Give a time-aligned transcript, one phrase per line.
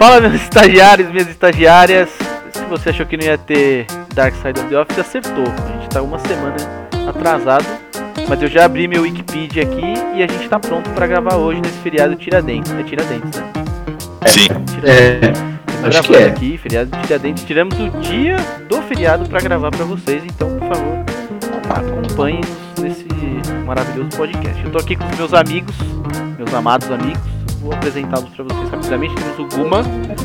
[0.00, 2.08] Fala, meus estagiários, minhas estagiárias.
[2.54, 3.84] Se você achou que não ia ter
[4.14, 5.44] Dark Side of the Office, acertou.
[5.44, 6.56] A gente tá uma semana
[7.06, 7.66] atrasado,
[8.26, 11.60] mas eu já abri meu Wikipedia aqui e a gente tá pronto pra gravar hoje
[11.60, 12.72] nesse feriado Tiradentes.
[12.72, 13.52] É Tiradentes, né?
[14.24, 14.46] Sim.
[14.72, 15.42] Tiradentes.
[15.84, 16.28] É, acho que é.
[16.28, 17.44] aqui, feriado de Tiradentes.
[17.44, 18.36] Tiramos o dia
[18.70, 21.04] do feriado pra gravar pra vocês, então, por favor,
[21.68, 22.48] acompanhem-nos
[22.80, 23.06] nesse
[23.66, 24.64] maravilhoso podcast.
[24.64, 25.76] Eu tô aqui com meus amigos,
[26.38, 27.39] meus amados amigos.
[27.60, 29.14] Vou apresentá-los pra vocês rapidamente.
[29.14, 29.82] Temos o Guma.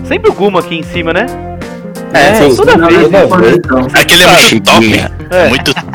[0.07, 1.25] Sempre o Guma aqui em cima, né?
[2.13, 2.55] É, sim.
[2.55, 3.13] toda vez.
[3.93, 4.95] Aquele é muito top.
[5.31, 5.49] É.
[5.49, 5.85] Muito top.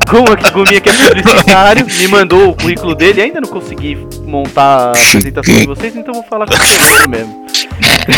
[0.10, 3.22] Guma, que Guminha que é publicitário, me mandou o currículo dele.
[3.22, 7.46] Ainda não consegui montar a apresentação de vocês, então vou falar com vocês mesmo.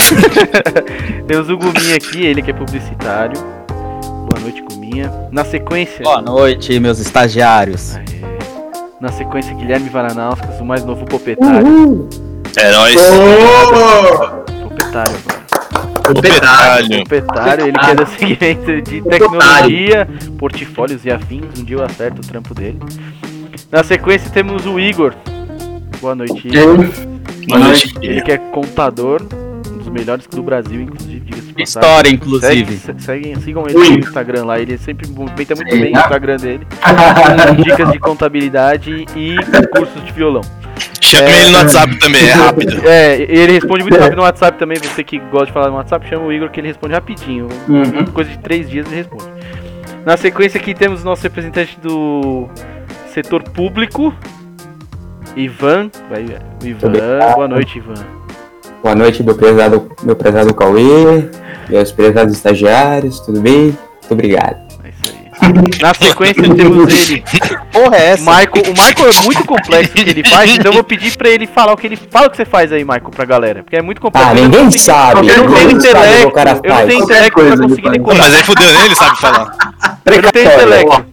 [1.28, 3.38] Temos o Guminha aqui, ele que é publicitário.
[3.68, 5.12] Boa noite, Guminha.
[5.30, 6.02] Na sequência.
[6.02, 7.96] Boa noite, meus estagiários.
[7.96, 8.41] Aê.
[9.02, 12.08] Na sequência, Guilherme Varanauskas, o mais novo popetário.
[12.56, 12.94] É nóis.
[14.62, 15.42] Popetário agora.
[16.08, 16.98] Operário.
[17.00, 21.46] Popetário, ele que é do segmento de tecnologia, portfólios e afins.
[21.58, 22.78] Um dia eu acerto o trampo dele.
[23.72, 25.14] Na sequência, temos o Igor.
[26.00, 26.86] Boa noite, Igor.
[27.48, 27.92] Boa noite.
[28.00, 29.20] Ele que é contador,
[29.92, 31.24] melhores do Brasil, inclusive.
[31.58, 32.76] História, inclusive.
[32.78, 36.66] Segue- seguem, sigam ele no Instagram lá, ele sempre movimenta muito bem o Instagram dele.
[37.56, 39.36] com dicas de contabilidade e
[39.76, 40.40] cursos de violão.
[41.00, 42.88] Chame ele no WhatsApp também, é rápido.
[42.88, 44.78] É, ele responde muito rápido no WhatsApp também.
[44.78, 47.48] Você que gosta de falar no WhatsApp, chama o Igor que ele responde rapidinho.
[47.68, 48.04] Uhum.
[48.06, 49.24] Coisa de três dias ele responde.
[50.06, 52.48] Na sequência aqui temos o nosso representante do
[53.12, 54.12] setor público,
[55.36, 55.90] Ivan.
[56.10, 56.24] Vai,
[56.64, 56.92] Ivan.
[57.34, 57.94] Boa noite, Ivan.
[58.82, 61.28] Boa noite, meu prezado, meu prezado Cauê,
[61.68, 63.66] meus prezados estagiários, tudo bem?
[63.66, 63.78] Muito
[64.10, 64.56] obrigado.
[64.84, 65.80] É isso aí.
[65.80, 67.22] Na sequência temos ele,
[67.72, 68.22] Porra, é essa?
[68.22, 68.64] Michael.
[68.66, 71.46] O Michael é muito complexo o que ele faz, então eu vou pedir pra ele
[71.46, 73.62] falar o que ele fala o que você faz aí, Michael, pra galera.
[73.62, 74.28] Porque é muito complexo.
[74.28, 77.40] Ah, Eu ninguém consigo- sabe, Eu não tenho intelecto, o cara eu não tenho intelecto
[77.40, 78.18] pra conseguir decorar.
[78.18, 79.56] mas aí fudeu ele, sabe falar.
[80.06, 81.04] Eu não tenho intelecto.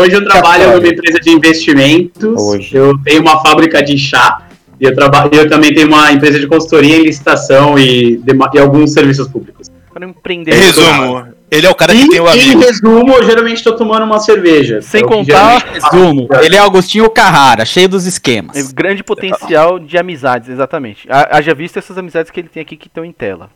[0.00, 2.34] Hoje eu trabalho numa empresa de investimentos.
[2.42, 2.74] Hoje.
[2.76, 4.38] Eu tenho uma fábrica de chá.
[4.82, 8.20] E eu, traba- eu também tenho uma empresa de consultoria em licitação e,
[8.52, 9.70] e alguns serviços públicos.
[9.92, 10.52] Para empreender.
[10.52, 12.60] Em resumo, ele é o cara que E, tem o em amigo.
[12.60, 14.82] resumo, eu geralmente estou tomando uma cerveja.
[14.82, 18.56] Sem É que contar- Resumo, ele é Agostinho Carrara, cheio dos esquemas.
[18.56, 21.06] É grande potencial de amizades, exatamente.
[21.08, 23.50] Ha- Haja visto essas amizades que ele tem aqui que estão em tela.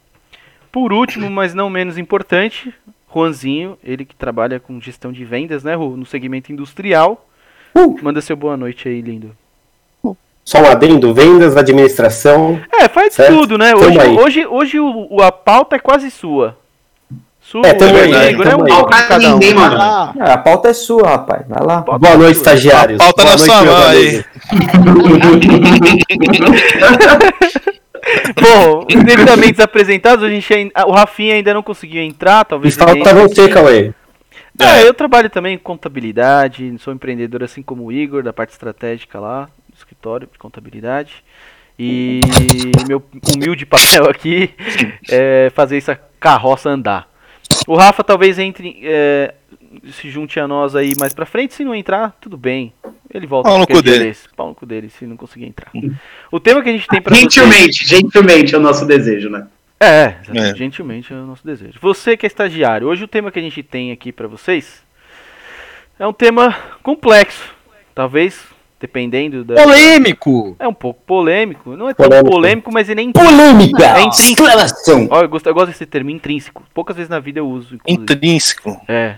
[0.70, 2.72] Por último, mas não menos importante,
[3.12, 7.26] Juanzinho, ele que trabalha com gestão de vendas, né, Ru, no segmento industrial.
[7.74, 7.96] Uh.
[8.02, 9.34] Manda seu boa noite aí, lindo.
[10.46, 12.60] Só um adendo, vendas, administração.
[12.72, 13.34] É, faz Certo.
[13.34, 13.74] tudo, né?
[13.74, 16.56] Hoje, hoje, hoje o, a pauta é quase sua.
[17.40, 18.70] Sua, É, tamo aí, Igor, é um de
[19.08, 19.32] cada um.
[19.32, 19.76] Ninguém, mano.
[19.76, 21.42] Ah, a pauta é sua, rapaz.
[21.48, 21.80] Vai lá.
[21.80, 22.98] Boa é noite, estagiários.
[22.98, 24.24] Pauta Boa na noite, sua mão aí.
[28.40, 33.92] Bom, devidamente desapresentados, a gente o Rafinha ainda não conseguiu entrar, talvez falta você, Cauê.
[34.60, 39.18] É, eu trabalho também com contabilidade, sou empreendedor assim como o Igor, da parte estratégica
[39.18, 41.22] lá, do escritório de contabilidade.
[41.78, 42.20] E
[42.88, 43.02] meu
[43.34, 44.50] humilde papel aqui
[45.10, 47.08] é fazer essa carroça andar.
[47.66, 49.34] O Rafa talvez entre, é,
[49.92, 52.72] se junte a nós aí mais pra frente, se não entrar, tudo bem.
[53.12, 54.04] Ele volta Pau no cu dele.
[54.04, 54.28] desse.
[54.34, 55.70] Pau no cu dele, se não conseguir entrar.
[56.32, 57.32] O tema que a gente tem pra vocês...
[57.32, 59.46] Gentilmente, gentilmente é o nosso desejo, né?
[59.78, 60.56] É, exatamente, É.
[60.56, 61.78] gentilmente é o nosso desejo.
[61.80, 64.82] Você que é estagiário, hoje o tema que a gente tem aqui pra vocês
[65.98, 67.54] é um tema complexo.
[67.94, 68.42] Talvez,
[68.80, 69.54] dependendo da.
[69.54, 70.56] polêmico!
[70.58, 71.76] É um pouco polêmico.
[71.76, 72.30] Não é tão Polêmico.
[72.30, 73.84] polêmico, mas ele é int- Polêmica!
[73.98, 74.42] É intrínseco.
[74.44, 75.08] Exclamação!
[75.10, 76.62] Ó, eu, gosto, eu gosto desse termo intrínseco.
[76.74, 77.74] Poucas vezes na vida eu uso.
[77.76, 78.02] inclusive.
[78.14, 78.80] Intrínseco.
[78.88, 79.16] É.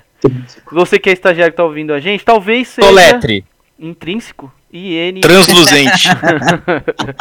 [0.73, 3.45] Você que é estagiário que tá ouvindo a gente, talvez seja Soletre.
[3.79, 4.53] intrínseco.
[4.73, 5.21] IN.
[5.21, 6.09] Transluzente.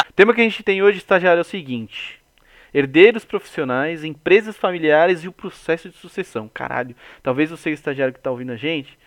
[0.09, 2.19] O tema que a gente tem hoje, estagiário, é o seguinte:
[2.73, 6.49] herdeiros profissionais, empresas familiares e o processo de sucessão.
[6.53, 6.93] Caralho,
[7.23, 8.97] talvez você, estagiário que está ouvindo a gente,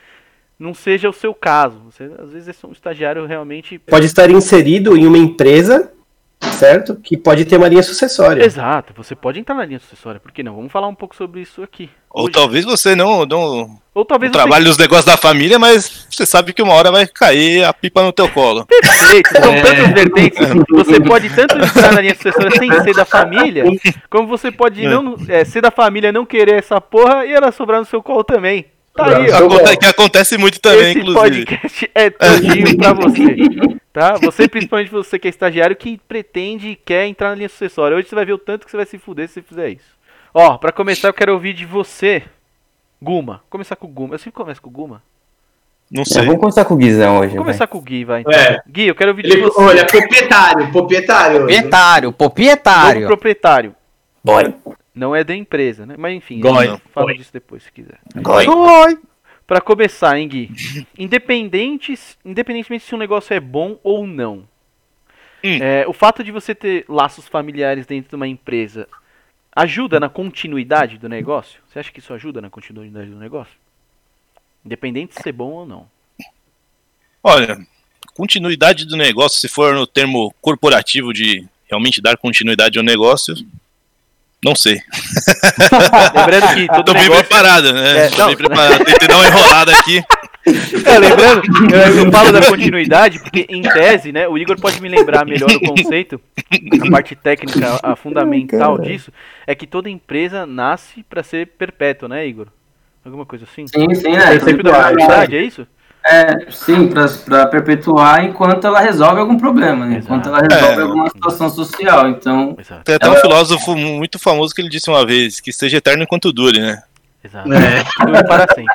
[0.61, 1.81] não seja o seu caso.
[1.87, 3.79] Você, às vezes, é um estagiário realmente.
[3.79, 5.91] Pode estar inserido em uma empresa,
[6.59, 6.95] certo?
[6.97, 8.45] Que pode ter uma linha sucessória.
[8.45, 10.55] Exato, você pode entrar na linha sucessória, por que não?
[10.55, 11.89] Vamos falar um pouco sobre isso aqui.
[12.11, 12.33] Ou Hoje.
[12.33, 16.53] talvez você não, não, Ou talvez não trabalhe nos negócios da família, mas você sabe
[16.53, 18.67] que uma hora vai cair a pipa no teu colo.
[18.67, 19.62] Perfeito, são É.
[19.62, 20.39] tantas vertentes.
[20.71, 23.65] Você pode tanto entrar na linha sucessória sem ser da família,
[24.11, 24.89] como você pode É.
[24.91, 28.25] não é, ser da família, não querer essa porra e ela sobrar no seu colo
[28.25, 28.67] também.
[29.05, 29.37] Tá aí, ó.
[29.47, 31.44] Aconte- que acontece muito também, Esse inclusive.
[31.47, 33.81] podcast é todinho pra você.
[33.93, 34.14] Tá?
[34.23, 37.97] Você, principalmente você que é estagiário, que pretende e quer entrar na linha sucessória.
[37.97, 39.99] Hoje você vai ver o tanto que você vai se fuder se você fizer isso.
[40.32, 42.23] Ó, pra começar eu quero ouvir de você,
[43.02, 43.35] Guma.
[43.38, 44.14] Vou começar com o Guma.
[44.14, 45.02] Eu sempre começo com o Guma.
[45.91, 46.25] Não É, sei.
[46.25, 47.31] vamos começar com o Guizão hoje.
[47.31, 48.20] Vamos começar com o Gui, vai.
[48.20, 48.32] Então.
[48.32, 48.61] É.
[48.69, 49.61] Gui, eu quero ouvir de Ele, você.
[49.61, 51.41] olha, proprietário, proprietário.
[51.41, 53.06] Proprietário, proprietário.
[53.08, 53.75] proprietário.
[54.23, 54.55] Boy.
[54.95, 55.95] Não é da empresa, né?
[55.97, 56.79] Mas enfim, Goi.
[56.93, 57.99] fala disso depois se quiser.
[58.15, 58.47] Boy.
[58.47, 58.99] Oi.
[59.47, 60.51] Pra começar, hein, Gui?
[60.99, 64.49] Independentes, independentemente se um negócio é bom ou não.
[65.43, 65.59] Hum.
[65.61, 68.87] é, o fato de você ter laços familiares dentro de uma empresa
[69.55, 71.61] ajuda na continuidade do negócio?
[71.67, 73.55] Você acha que isso ajuda na continuidade do negócio?
[74.65, 75.91] Independente de ser bom ou não.
[77.23, 77.59] Olha,
[78.15, 83.35] continuidade do negócio, se for no termo corporativo de realmente dar continuidade ao negócio,
[84.45, 84.81] não sei.
[86.15, 87.25] Lembrando que todo Tô bem negócio.
[87.25, 88.07] preparado, né?
[88.07, 88.27] É, Tô não.
[88.29, 88.85] bem preparado.
[88.85, 90.03] Tentei dar uma enrolada aqui.
[90.87, 94.89] É, lembrando, eu, eu falo da continuidade porque, em tese, né, o Igor pode me
[94.89, 96.19] lembrar melhor o conceito,
[96.87, 99.13] a parte técnica, a fundamental disso,
[99.47, 102.47] é que toda empresa nasce para ser perpétua, né, Igor?
[103.05, 103.67] Alguma coisa assim?
[103.67, 104.39] Sim, sim, O né?
[104.39, 105.67] princípio da continuidade, é isso?
[106.05, 110.00] É, sim, para perpetuar enquanto ela resolve algum problema, né?
[110.02, 110.82] Enquanto ela resolve É.
[110.82, 112.08] alguma situação social.
[112.08, 115.76] Então, Exato, Tem até um filósofo muito famoso que ele disse uma vez que seja
[115.76, 116.82] eterno enquanto dure, né?
[117.23, 117.47] exato.
[117.50, 118.75] Que dure para sempre.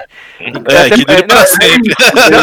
[0.75, 1.93] É, que dure é, não, sempre.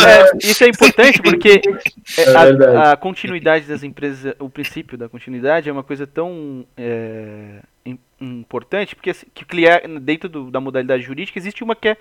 [0.08, 1.62] É, isso é importante porque
[2.19, 2.76] é, É verdade.
[2.76, 7.99] a, a continuidade das empresas, o princípio da continuidade é uma coisa tão é, im-
[8.20, 9.44] importante porque assim, que
[10.00, 11.96] dentro do- da modalidade jurídica existe uma que é,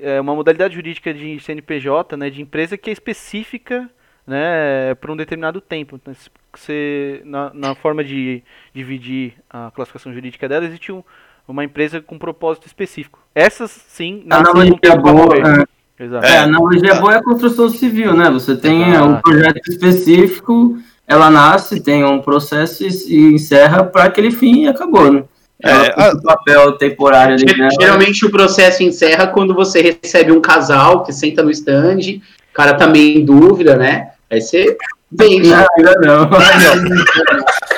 [0.00, 3.88] é, uma modalidade jurídica de CNPJ, né, de empresa que é específica
[4.26, 5.96] né, para um determinado tempo.
[5.96, 8.42] Então, se você, na, na forma de
[8.72, 11.02] dividir a classificação jurídica dela, existe um-
[11.48, 13.18] uma empresa com propósito específico.
[13.34, 15.36] Essas sim nascem com boa.
[15.36, 16.24] É, Exato.
[16.26, 18.30] é, a analogia boa é a construção civil, né?
[18.30, 19.22] Você tem é, um Exato.
[19.22, 25.12] projeto específico, ela nasce, tem um processo e, e encerra para aquele fim e acabou,
[25.12, 25.24] né?
[25.64, 27.68] É, a- cumpre o papel temporário ali, né?
[27.80, 32.74] Geralmente o processo encerra quando você recebe um casal que senta no stand, o cara
[32.74, 34.08] tá meio em dúvida, né?
[34.30, 34.76] Aí você
[35.10, 35.48] vende.
[35.50, 36.30] Não, ainda não.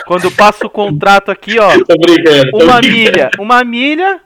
[0.07, 2.51] Quando passa o contrato aqui, ó, Tô brincando.
[2.51, 2.89] tô uma brincando.
[2.93, 4.21] milha, uma milha,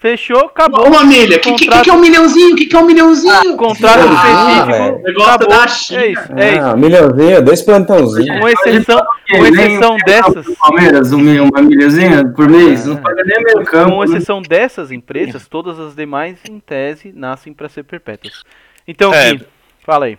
[0.00, 0.86] fechou, acabou.
[0.86, 1.36] Uma milha.
[1.36, 2.54] O que, que, que, que é um milhãozinho?
[2.54, 3.56] O que, que é um milhãozinho?
[3.56, 5.02] Contrato Ah, específico, velho.
[5.02, 5.48] Negócio acabou.
[5.48, 6.00] da China.
[6.00, 6.64] É isso, é isso.
[6.66, 8.40] Ah, milhãozinho, dois plantãozinhos.
[8.40, 12.88] Com exceção, com exceção dessas, Palmeiras, um milhão, uma milhazinha por mês, É.
[12.88, 13.90] não paga nem meio campo.
[13.92, 14.04] com né?
[14.06, 18.42] exceção dessas empresas, todas as demais, em tese, nascem para ser perpétuas.
[18.88, 19.34] Então, É.
[19.34, 19.44] Gui,
[19.84, 20.16] fala aí.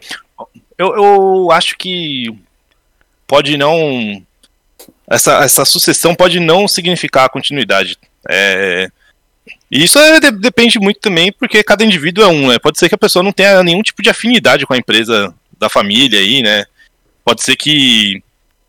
[0.78, 2.26] Eu, eu acho que
[3.28, 4.22] pode não.
[5.10, 7.98] Essa, essa sucessão pode não significar a continuidade.
[8.30, 8.90] É,
[9.72, 12.60] e isso é- de- depende muito também, porque cada indivíduo é um, né?
[12.60, 15.70] Pode ser que a pessoa não tenha nenhum tipo de afinidade com a empresa da
[15.70, 16.66] família aí, né?
[17.24, 18.22] Pode ser que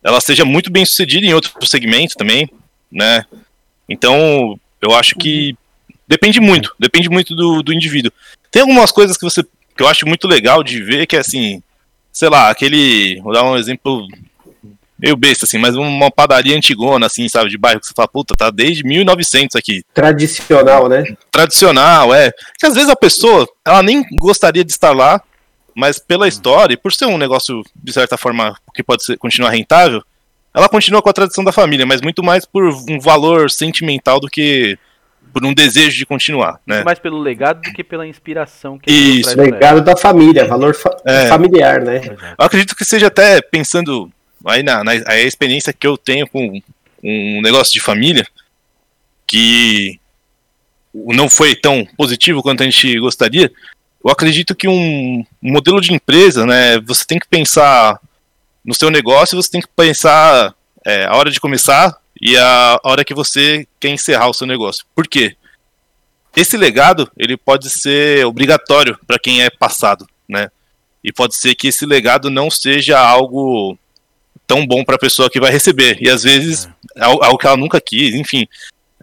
[0.03, 2.49] ela seja muito bem sucedida em outro segmento também,
[2.91, 3.25] né?
[3.87, 5.55] Então, eu acho que
[6.07, 8.11] depende muito, depende muito do, do indivíduo.
[8.51, 9.43] Tem algumas coisas que você
[9.75, 11.61] que eu acho muito legal de ver, que é assim,
[12.11, 13.19] sei lá, aquele.
[13.21, 14.07] Vou dar um exemplo
[15.03, 18.33] meio besta, assim, mas uma padaria antigona, assim, sabe, de bairro, que você fala, puta,
[18.37, 19.83] tá desde 1900 aqui.
[19.93, 21.03] Tradicional, né?
[21.29, 22.31] Tradicional, é.
[22.57, 25.21] Que às vezes a pessoa, ela nem gostaria de estar lá,
[25.75, 29.49] mas pela história, e por ser um negócio, de certa forma, que pode ser, continuar
[29.49, 30.01] rentável,
[30.55, 34.29] ela continua com a tradição da família, mas muito mais por um valor sentimental do
[34.29, 34.77] que
[35.33, 36.83] por um desejo de continuar, né?
[36.83, 39.35] Mais pelo legado do que pela inspiração que Isso.
[39.35, 41.25] Legado da família, valor fa- É.
[41.27, 42.01] familiar, né?
[42.37, 44.11] Eu acredito que seja até pensando
[44.45, 46.61] aí na, na a experiência que eu tenho com
[47.03, 48.25] um negócio de família,
[49.27, 49.99] que
[50.93, 53.51] não foi tão positivo quanto a gente gostaria.
[54.03, 57.99] Eu acredito que um modelo de empresa, né, você tem que pensar
[58.63, 60.53] no seu negócio, você tem que pensar
[60.85, 64.85] é, a hora de começar e a hora que você quer encerrar o seu negócio.
[64.95, 65.35] Por quê?
[66.35, 70.49] Esse legado ele pode ser obrigatório para quem é passado, né?
[71.03, 73.77] E pode ser que esse legado não seja algo
[74.53, 75.97] tão bom para a pessoa que vai receber.
[75.99, 78.47] E às vezes é al- algo que ela nunca quis, enfim.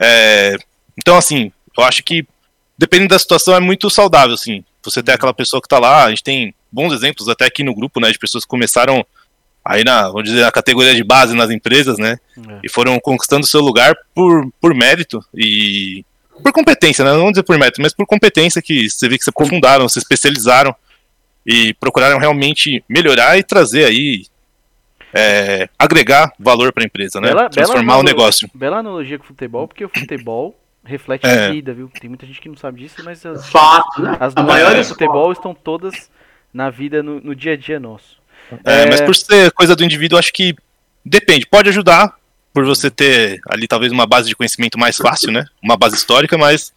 [0.01, 0.57] É,
[0.99, 2.25] Então, assim, eu acho que
[2.79, 4.63] dependendo da situação é muito saudável, assim.
[4.83, 7.75] Você ter aquela pessoa que tá lá, a gente tem bons exemplos até aqui no
[7.75, 9.05] grupo, né, de pessoas que começaram
[9.65, 12.61] aí na, vamos dizer, na categoria de base nas empresas, né, É.
[12.65, 16.05] e foram conquistando seu lugar por, por mérito e
[16.43, 19.25] por competência, né, não vamos dizer por mérito, mas por competência que você vê que
[19.25, 20.75] se aprofundaram, se especializaram
[21.47, 24.25] e procuraram realmente melhorar e trazer aí
[25.15, 28.51] é, agregar valor para a empresa, né, Bela- transformar bela o negócio.
[28.55, 31.47] Bela analogia com o futebol, porque o futebol reflete É.
[31.49, 31.91] a vida, viu?
[32.01, 34.17] Tem muita gente que não sabe disso, mas as, Fato, né?
[34.21, 36.11] as A nuances maior do futebol estão todas
[36.53, 38.19] na vida, no, no dia a dia nosso.
[38.65, 38.87] É, É.
[38.87, 40.55] mas por ser coisa do indivíduo, acho que
[41.05, 41.47] depende.
[41.47, 42.15] Pode ajudar
[42.53, 45.45] por você ter ali talvez uma base de conhecimento mais fácil, né?
[45.63, 46.73] Uma base histórica, mas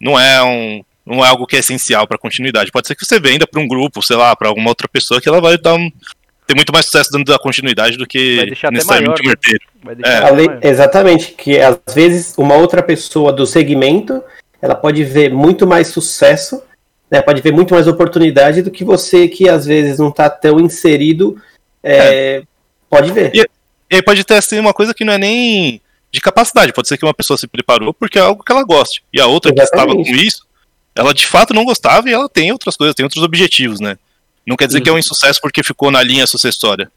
[0.00, 2.70] não é um não é algo que é essencial para continuidade.
[2.70, 5.28] Pode ser que você venda para um grupo, sei lá, para alguma outra pessoa que
[5.28, 5.90] ela vai dar um,
[6.52, 8.36] ter muito mais sucesso dentro da continuidade do que
[8.70, 9.64] necessariamente maior, um herdeiro.
[9.82, 10.68] Vai deixar É.
[10.68, 14.22] exatamente, que às vezes uma outra pessoa do segmento
[14.60, 16.62] ela pode ver muito mais sucesso,
[17.10, 20.60] né, pode ver muito mais oportunidade do que você que às vezes não está tão
[20.60, 21.36] inserido
[21.82, 22.42] é,
[22.88, 23.32] pode ver.
[23.34, 23.46] E-
[23.90, 25.80] E aí pode ter assim uma coisa que não é nem
[26.10, 29.02] de capacidade, pode ser que uma pessoa se preparou porque é algo que ela goste.
[29.12, 30.10] E a outra que estava Exatamente.
[30.10, 30.46] com isso,
[30.94, 33.96] ela de fato não gostava e ela tem outras coisas, tem outros objetivos, né?
[34.46, 36.90] Não quer dizer que é um insucesso porque ficou na linha sucessória.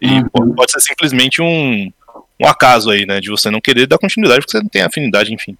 [0.00, 0.54] E Uhum.
[0.54, 1.92] pode, ser simplesmente um,
[2.40, 3.20] um acaso aí, né?
[3.20, 5.56] De você não querer dar continuidade porque você não tem afinidade, enfim.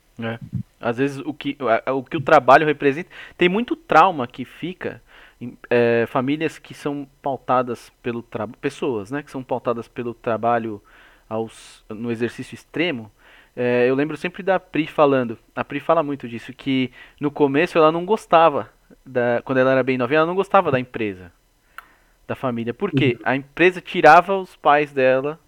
[0.80, 3.10] Às vezes o que, o que o trabalho representa.
[3.36, 5.02] Tem muito trauma que fica
[5.40, 8.58] em é, famílias que são pautadas pelo trabalho.
[8.60, 9.22] Pessoas, né?
[9.22, 10.82] Que são pautadas pelo trabalho
[11.28, 13.10] aos, no exercício extremo.
[13.54, 15.38] É, eu lembro sempre da Pri falando.
[15.54, 18.70] A Pri fala muito disso, que no começo ela não gostava.
[19.04, 21.32] Da, quando ela era bem novinha, ela não gostava da empresa.
[22.26, 22.72] Da família.
[22.72, 23.18] Por quê?
[23.24, 25.38] A empresa tirava os pais dela.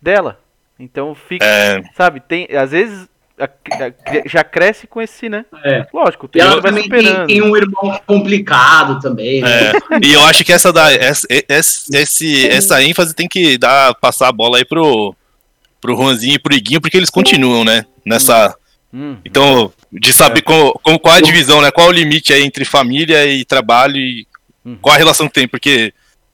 [0.00, 0.38] Dela.
[0.78, 1.44] Então fica.
[1.44, 2.46] É, Sabe, tem.
[2.54, 3.08] Às vezes
[3.38, 5.44] a- a- já cresce com esse, né?
[5.64, 5.86] É.
[5.92, 9.40] Lógico, E tem ela também tem, tem um irmão complicado também.
[9.40, 9.48] né?
[9.70, 9.72] é.
[10.02, 14.28] E eu acho que essa, da, essa, esse, esse- essa ênfase tem que dar, passar
[14.28, 15.14] a bola aí pro,
[15.80, 17.86] pro Juanzinho e pro Iguinho, porque eles continuam, né?
[18.04, 18.54] Nessa.
[18.92, 21.70] Hum, Então, de saber qual, qual, qual é a divisão, né?
[21.70, 24.26] Qual é o limite aí entre família e trabalho e
[24.64, 24.76] Uhum.
[24.80, 25.92] qual a relação que tem, porque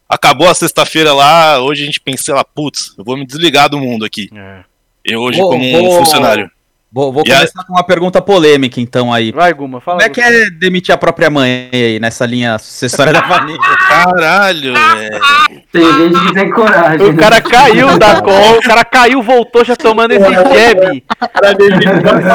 [0.08, 3.78] acabou a sexta-feira lá, hoje a gente pensa, lá, putz, eu vou me desligar do
[3.78, 4.28] mundo aqui.
[4.34, 4.64] é.
[5.04, 6.50] Eu hoje Vou- como um vou- funcionário.
[6.90, 9.30] Vou, vou a- começar com uma pergunta polêmica, então, aí.
[9.30, 9.99] Vai, Guma, fala.
[9.99, 13.61] Como é que é demitir a própria mãe aí, nessa linha sucessória da família?
[13.88, 15.21] Caralho, velho.
[15.71, 17.07] Tem gente que tem coragem.
[17.09, 21.04] O cara caiu da call, o cara caiu, voltou já tomando esse jab.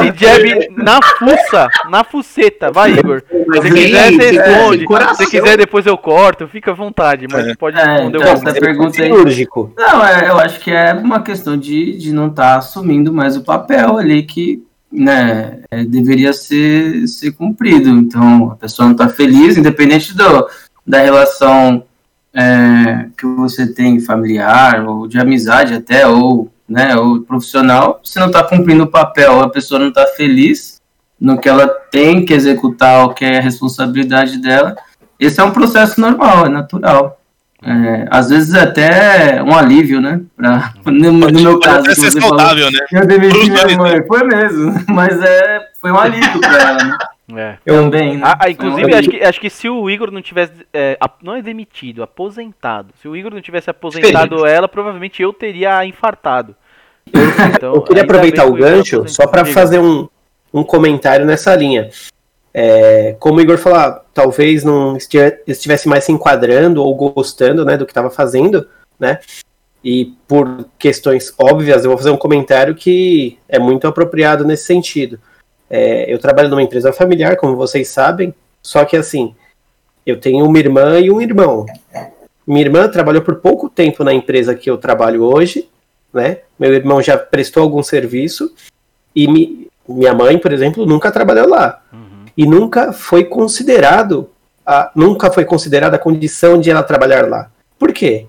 [0.08, 2.70] Esse jab na fuça, na fuceta.
[2.70, 3.22] Vai, Igor.
[3.60, 4.84] Se quiser, aí, você responde.
[4.84, 5.14] coração.
[5.16, 6.46] Se quiser, depois eu corto.
[6.48, 7.54] Fica à vontade, mas É.
[7.54, 9.08] pode É, responder então, o essa pergunta aí.
[9.10, 9.72] cirúrgico.
[9.76, 13.42] Não, é, eu acho que é uma questão de, de não estar assumindo mais o
[13.42, 14.43] papel ali que
[14.94, 17.88] né, é, deveria ser, ser cumprido.
[17.90, 20.48] Então, a pessoa não está feliz, independente do,
[20.86, 21.84] da relação
[22.32, 28.28] é, que você tem familiar, ou de amizade até, ou, né, ou profissional, você não
[28.28, 30.80] está cumprindo o papel, a pessoa não está feliz
[31.20, 34.76] no que ela tem que executar, o que é a responsabilidade dela.
[35.18, 37.20] Esse é um processo normal, é natural.
[37.66, 40.20] É, às vezes é até um alívio, né?
[40.36, 42.78] Pra, no, no meu Pode caso, que ser você falou, saudável, né?
[42.92, 44.06] eu demiti minha dois, mãe.
[44.06, 46.98] Foi mesmo, mas é, foi um alívio pra ela, né?
[47.36, 47.56] É.
[47.64, 48.22] Também, né?
[48.22, 50.52] Ah, ah, inclusive, um acho que, acho que se o Igor não tivesse.
[50.74, 52.92] é, não é demitido, aposentado.
[53.00, 56.54] Se o Igor não tivesse aposentado ela, provavelmente eu teria infartado.
[57.54, 60.06] Então, Eu queria aproveitar o gancho só para fazer um,
[60.52, 61.88] um comentário nessa linha.
[62.56, 67.64] É, como o Igor falou, ah, talvez não estive- estivesse mais se enquadrando ou gostando
[67.64, 68.68] né, do que estava fazendo,
[68.98, 69.18] né?
[69.82, 75.18] E por questões óbvias, eu vou fazer um comentário que é muito apropriado nesse sentido.
[75.68, 78.32] É, eu trabalho numa empresa familiar, como vocês sabem,
[78.62, 79.34] só que assim,
[80.06, 81.66] eu tenho uma irmã e um irmão.
[82.46, 85.68] Minha irmã trabalhou por pouco tempo na empresa que eu trabalho hoje,
[86.12, 86.38] né?
[86.58, 88.54] Meu irmão já prestou algum serviço
[89.14, 92.03] e mi- minha mãe, por exemplo, nunca trabalhou lá Uhum.
[92.36, 94.30] E nunca foi considerado
[94.66, 97.50] a, nunca foi considerada a condição de ela trabalhar lá.
[97.78, 98.26] Por quê?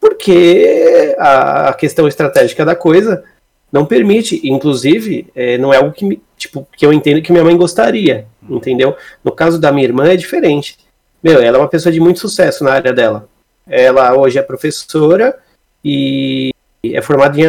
[0.00, 3.24] Porque a, a questão estratégica da coisa
[3.72, 7.44] não permite, inclusive, é, não é algo que, me- tipo, que eu entendo que minha
[7.44, 8.96] mãe gostaria, entendeu?
[9.24, 10.78] No caso da minha irmã é diferente.
[11.22, 13.28] Meu, ela é uma pessoa de muito sucesso na área dela.
[13.66, 15.36] Ela hoje é professora
[15.84, 16.50] e
[16.82, 17.44] é formada em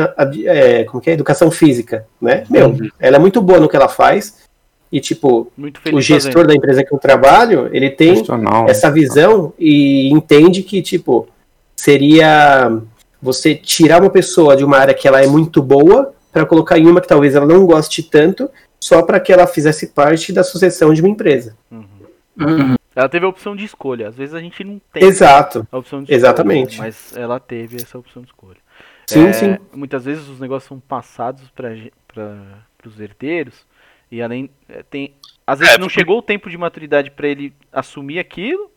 [0.45, 1.13] é, como que é?
[1.13, 2.43] educação física, né?
[2.49, 4.48] Meu, ela é muito boa no que ela faz
[4.91, 6.48] e tipo Muito feliz o gestor fazendo.
[6.48, 8.67] da empresa que eu trabalho, ele tem Profissional.
[8.69, 11.27] essa visão e entende que, tipo,
[11.75, 12.79] seria
[13.22, 16.88] você tirar uma pessoa de uma área que ela é muito boa para colocar em
[16.88, 20.93] uma que talvez ela não goste tanto, só para que ela fizesse parte da sucessão
[20.93, 21.55] de uma empresa.
[21.72, 22.75] Uhum.
[22.96, 24.08] Ela teve a opção de escolha.
[24.08, 25.67] Às vezes a gente não tem Exato.
[25.72, 26.17] a opção de escolha.
[26.17, 26.77] Exatamente.
[26.79, 28.58] Mas ela teve essa opção de escolha.
[29.08, 29.58] Sim, É, sim.
[29.74, 31.74] Muitas vezes os negócios são passados para
[32.86, 33.55] os herdeiros
[34.11, 35.13] e além é, tem
[35.45, 38.69] às vezes É, não porque- chegou o tempo de maturidade para ele assumir aquilo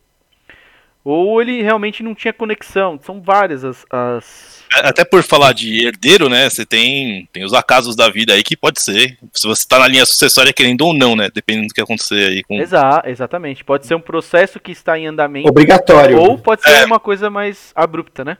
[1.04, 2.98] ou ele realmente não tinha conexão.
[3.02, 4.64] São várias as, as...
[4.72, 6.48] Até por falar de herdeiro, né?
[6.48, 9.18] Você tem, tem os acasos da vida aí que pode ser.
[9.32, 11.28] Se você tá na linha sucessória querendo ou não, né?
[11.34, 12.54] Dependendo do que acontecer aí com.
[12.54, 13.64] Exa exatamente.
[13.64, 16.18] Pode ser um processo que está em andamento Obrigatório.
[16.20, 16.84] ou pode ser É.
[16.84, 18.38] uma coisa mais abrupta, né?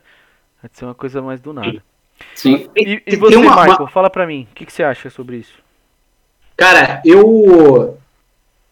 [0.62, 1.82] Pode ser uma coisa mais do nada.
[2.37, 2.68] Sim.
[2.76, 5.37] E, e você, uma- uma- Michael, fala pra mim, o que, que você acha sobre
[5.38, 5.61] isso?
[6.56, 7.99] Cara, eu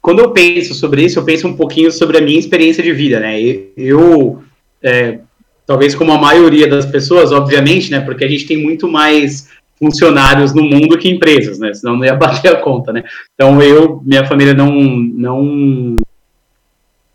[0.00, 3.20] quando eu penso sobre isso, eu penso um pouquinho sobre a minha experiência de vida,
[3.20, 3.38] né?
[3.76, 4.42] Eu,
[4.82, 5.18] é,
[5.66, 8.00] talvez como a maioria das pessoas, obviamente, né?
[8.00, 11.74] Porque a gente tem muito mais funcionários no mundo que empresas, né?
[11.74, 13.04] Senão não ia bater a conta, né?
[13.34, 15.96] Então eu, minha família não, não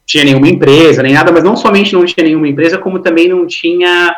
[0.05, 3.47] tinha nenhuma empresa, nem nada, mas não somente não tinha nenhuma empresa, como também não
[3.47, 4.15] tinha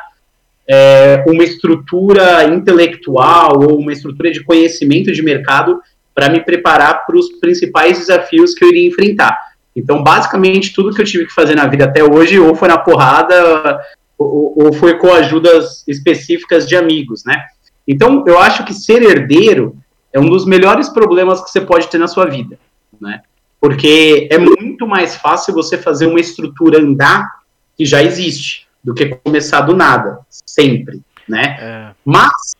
[0.67, 5.79] é, uma estrutura intelectual ou uma estrutura de conhecimento de mercado
[6.17, 9.37] para me preparar para os principais desafios que eu iria enfrentar.
[9.75, 12.77] Então, basicamente, tudo que eu tive que fazer na vida até hoje, ou foi na
[12.79, 13.79] porrada,
[14.17, 17.45] ou, ou foi com ajudas específicas de amigos, né?
[17.87, 19.77] Então, eu acho que ser herdeiro
[20.11, 22.57] é um dos melhores problemas que você pode ter na sua vida,
[22.99, 23.21] né?
[23.61, 27.29] Porque é muito mais fácil você fazer uma estrutura andar
[27.77, 31.57] que já existe, do que começar do nada, sempre, né?
[31.59, 32.55] É, Mas,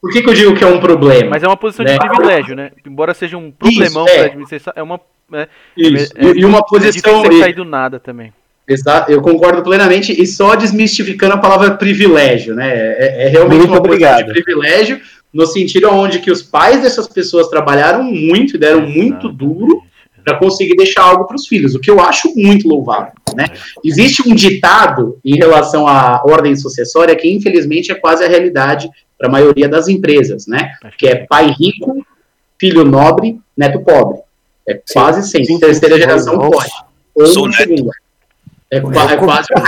[0.00, 1.30] por que, que eu digo que é um problema?
[1.30, 1.92] mas é uma posição Né?
[1.98, 2.70] de privilégio, né?
[2.86, 4.14] Embora seja um problemão é.
[4.14, 5.00] pra administração, é uma.
[5.32, 7.24] É, Isso, é- e, e uma é posição...
[7.26, 8.32] e- cair do nada também.
[8.66, 12.68] Exato, eu concordo plenamente, e só desmistificando a palavra privilégio, né?
[12.70, 14.26] É, é realmente Muito uma posição obrigado.
[14.26, 15.00] de privilégio,
[15.32, 19.82] no sentido onde que os pais dessas pessoas trabalharam muito e deram muito duro
[20.22, 23.46] para conseguir deixar algo para os filhos, o que eu acho muito louvável, né?
[23.82, 29.28] Existe um ditado em relação à ordem sucessória que infelizmente é quase a realidade para
[29.28, 30.72] a maioria das empresas, né?
[30.96, 32.06] Que é pai rico,
[32.58, 34.20] filho nobre, neto pobre.
[34.66, 35.46] É quase sempre.
[35.46, 36.00] sim, Terceira sim.
[36.02, 36.50] geração Nossa.
[36.50, 36.70] pode.
[37.14, 37.90] Ou Sou segunda.
[38.70, 38.80] É, é
[39.16, 39.48] quase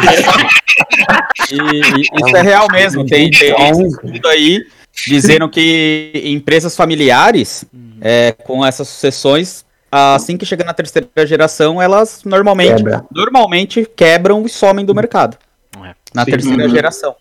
[1.51, 3.05] E, e isso é real mesmo.
[3.07, 3.53] Tem, tem
[3.87, 4.65] estudo aí
[5.07, 7.65] dizendo que empresas familiares,
[8.01, 13.05] é, com essas sucessões, assim que chega na terceira geração, elas normalmente, Quebra.
[13.11, 15.37] normalmente quebram e somem do mercado.
[15.83, 15.95] É.
[16.15, 16.31] Na Sim.
[16.33, 16.69] terceira Uhum.
[16.71, 17.15] geração.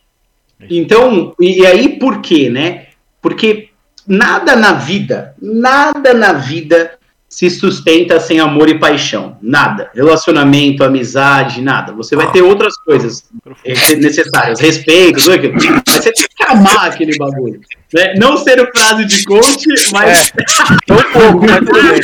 [0.70, 2.88] Então, e, aí por quê, né?
[3.22, 3.70] Porque
[4.08, 6.98] nada na vida, nada na vida
[7.30, 9.38] se sustenta sem amor e paixão.
[9.42, 9.92] Nada.
[9.94, 11.94] Relacionamento, amizade, nada.
[11.94, 13.24] Você vai ter outras coisas
[13.98, 15.54] necessárias, respeito, tudo aquilo.
[15.54, 17.62] Mas você tem amar aquele bagulho.
[17.94, 18.14] Né?
[18.16, 20.32] Não ser frase de coach, mas
[20.88, 22.02] Foi um pouco, mas tudo bem.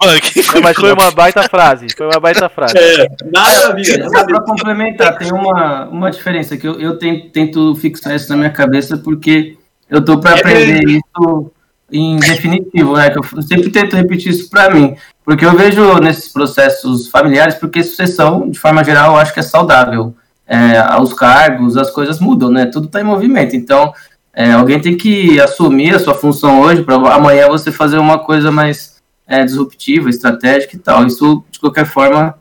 [0.00, 1.86] Mano, que É, mas foi uma baita frase.
[1.96, 2.74] Foi uma baita frase.
[2.76, 3.84] é, nada.
[3.84, 4.32] Só sabe?
[4.32, 8.50] para complementar, tem uma, uma diferença que eu, eu tento, tento fixar isso na minha
[8.50, 9.56] cabeça porque
[9.90, 11.52] eu tô para É aprender isso
[11.90, 13.10] em definitivo, né?
[13.10, 17.82] Que eu sempre tento repetir isso para mim, porque eu vejo nesses processos familiares, porque
[17.82, 20.14] sucessão, de forma geral, eu acho que é saudável.
[20.46, 22.66] É, os cargos, as coisas mudam, né?
[22.66, 23.56] Tudo está em movimento.
[23.56, 23.92] Então,
[24.32, 28.50] é, alguém tem que assumir a sua função hoje para amanhã você fazer uma coisa
[28.50, 31.06] mais é, disruptiva, estratégica e tal.
[31.06, 32.34] Isso, de qualquer forma,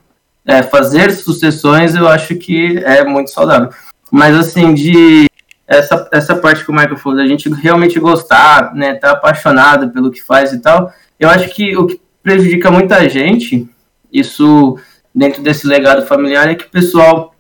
[0.45, 3.69] é, fazer sucessões eu acho que é muito saudável.
[4.11, 5.25] Mas assim, de
[5.67, 10.11] essa, essa parte que o Michael falou, da gente realmente gostar, né, tá apaixonado pelo
[10.11, 13.67] que faz e tal, eu acho que o que prejudica muita gente,
[14.11, 14.77] isso
[15.13, 17.34] dentro desse legado familiar, é que o pessoal,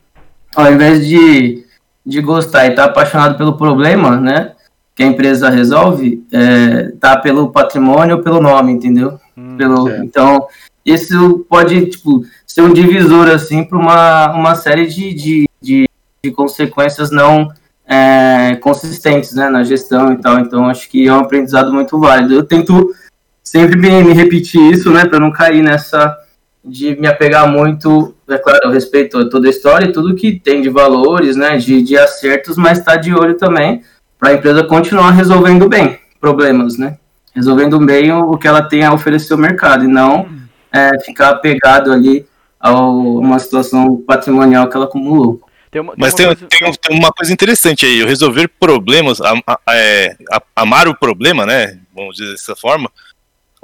[0.55, 1.65] ao invés de,
[2.05, 4.53] de gostar e estar apaixonado pelo problema, né,
[4.95, 9.19] que a empresa resolve, é, tá pelo patrimônio ou pelo nome, entendeu?
[9.37, 10.03] Hum, Pelo, certo.
[10.03, 10.47] então,
[10.85, 15.89] isso pode, tipo, ser um divisor, assim, para uma, uma série de, de, de,
[16.23, 17.51] de consequências não
[17.85, 20.39] é, consistentes, né, na gestão e tal.
[20.39, 22.33] Então, acho que é um aprendizado muito válido.
[22.33, 22.95] Eu tento
[23.43, 26.17] sempre me, me repetir isso, né, para não cair nessa
[26.63, 30.61] de me apegar muito, é claro, eu respeito toda a história e tudo que tem
[30.61, 33.83] de valores, né, de, de acertos, mas tá de olho também
[34.19, 36.97] para a empresa continuar resolvendo bem problemas, né,
[37.35, 40.27] resolvendo bem o, o que ela tem a oferecer ao mercado e não
[40.71, 42.25] é, ficar apegado ali
[42.59, 45.39] a uma situação patrimonial que ela acumulou.
[45.69, 49.33] Tem uma, tem Mas tem, coisa- tem- tem uma coisa interessante aí, resolver problemas, a-
[49.45, 51.77] a- é, a- amar o problema, né?
[51.93, 52.89] Vamos dizer dessa forma,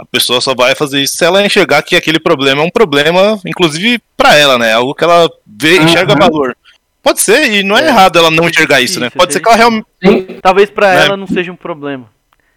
[0.01, 3.39] a pessoa só vai fazer isso se ela enxergar que aquele problema é um problema,
[3.45, 4.73] inclusive pra ela, né?
[4.73, 6.19] Algo que ela vê, enxerga Uhum.
[6.19, 6.57] valor.
[7.03, 7.87] Pode ser, e não é, É.
[7.87, 9.11] errado ela não enxergar isso, né?
[9.11, 9.85] Pode ser que ela realmente.
[10.03, 11.05] Sim, Talvez pra Né?
[11.05, 12.05] ela não seja um problema.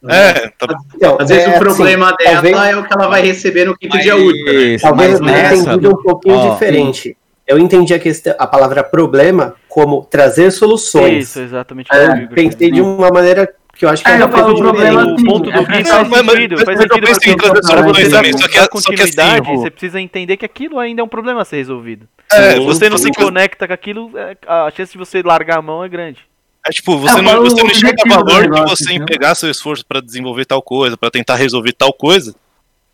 [0.08, 3.08] É, tá- Então, Às vezes é, o problema assim, dela talvez- é o que ela
[3.08, 4.44] vai receber no quinto dia útil.
[4.46, 4.78] né?
[4.78, 7.16] Talvez mas eu tenha nessa, entendido um pouquinho ó, diferente.
[7.46, 11.28] Eu entendi a, questão, a palavra problema como trazer soluções.
[11.28, 11.88] Isso, exatamente.
[11.92, 14.22] Eu o que o Igor pensei de uma maneira que eu acho que É, é,
[14.22, 16.34] eu um pouco falo problema assim, O ponto do é, Gui é, faz mas- mas-
[16.36, 17.46] sentido, mas faz eu sentido pensei porque
[18.00, 21.04] em também, só que- que assim, continuidade, o- você precisa entender que aquilo ainda é
[21.04, 22.08] um problema a ser resolvido.
[22.32, 25.62] é, Sim, você não Se conecta com aquilo, é, a chance de você largar a
[25.62, 26.18] mão é grande.
[26.66, 29.02] É tipo, você É, não, o você não enxerga valor de negócio, você entendeu?
[29.02, 32.34] empregar seu esforço pra desenvolver tal coisa, pra tentar resolver tal coisa.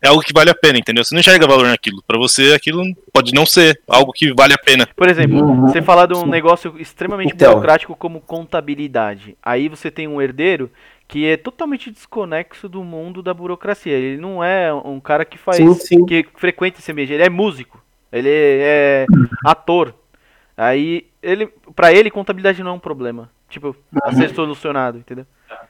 [0.01, 1.03] É algo que vale a pena, entendeu?
[1.03, 2.01] Você não enxerga valor naquilo.
[2.07, 2.83] Pra você, aquilo
[3.13, 4.87] pode não ser algo que vale a pena.
[4.95, 5.61] Por exemplo, Uhum.
[5.67, 7.51] você falar de um negócio extremamente Então.
[7.51, 9.37] burocrático como contabilidade.
[9.43, 10.71] Aí você tem um herdeiro
[11.07, 13.93] que é totalmente desconexo do mundo da burocracia.
[13.93, 16.05] Ele não é um cara que faz Sim, sim.
[16.05, 19.05] que frequenta esse ambiente, ele é músico, ele é
[19.45, 19.93] ator.
[20.57, 25.25] Aí ele para ele contabilidade não é um problema, tipo, a ser solucionado, entendeu?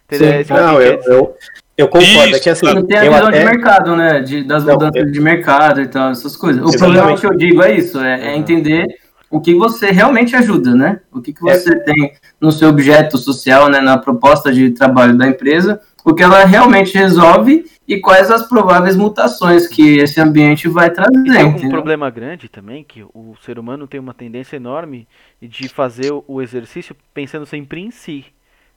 [0.06, 0.34] Entendeu?
[0.34, 1.36] É isso que Não, eu, eu,
[1.82, 2.08] eu concordo.
[2.28, 4.20] Isso, é que assim, Não tem a visão até- de mercado, né?
[4.22, 6.62] De, das Não, mudanças eu- de mercado e tal, essas coisas.
[6.62, 6.96] O Exatamente.
[6.98, 8.88] problema que eu digo é isso, é, é entender
[9.30, 11.00] o que você realmente ajuda, né?
[11.12, 11.54] O que, que É.
[11.54, 13.80] você tem no seu objeto social, né?
[13.80, 18.96] Na proposta de trabalho da empresa, o que ela realmente resolve e quais as prováveis
[18.96, 21.18] mutações que esse ambiente vai trazer.
[21.28, 25.08] E tem um problema grande também, que o ser humano tem uma tendência enorme
[25.42, 28.26] de fazer o exercício pensando sempre em si,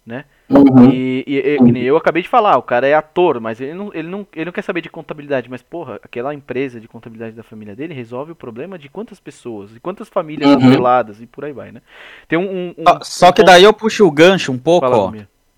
[0.07, 0.25] né?
[0.49, 0.91] Uhum.
[0.91, 3.91] E, e- e- nem eu acabei de falar, o cara é ator, mas ele não,
[3.95, 7.43] ele, não, ele não quer saber de contabilidade, mas porra, aquela empresa de contabilidade da
[7.43, 10.73] família dele resolve o problema de quantas pessoas, e quantas famílias Uhum.
[11.21, 11.81] e por aí vai, né?
[12.29, 12.43] Tem um...
[12.43, 14.99] um- um- Só, só um que ponto- daí eu puxo o gancho um pouco, Fala,
[15.03, 15.13] ó.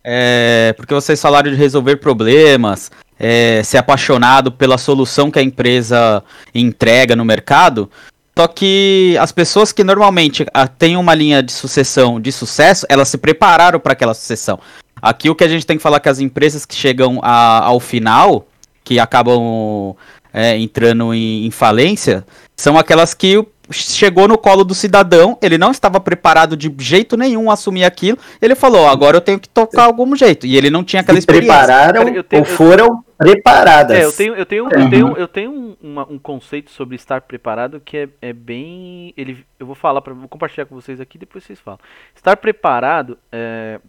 [0.08, 6.22] É, porque vocês falaram de resolver problemas, é, ser apaixonado pela solução que a empresa
[6.54, 7.90] entrega no mercado.
[8.38, 13.08] Só que as pessoas que normalmente ah, têm uma linha de sucessão de sucesso, elas
[13.08, 14.58] se prepararam para aquela sucessão.
[15.00, 17.64] Aqui o que a gente tem que falar é que as empresas que chegam a-
[17.64, 18.46] ao final,
[18.84, 19.96] que acabam
[20.36, 22.22] é, entrando em, em falência,
[22.54, 27.16] são aquelas que o- chegou no colo do cidadão, ele não estava preparado de jeito
[27.16, 30.54] nenhum a assumir aquilo, ele falou, "Ó, agora eu tenho que tocar algum jeito, e
[30.56, 31.56] ele não tinha aquela experiência.
[31.56, 33.96] prepararam tenho- ou foram preparadas.
[33.98, 37.22] É, eu tenho, eu tenho, eu tenho, eu tenho um, uma- um conceito sobre estar
[37.22, 39.14] preparado que é, é bem.
[39.16, 41.80] Ele, eu vou falar para vou compartilhar com vocês aqui, depois vocês falam.
[42.14, 43.80] Estar preparado é,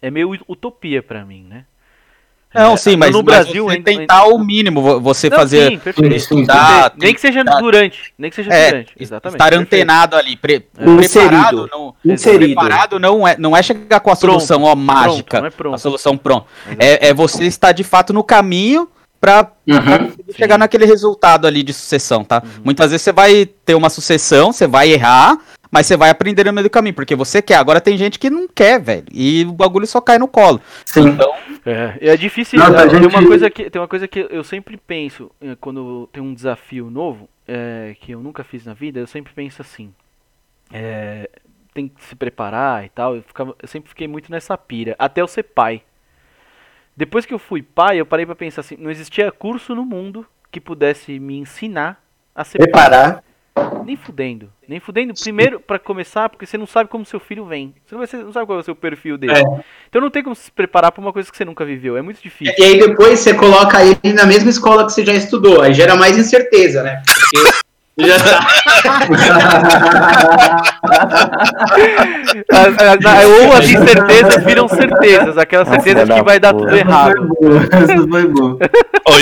[0.00, 1.64] é meio utopia pra mim, né?
[2.54, 5.36] Não, É, sim, mas, no mas Brasil você ainda- tentar o mínimo, vo- você Não,
[5.38, 6.14] fazer sim, perfeito.
[6.14, 9.34] estudar, nem que seja tentar- durante, nem que seja É, durante, exatamente.
[9.36, 9.62] estar perfeito.
[9.62, 11.30] antenado ali, pre- Inserido.
[11.30, 12.44] preparado, não, Inserido.
[12.54, 15.74] preparado não é, não é chegar com a Pronto, solução ó, mágica, é pronto.
[15.74, 16.46] a solução pronta.
[16.78, 18.88] É, é você estar de fato no caminho
[19.20, 20.12] pra Uhum.
[20.36, 22.42] chegar naquele resultado ali de sucessão, tá?
[22.44, 22.62] Uhum.
[22.64, 25.38] Muitas vezes você vai ter uma sucessão, você vai errar,
[25.72, 27.54] mas você vai aprender no meio do caminho, porque você quer.
[27.56, 30.60] Agora tem gente que não quer, velho, e o bagulho só cai no colo.
[30.84, 31.08] Sim.
[31.08, 32.58] Então, É, é difícil.
[32.58, 35.56] Não, a tem, gente- uma coisa que, tem uma coisa que eu sempre penso eh,
[35.60, 39.00] quando tem um desafio novo eh, que eu nunca fiz na vida.
[39.00, 39.94] Eu sempre penso assim:
[40.72, 41.30] eh,
[41.72, 43.16] tem que se preparar e tal.
[43.16, 45.82] Eu, ficava, eu sempre fiquei muito nessa pira, até eu ser pai.
[46.94, 50.26] Depois que eu fui pai, eu parei pra pensar assim: não existia curso no mundo
[50.50, 52.02] que pudesse me ensinar
[52.34, 53.22] a ser pai.
[53.84, 54.50] Nem fudendo.
[54.66, 55.12] Nem fudendo.
[55.20, 57.74] Primeiro, pra começar, porque você não sabe como seu filho vem.
[57.84, 59.34] Você não, ser- não sabe qual é o seu perfil dele.
[59.34, 59.42] É.
[59.88, 61.96] Então não tem como se preparar pra uma coisa que você nunca viveu.
[61.96, 62.54] É muito difícil.
[62.58, 65.96] E aí depois você coloca ele na mesma escola que você já estudou, aí gera
[65.96, 67.02] mais incerteza, né?
[67.06, 67.48] Porque
[67.98, 68.46] já tá.
[72.50, 75.36] As- as- as- ou as incertezas viram certezas.
[75.38, 77.28] Aquelas certezas que vai dar tudo errado.
[77.72, 78.58] Essa foi boa.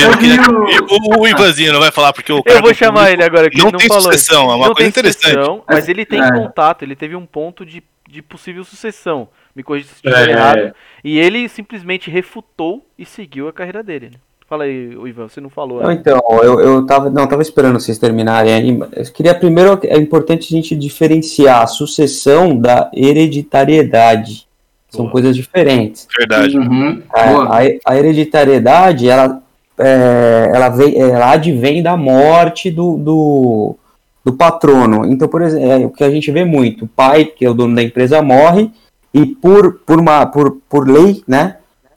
[0.01, 3.25] Eu queria o, o Ivanzinho não vai falar porque o Eu vou chamar público ele
[3.25, 4.03] agora, que não ele não tem falou.
[4.05, 5.23] sucessão, é uma não coisa tem interessante.
[5.33, 6.33] sucessão, mas ele tem É.
[6.33, 9.29] contato, ele teve um ponto de, de possível sucessão.
[9.55, 10.33] Me corrija se estiver É.
[10.33, 10.75] errado.
[11.03, 14.11] E ele simplesmente refutou e seguiu a carreira dele.
[14.13, 14.19] né?
[14.51, 15.81] Fala aí, Ivan, você não falou.
[15.81, 15.95] Não, né?
[15.95, 18.69] então, eu, eu tava, não, tava esperando vocês terminarem aí.
[18.97, 24.49] Eu queria primeiro, é importante a gente diferenciar a sucessão da hereditariedade.
[24.89, 25.13] São Boa.
[25.13, 26.09] coisas diferentes.
[26.19, 26.59] Verdade.
[26.59, 27.01] Uhum.
[27.11, 27.45] A, Boa.
[27.61, 29.41] a- a hereditariedade, ela,
[29.79, 33.77] é, ela, vem, ela advém da morte do, do,
[34.25, 35.07] do patrono.
[35.07, 37.55] Então, por exemplo, é, o que a gente vê muito, o pai, que é o
[37.55, 38.69] dono da empresa, morre
[39.15, 41.55] e por, por, uma, por, por lei, né,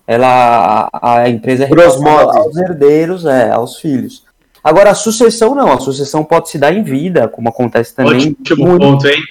[0.07, 4.23] ela, a, a empresa é aos herdeiros, é, aos filhos.
[4.63, 8.35] Agora, a sucessão não, a sucessão pode se dar em vida, como acontece também.
[8.41, 8.79] Ótimo muito.
[8.85, 9.21] ponto, hein?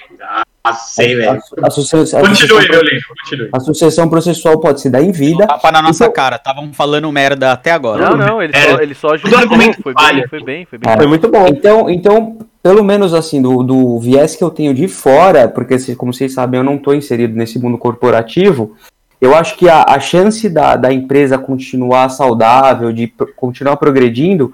[0.65, 1.41] Ah, sei, velho.
[1.61, 3.49] A, a sucessão, a Continue, sucessão- meu livro, continue.
[3.51, 5.45] a sucessão processual pode se dar em vida.
[5.45, 8.11] tapa na nossa Então- cara, estavam falando merda até agora.
[8.11, 8.61] Não, não, ele É.
[8.71, 9.39] só, ele só ajudou.
[9.39, 10.93] Foi foi bem, foi bem.
[10.93, 10.95] É.
[10.95, 11.47] Foi muito bom.
[11.47, 16.13] Então, então, pelo menos assim, do, do viés que eu tenho de fora, porque como
[16.13, 18.73] vocês sabem, eu não estou inserido nesse mundo corporativo,
[19.23, 24.53] eu acho que a, a chance da, da empresa continuar saudável, de pro- continuar progredindo,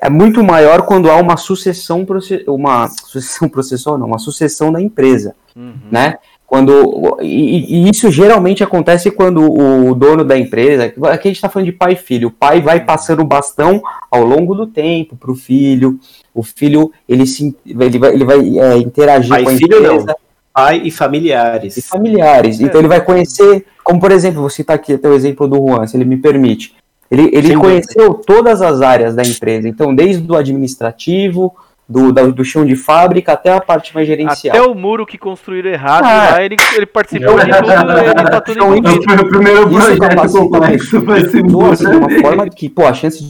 [0.00, 2.04] é muito maior quando há uma sucessão,
[2.48, 5.74] uma sucessão processual, não, uma sucessão da empresa, Uhum.
[5.90, 6.16] né?
[6.46, 11.48] Quando, e, e isso geralmente acontece quando o dono da empresa, aqui a gente está
[11.48, 15.16] falando de pai e filho, o pai vai passando o bastão ao longo do tempo
[15.16, 15.98] para o filho,
[16.34, 19.94] o filho ele, se, ele vai, ele vai é, interagir Pai com a filho, não.
[19.94, 20.16] empresa
[20.52, 21.76] Pai e familiares.
[21.78, 22.60] e familiares.
[22.60, 22.64] É.
[22.64, 25.86] Então ele vai conhecer, como por exemplo, vou citar aqui até o exemplo do Juan,
[25.86, 26.74] se ele me permite.
[27.10, 31.54] Ele, ele conheceu todas as áreas da empresa, então desde o administrativo,
[31.88, 34.56] do, da- do chão de fábrica até a parte mais gerencial.
[34.56, 36.30] Até o muro que construíram errado, Ah.
[36.32, 39.02] lá ele, ele participou de tudo, ele tá tudo Então, envolvido.
[39.04, 41.54] Foi o primeiro Isso complexo vai ser assim, de
[41.96, 42.20] uma muito.
[42.22, 43.20] forma que, pô, a chance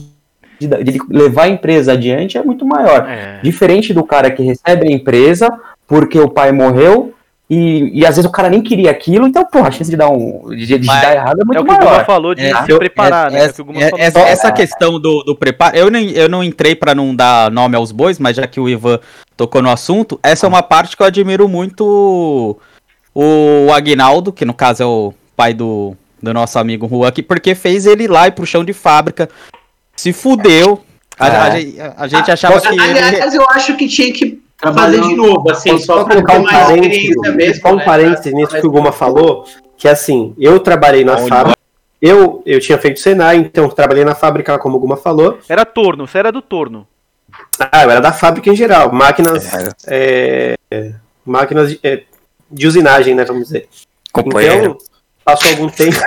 [0.59, 3.05] de, de ele levar a empresa adiante é muito maior.
[3.09, 3.39] É.
[3.43, 5.49] Diferente do cara que recebe a empresa
[5.85, 7.13] porque o pai morreu
[7.53, 10.09] e, e às vezes o cara nem queria aquilo, então, pô, a chance de dar,
[10.09, 12.05] um, de, de dar errado é É muito o que o Guma maior.
[12.05, 13.45] falou de É, se eu- preparar, né?
[13.45, 14.05] É que o Guma é- falou.
[14.05, 17.75] essa- essa questão do, do preparo, eu, nem, eu não entrei pra não dar nome
[17.75, 18.99] aos bois, mas já que o Ivan
[19.37, 22.57] tocou no assunto, essa é uma parte que eu admiro muito
[23.13, 27.21] o, o Agnaldo, que no caso é o pai do, do nosso amigo Juan, aqui,
[27.21, 29.29] porque fez ele ir lá e pro chão de fábrica,
[29.95, 30.83] se fudeu.
[31.19, 31.61] A, a É.
[31.61, 35.51] gente- a gente achava que ele, Aliás, eu acho que tinha que fazer de novo,
[35.51, 37.61] assim, só só pra colocar ter um mais parênteses, experiência mesmo.
[37.61, 37.85] só um né?
[37.85, 39.45] parênteses nisso que o Guma falou,
[39.75, 41.27] que assim, eu trabalhei na Onde?
[41.27, 41.57] fábrica,
[42.01, 45.39] eu, eu tinha feito Senai, então trabalhei na fábrica, como o Guma falou.
[45.49, 46.87] Era torno, você era do torno.
[47.59, 49.49] Ah, eu era da fábrica em geral, máquinas,
[49.87, 50.55] é,
[51.25, 52.03] máquinas de, é,
[52.49, 53.67] de usinagem, né, vamos dizer.
[54.15, 54.77] Então,
[55.25, 55.97] passou algum tempo,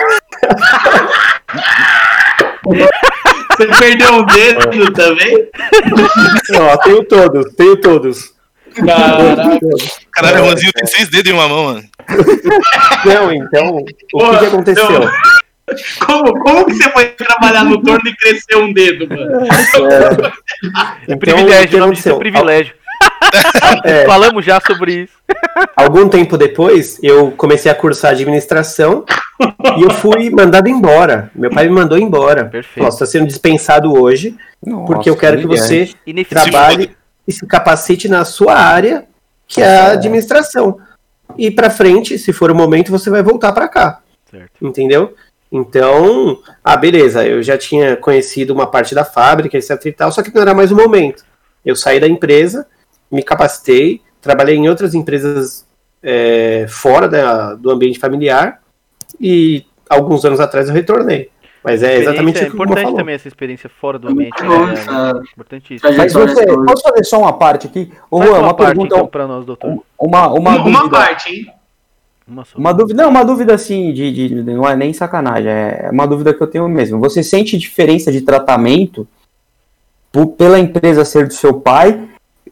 [3.57, 5.49] Você perdeu um dedo também?
[6.55, 8.36] ó, tenho todos, tenho todos.
[8.85, 9.59] Caraca.
[10.11, 11.83] Caralho, o Juanzinho tem seis dedos em uma mão, mano.
[13.05, 14.89] Não, então, o que, Porra, que aconteceu?
[14.89, 15.11] não.
[16.05, 19.45] Como, como que você foi trabalhar no torno e cresceu um dedo, mano?
[19.45, 20.31] É
[21.03, 22.73] Então, privilégio, o que nome disso é privilégio.
[23.83, 25.13] É, Falamos já sobre isso.
[25.75, 29.05] Algum tempo depois, eu comecei a cursar administração
[29.77, 31.29] e eu fui mandado embora.
[31.35, 32.45] Meu pai me mandou embora.
[32.45, 32.83] Perfeito.
[32.83, 34.35] Nossa, está sendo dispensado hoje,
[34.87, 36.49] porque eu quero que você Ineficiente.
[36.51, 36.91] trabalhe
[37.27, 39.05] e se capacite na sua área,
[39.47, 40.79] que é a administração.
[41.37, 44.51] E para frente, se for o momento, você vai voltar para cá, Certo.
[44.65, 45.13] entendeu?
[45.51, 50.21] Então, ah, beleza, eu já tinha conhecido uma parte da fábrica, etc e tal, só
[50.21, 51.23] que não era mais o momento.
[51.65, 52.65] Eu saí da empresa,
[53.11, 55.65] me capacitei, trabalhei em outras empresas
[56.03, 58.61] é, fora da- do ambiente familiar
[59.19, 61.29] e alguns anos atrás eu retornei.
[61.67, 64.41] Mas é exatamente é que o Guma importante também essa experiência fora do ambiente.
[64.43, 64.73] Bom, né?
[64.73, 65.91] essa Importantíssimo.
[65.97, 67.91] Mas você, posso fazer só uma parte aqui?
[68.09, 69.83] Ô, Juan, uma uma parte, pergunta, então, pra nós, doutor.
[69.99, 70.97] uma, uma, Uma, uma dúvida.
[70.97, 71.53] parte, hein?
[72.27, 72.57] Uma só.
[72.57, 76.33] Uma dúvida, não, uma dúvida assim, de, de- não é nem sacanagem, é uma dúvida
[76.33, 76.99] que eu tenho mesmo.
[76.99, 79.07] Você sente diferença de tratamento
[80.11, 82.01] por- pela empresa ser do seu pai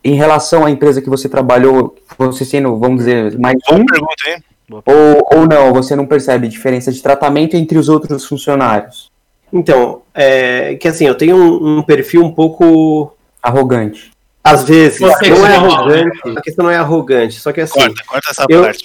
[0.03, 4.29] em relação à empresa que você trabalhou, você sendo, vamos dizer, mais um, Boa pergunta,
[4.29, 4.43] hein?
[4.69, 9.11] Ou, ou não, você não percebe diferença de tratamento entre os outros funcionários?
[9.53, 13.15] Então, é que assim, eu tenho um, um perfil um pouco.
[13.41, 14.11] Arrogante.
[14.43, 16.37] Às vezes, Você não é arrogante.
[16.37, 18.83] A questão não é arrogante, só que assim, Corta, corta essa eu, parte.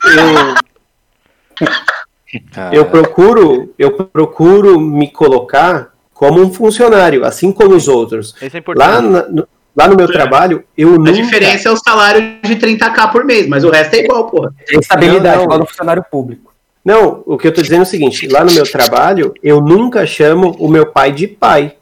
[1.61, 8.35] eu, eu procuro, eu procuro me colocar como um funcionário, assim como os outros.
[8.41, 8.87] Esse é importante.
[8.87, 11.13] Lá, na- no, lá no meu trabalho, eu A nunca.
[11.13, 14.53] diferença é o salário de 30k por mês, mas o resto é igual, porra.
[14.69, 15.45] Estabilidade, Não, não.
[15.45, 16.51] igual do funcionário público.
[16.85, 20.07] Não, o que eu tô dizendo é o seguinte: lá no meu trabalho, eu nunca
[20.07, 21.75] chamo o meu pai de pai.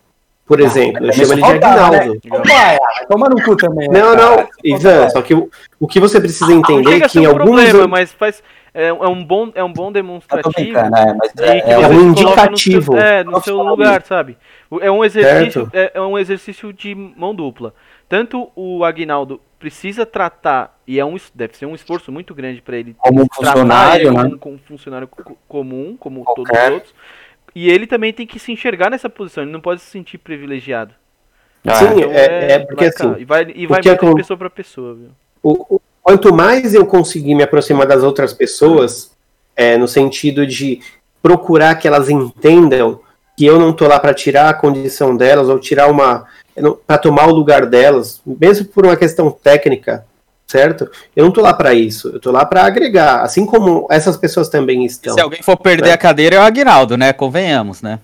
[0.44, 2.12] Por exemplo, eu chamo ele de né?
[2.30, 3.86] Ô, pai, ah, toma no cu também.
[3.88, 4.36] né, Não, cara?
[4.38, 7.18] não, Ivan, só que o, o que você precisa Não entender chega é a que
[7.18, 10.78] em um alguns problema, mas faz, é, é um bom, é um bom tô demonstrativo.
[10.78, 12.92] é, é, é um indicativo.
[12.94, 14.38] No seu, é, no seu lugar, sabe?
[14.80, 17.74] É um exercício, é, é um exercício de mão dupla.
[18.08, 22.76] Tanto o Agnaldo precisa tratar e é um deve ser um esforço muito grande para
[22.76, 24.36] ele Como um funcionário, né?
[24.38, 26.68] como, um funcionário co- comum, como todos Qualquer.
[26.68, 26.94] os outros.
[27.54, 29.42] E ele também tem que se enxergar nessa posição.
[29.42, 30.92] Ele não pode se sentir privilegiado.
[31.64, 34.50] Sim, Então, é, é porque assim, E vai, e vai muito de acon- pessoa para
[34.50, 35.08] pessoa, viu?
[35.42, 39.16] o- o- quanto mais eu conseguir me aproximar das outras pessoas,
[39.56, 40.80] é, no sentido de
[41.20, 43.00] procurar que elas entendam
[43.38, 46.26] que eu não tô lá para tirar a condição delas ou tirar uma
[46.84, 50.04] para tomar o lugar delas, mesmo por uma questão técnica,
[50.44, 50.90] certo?
[51.14, 54.48] Eu não tô lá para isso, eu tô lá para agregar, assim como essas pessoas
[54.48, 55.14] também estão.
[55.14, 55.92] se alguém for perder né?
[55.92, 57.12] a cadeira é o Aguinaldo, né?
[57.12, 58.00] Convenhamos, né?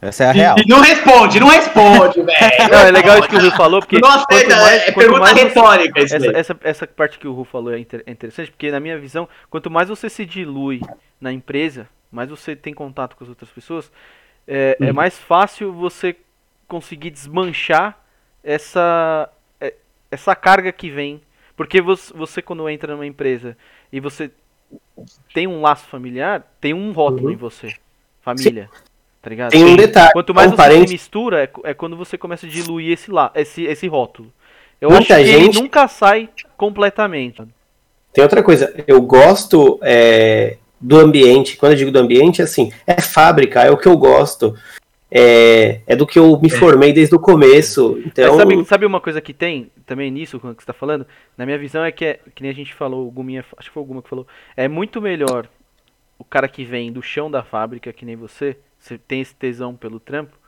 [0.00, 0.56] Essa é a real.
[0.56, 2.70] E não responde, não responde, velho.
[2.70, 5.20] Não, é legal isso que o Ru falou, porque Nossa, quanto é, mais, é pergunta
[5.20, 8.52] mais retórica isso essa, essa, essa parte que o Ru falou é, inter- é interessante,
[8.52, 10.80] porque na minha visão, quanto mais você se dilui
[11.20, 13.90] na empresa, mais você tem contato com as outras pessoas,
[14.50, 16.16] é, é mais fácil você
[16.66, 17.96] conseguir desmanchar
[18.42, 19.74] essa, é-
[20.10, 21.20] essa carga que vem.
[21.56, 23.56] Porque você, você quando entra numa empresa
[23.92, 24.30] e você
[25.32, 27.32] tem um laço familiar, tem um rótulo Uhum.
[27.32, 27.74] em você.
[28.22, 28.68] Família.
[29.22, 29.50] Tá ligado?
[29.50, 32.46] Tem um detalhe, Quanto mais um você se parênteses- mistura, é, é quando você começa
[32.46, 34.32] a diluir esse, lá, esse, esse rótulo.
[34.80, 37.42] Eu Muita acho que gente- ele nunca sai completamente.
[38.14, 41.56] Tem outra coisa, eu gosto é, do ambiente.
[41.56, 44.54] Quando eu digo do ambiente, assim, é fábrica, é o que eu gosto.
[45.10, 48.00] é, é do que eu me formei desde o começo.
[48.06, 51.06] Então, sabe, sabe uma coisa que tem também nisso que você tá falando?
[51.36, 53.74] Na minha visão é que é, que nem a gente falou, o Guminha, acho que
[53.74, 55.48] foi o Guma que falou, é muito melhor
[56.16, 59.74] o cara que vem do chão da fábrica, que nem você, você tem esse tesão
[59.74, 60.38] pelo trampo,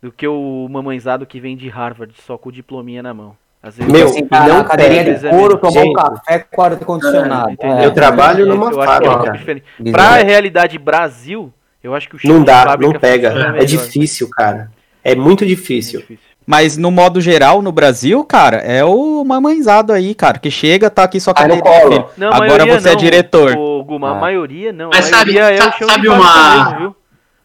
[0.00, 3.36] do que o mamãezado que vem de Harvard só com o diplominha na mão.
[3.62, 5.18] Às vezes Meu, Assim, não na cadeirinha pega.
[5.18, 7.50] de couro, tomar um café com ar-condicionado.
[7.52, 7.76] Entendeu?
[7.78, 9.30] É, Eu trabalho numa eu é fábrica.
[9.32, 9.64] diferente.
[9.78, 9.92] Bizarro.
[10.08, 13.54] Pra realidade Brasil, eu acho que o chão não de dá, fábrica não pega.
[13.56, 14.68] É difícil, cara.
[15.04, 16.00] É muito É difícil.
[16.00, 16.24] difícil.
[16.44, 21.04] Mas no modo geral, no Brasil, cara, é o mamãezado aí, cara, que chega, tá
[21.04, 21.92] aqui só cadeirinha, colo.
[21.92, 22.06] filho.
[22.16, 23.56] Não, a Agora você é não, diretor.
[23.56, 24.20] ô, Guma, a Ah.
[24.20, 24.90] maioria não.
[24.92, 26.96] Mas a sabe- maioria é o sabe- chão sabe de fábrica uma- mesmo, viu?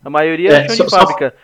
[0.04, 1.32] A maioria é, É, chão só- de só- fábrica.
[1.32, 1.38] Pe-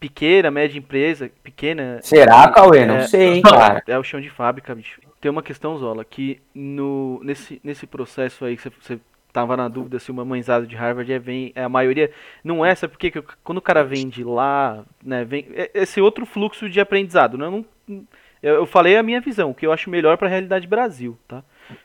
[0.00, 2.00] Pequena, média empresa, pequena.
[2.02, 2.84] Será, Cauê?
[2.84, 3.06] Não É.
[3.06, 3.82] sei, hein, cara.
[3.86, 5.00] É o chão de fábrica, bicho.
[5.20, 8.98] Tem uma questão, Zola, que no, nesse, nesse processo aí que você,
[9.32, 12.10] tava na dúvida se o mamãezado de Harvard é, vem, é a maioria.
[12.42, 13.12] Não é, sabe por quê?
[13.44, 15.46] Quando o cara vem de lá, né, vem.
[15.54, 17.36] é esse outro fluxo de aprendizado.
[17.36, 18.04] Né, não,
[18.42, 21.42] eu, falei a minha visão, o que eu acho melhor pra realidade Brasil, tá?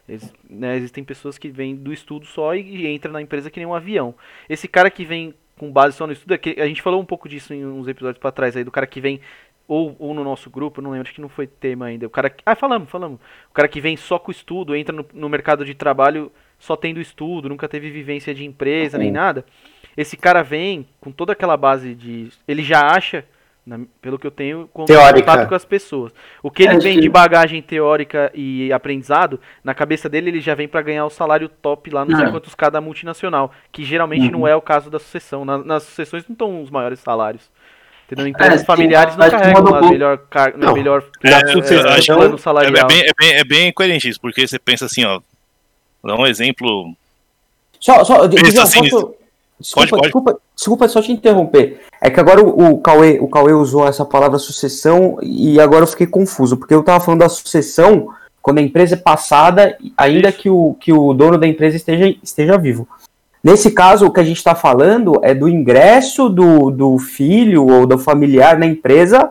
[0.07, 3.59] Ex- né, existem pessoas que vêm do estudo só e, e entram na empresa que
[3.59, 4.15] nem um avião.
[4.47, 7.05] Esse cara que vem com base só no estudo, é que a gente falou um
[7.05, 9.21] pouco disso em uns episódios pra trás aí, do cara que vem
[9.65, 12.05] ou, ou no nosso grupo, não lembro, acho que não foi tema ainda.
[12.05, 13.17] O cara que, ah, falamos, falamos.
[13.49, 16.75] O cara que vem só com o estudo, entra no, no mercado de trabalho só
[16.75, 19.13] tendo estudo, nunca teve vivência de empresa nem Uhum.
[19.13, 19.45] nada.
[19.95, 22.29] Esse cara vem com toda aquela base de.
[22.47, 23.25] Ele já acha,
[23.65, 26.11] na- pelo que eu tenho, com contato com as pessoas.
[26.41, 26.99] O que ele É, vem sim.
[27.01, 31.47] de bagagem teórica e aprendizado, na cabeça dele ele já vem pra ganhar o salário
[31.47, 32.31] top lá, não sei Ah.
[32.31, 33.51] quantos cada multinacional.
[33.71, 34.31] Que geralmente Uhum.
[34.31, 35.45] não é o caso da sucessão.
[35.45, 37.49] Na- nas sucessões não estão os maiores salários.
[38.05, 38.27] Entendeu?
[38.27, 39.89] Empresas sim, familiares não acho que carregam pouco.
[39.89, 40.53] melhor, car...
[40.57, 40.73] Não.
[40.73, 42.87] melhor É, sucessão, acho que plano É, salarial.
[42.87, 45.21] bem, é, bem, é bem coerente isso, porque você pensa assim, ó.
[46.03, 46.93] Dar um exemplo.
[47.79, 49.15] Só, só, Pensa assim, posso-
[49.59, 50.01] desculpa, pode, pode.
[50.03, 51.81] Desculpa, desculpa só te interromper.
[52.05, 55.87] É que agora o, o, Cauê, o Cauê usou essa palavra sucessão e agora eu
[55.87, 58.09] fiquei confuso, porque eu tava falando da sucessão
[58.41, 60.37] quando a empresa é passada, ainda Isso.
[60.37, 62.85] que o, que o dono da empresa esteja, esteja vivo.
[63.41, 67.85] Nesse caso, o que a gente está falando é do ingresso do, do filho ou
[67.87, 69.29] do familiar na empresa,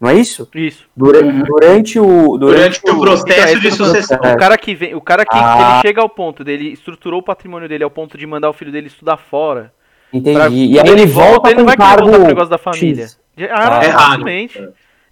[0.00, 0.48] não é isso?
[0.54, 0.84] Isso.
[0.96, 1.42] Dura- Uhum.
[1.42, 2.36] Durante o.
[2.38, 4.18] Durante o Então, processo esse de é o- sucessão.
[4.18, 5.72] O cara que vem, o cara que Ah.
[5.74, 8.70] ele chega ao ponto dele, estruturou o patrimônio dele ao ponto de mandar o filho
[8.70, 9.72] dele estudar fora.
[10.14, 10.36] Entendi.
[10.38, 12.02] Pra- e aí ele volta ele com não um vai querer cargo.
[12.04, 13.04] voltar pro negócio da família.
[13.04, 13.18] X.
[13.50, 14.28] Ah, é raro.
[14.28, 14.48] Ele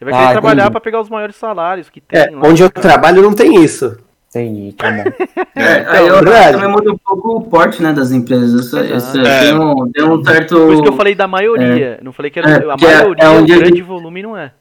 [0.00, 2.40] vai querer Ah, trabalhar pra pegar os maiores salários que tem É, lá.
[2.44, 3.98] onde eu trabalho não tem isso.
[4.34, 5.02] Entendi, tá bom.
[5.54, 8.72] É, aí eu também muda um pouco o porte né, das empresas.
[8.72, 9.40] Essa- É.
[9.44, 10.56] tem, um, tem um certo.
[10.56, 11.98] Por isso que eu falei da maioria.
[12.02, 14.36] Não falei que era É, a é- maioria, é onde o ele- grande volume não
[14.36, 14.52] é.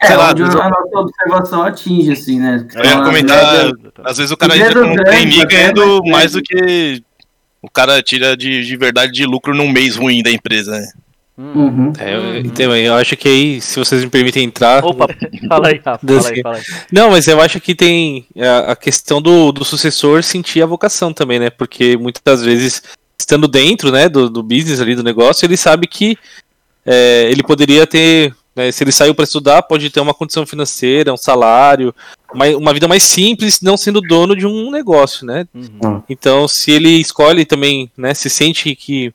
[0.00, 2.64] É, sei lá, onde a nossa observação atinge, assim, né?
[2.74, 6.00] Eu ia Então, comentar, às vezes- às vezes o cara entra como grande, trainee ganhando
[6.04, 7.02] mais do que
[7.62, 10.88] o cara tira de, de verdade de lucro num mês ruim da empresa, né?
[11.40, 11.52] Hum.
[11.54, 11.92] Uhum.
[11.98, 14.84] É, eu, então, eu acho que aí, se vocês me permitem entrar.
[14.84, 15.06] Opa,
[15.48, 16.06] fala aí, Rafa.
[16.06, 16.62] Fala aí, fala aí.
[16.92, 21.14] Não, mas eu acho que tem a, a questão do, do sucessor sentir a vocação
[21.14, 21.48] também, né?
[21.48, 22.82] Porque muitas vezes,
[23.18, 26.18] estando dentro né, do, do business ali, do negócio, ele sabe que
[26.84, 28.34] é, ele poderia ter.
[28.60, 31.94] Né, se ele saiu para estudar, pode ter uma condição financeira, um salário,
[32.32, 35.48] uma, uma vida mais simples, não sendo dono de um negócio, né?
[35.54, 36.02] Uhum.
[36.08, 39.14] Então, se ele escolhe também, né, se sente que,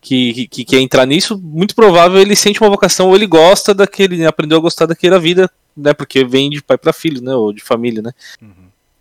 [0.00, 4.24] que, que quer entrar nisso, muito provável ele sente uma vocação ou ele gosta daquele,
[4.24, 7.62] aprendeu a gostar daquela vida, né, porque vem de pai para filho, né, ou de
[7.62, 8.12] família, né.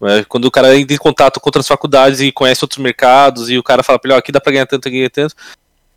[0.04, 3.58] É, Quando o cara entra em contato com outras faculdades e conhece outros mercados e
[3.58, 5.34] o cara fala pra ele, ó, aqui dá pra ganhar tanto, aqui ganha tanto,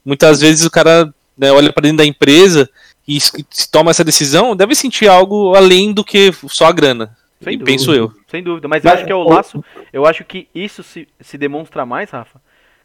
[0.04, 2.70] muitas vezes o cara né, olha pra dentro da empresa
[3.16, 7.16] e se toma essa decisão, deve sentir algo além do que só a grana.
[7.42, 7.64] Sem E dúvida.
[7.78, 8.12] penso eu.
[8.28, 9.64] Sem dúvida, mas eu Mas- acho que é o laço.
[9.92, 12.40] Eu acho que isso se, se demonstra mais, Rafa,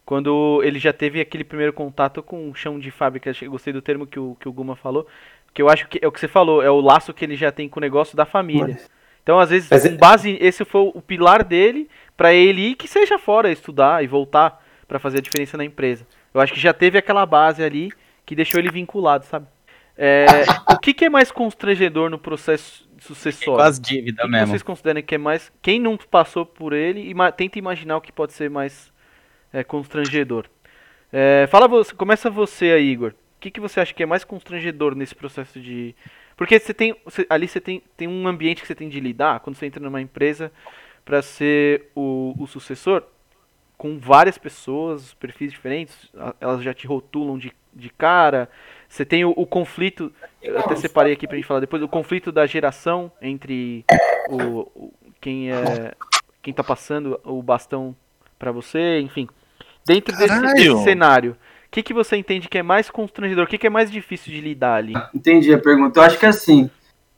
[0.05, 3.31] quando ele já teve aquele primeiro contato com o chão de fábrica.
[3.41, 5.05] Eu gostei do termo que o, que o Guma falou.
[5.53, 7.51] Que eu acho que é o que você falou, é o laço que ele já
[7.51, 8.77] tem com o negócio da família.
[9.23, 12.75] Então, às vezes, Mas com é- base, esse foi o pilar dele pra ele ir
[12.75, 16.05] que seja fora estudar e voltar pra fazer a diferença na empresa.
[16.33, 17.91] Eu acho que já teve aquela base ali
[18.25, 19.47] que deixou ele vinculado, sabe?
[19.97, 20.25] É,
[20.73, 23.55] o que, que é mais constrangedor no processo sucessório?
[23.55, 24.47] Com as dívidas mesmo.
[24.47, 25.51] vocês consideram que é mais.
[25.61, 28.91] Quem não passou por ele, ima- tenta imaginar o que pode ser mais
[29.53, 30.45] é, constrangedor.
[31.11, 33.11] É, fala você, começa você aí, Igor.
[33.11, 35.95] O que, que você acha que é mais constrangedor nesse processo de.
[36.35, 36.95] Porque você tem.
[37.05, 39.81] você- ali você tem, tem um ambiente que você tem de lidar quando você entra
[39.83, 40.51] numa empresa
[41.05, 43.03] para ser o, o sucessor
[43.77, 46.09] com várias pessoas, perfis diferentes,
[46.39, 48.49] elas já te rotulam de, de cara.
[48.95, 50.09] Você tem o, o conflito,
[50.41, 53.83] eu até separei aqui pra gente falar depois, o conflito da geração entre
[54.29, 55.93] o, o- quem é
[56.41, 57.93] quem tá passando o bastão
[58.39, 59.27] pra você, enfim.
[59.85, 63.43] Dentro desse, desse cenário, o que, que você entende que é mais constrangedor?
[63.43, 64.93] O que, que é mais difícil de lidar ali?
[65.13, 65.99] Entendi a pergunta.
[65.99, 66.69] Eu acho que assim,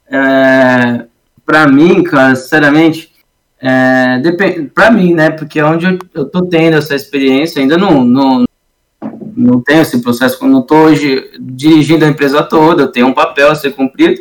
[0.09, 1.05] é,
[1.45, 3.13] para mim, cara, sinceramente,
[3.61, 5.30] é, depende, para mim, né?
[5.30, 8.45] Porque é onde eu, eu tô tendo essa experiência, ainda não, não,
[9.38, 13.52] não tenho esse processo, não tô hoje dirigindo a empresa toda, eu tenho um papel
[13.52, 14.20] a ser cumprido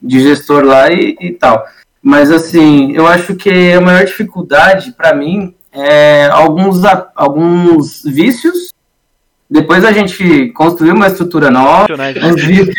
[0.00, 1.64] de gestor lá e, e tal.
[2.00, 6.80] Mas assim, eu acho que a maior dificuldade para mim é alguns,
[7.16, 8.72] alguns vícios.
[9.50, 11.86] Depois a gente construiu uma estrutura nova,
[12.32, 12.74] os vícios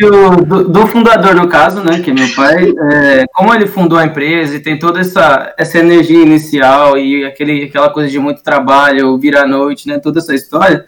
[0.45, 4.05] do, do, fundador, no caso, né, que é meu pai, é, como ele fundou a
[4.05, 9.19] empresa e tem toda essa, essa energia inicial e aquele, aquela coisa de muito trabalho,
[9.19, 10.83] vir à noite, né, toda essa história,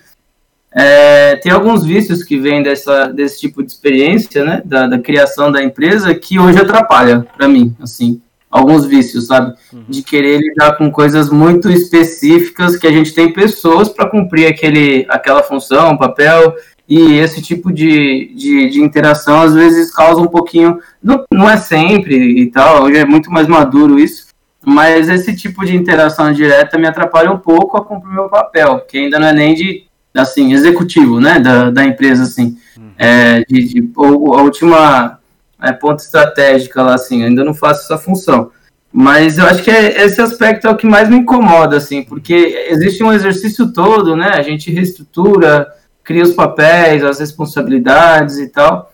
[0.76, 5.52] é, tem alguns vícios que vêm dessa, desse tipo de experiência, né, da, da criação
[5.52, 8.22] da empresa, que hoje atrapalha para mim, assim
[8.56, 9.54] alguns vícios, sabe?
[9.74, 9.84] Uhum.
[9.90, 15.06] De querer lidar com coisas muito específicas que a gente tem pessoas para cumprir aquele,
[15.10, 16.56] aquela função, papel,
[16.88, 20.80] e esse tipo de, de, de, interação às vezes causa um pouquinho.
[21.04, 24.28] Não, não é sempre e tal, hoje é muito mais maduro isso,
[24.64, 28.98] mas esse tipo de interação direta me atrapalha um pouco a cumprir meu papel, que
[28.98, 29.85] ainda não é nem de
[30.16, 32.58] assim, executivo, né, da, da empresa, assim.
[32.78, 32.92] Uhum.
[32.98, 35.20] É, de, de, a última
[35.62, 38.52] é, ponto estratégica lá, assim, ainda não faço essa função.
[38.92, 42.66] Mas eu acho que é, esse aspecto é o que mais me incomoda, assim, porque
[42.70, 44.30] existe um exercício todo, né?
[44.30, 45.68] A gente reestrutura,
[46.02, 48.94] cria os papéis, as responsabilidades e tal,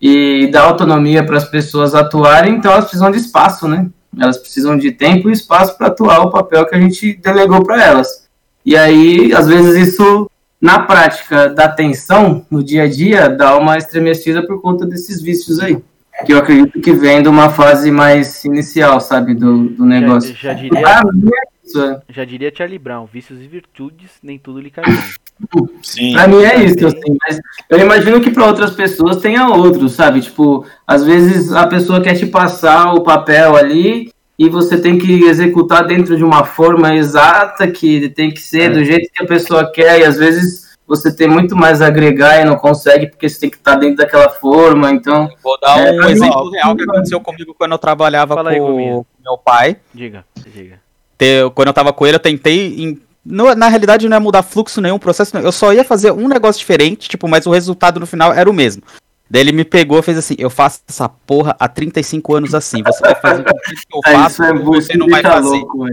[0.00, 3.88] e dá autonomia para as pessoas atuarem, então elas precisam de espaço, né?
[4.16, 7.82] Elas precisam de tempo e espaço para atuar o papel que a gente delegou para
[7.82, 8.28] elas.
[8.64, 10.30] E aí, às vezes, isso,
[10.62, 15.58] na prática da atenção, no dia a dia, dá uma estremecida por conta desses vícios
[15.58, 15.82] aí
[16.24, 20.34] que eu acredito que vem de uma fase mais inicial, sabe, do, do negócio.
[20.34, 22.00] Já, já diria, ah, é isso, é.
[22.08, 24.84] já diria Charlie Brown, vícios e virtudes, nem tudo lhe cai.
[25.82, 26.12] Sim.
[26.12, 30.20] Pra mim é isso, assim, mas eu imagino que para outras pessoas tenha outros, sabe?
[30.20, 34.11] Tipo, às vezes a pessoa quer te passar o papel ali
[34.44, 38.70] e você tem que executar dentro de uma forma exata, que tem que ser é.
[38.70, 42.40] do jeito que a pessoa quer, e às vezes você tem muito mais a agregar
[42.40, 45.30] e não consegue porque você tem que estar dentro daquela forma, então...
[45.44, 49.06] Vou dar é, um exemplo real que aconteceu comigo quando eu trabalhava Fala com o
[49.22, 49.76] meu pai.
[49.94, 50.80] Diga, diga.
[51.54, 52.82] Quando eu tava com ele, eu tentei...
[52.82, 53.00] Em...
[53.24, 55.46] No, na realidade, não é mudar fluxo nenhum, processo nenhum.
[55.46, 58.52] Eu só ia fazer um negócio diferente, tipo, mas o resultado no final era o
[58.52, 58.82] mesmo.
[59.32, 62.82] Daí ele me pegou e fez assim: Eu faço essa porra há 35 anos assim.
[62.82, 63.50] Você vai fazer o que
[63.94, 65.56] eu é, faço, é, você não vai fazer.
[65.56, 65.86] Louco,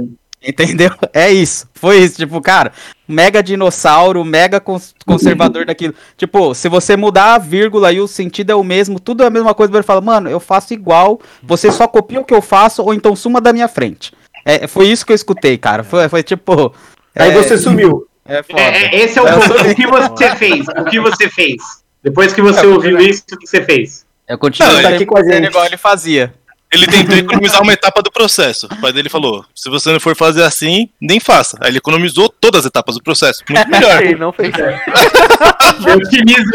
[0.46, 0.92] Entendeu?
[1.14, 1.66] É isso.
[1.74, 2.18] Foi isso.
[2.18, 2.74] Tipo, cara,
[3.08, 5.96] mega dinossauro, mega cons conservador daquilo.
[6.18, 9.30] Tipo, se você mudar a vírgula e o sentido é o mesmo, tudo é a
[9.30, 12.84] mesma coisa, ele fala, mano, eu faço igual, você só copia o que eu faço,
[12.84, 14.12] ou então suma da minha frente.
[14.44, 15.86] É, foi isso que eu escutei, cara.
[15.86, 16.74] Foi, foi tipo.
[17.16, 18.06] Aí é, você sumiu.
[18.26, 18.62] É, foda.
[18.62, 19.54] É, esse é o ponto.
[19.62, 20.66] O que você fez?
[20.68, 21.89] O que você fez?
[22.04, 24.06] Depois que você ouviu isso, o que você fez?
[24.28, 25.48] Eu continuo aqui com a gente.
[25.48, 26.34] igual ele fazia.
[26.72, 28.68] Ele tentou economizar uma etapa do processo.
[28.68, 31.58] O pai dele falou: se você não for fazer assim, nem faça.
[31.62, 33.44] Aí ele economizou todas as etapas do processo.
[33.50, 34.04] Muito melhor.
[34.04, 36.52] ele não fez Eu otimizo.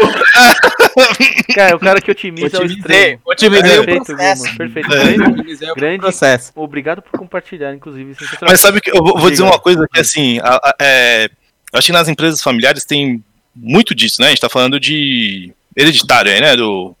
[1.53, 3.19] Cara, o cara que otimiza é o extremo.
[3.25, 4.57] Otimizei o processo.
[4.57, 4.89] Perfeito.
[4.93, 5.75] É.
[5.75, 6.51] Grande processo.
[6.55, 8.15] Obrigado por compartilhar, inclusive.
[8.41, 11.77] Mas sabe que eu vou, vou dizer uma coisa que assim, a, a, é, eu
[11.77, 13.21] acho que nas empresas familiares tem
[13.55, 14.27] muito disso, né?
[14.27, 16.55] A gente tá falando de hereditário aí, né?
[16.55, 16.95] Do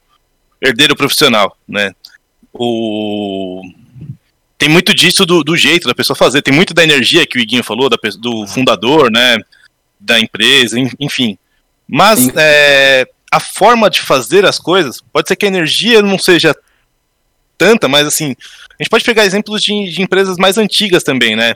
[0.61, 1.93] herdeiro profissional, né?
[2.55, 3.61] o
[4.57, 7.41] tem muito disso do, do, jeito da pessoa fazer, tem muito da energia que o
[7.41, 9.37] Iguinho falou, da, do fundador, né,
[9.99, 11.37] da empresa, enfim.
[11.85, 16.55] Mas é, a forma de fazer as coisas, pode ser que a energia não seja
[17.57, 18.33] tanta, mas assim,
[18.79, 21.55] a gente pode pegar exemplos de, de empresas mais antigas também, né,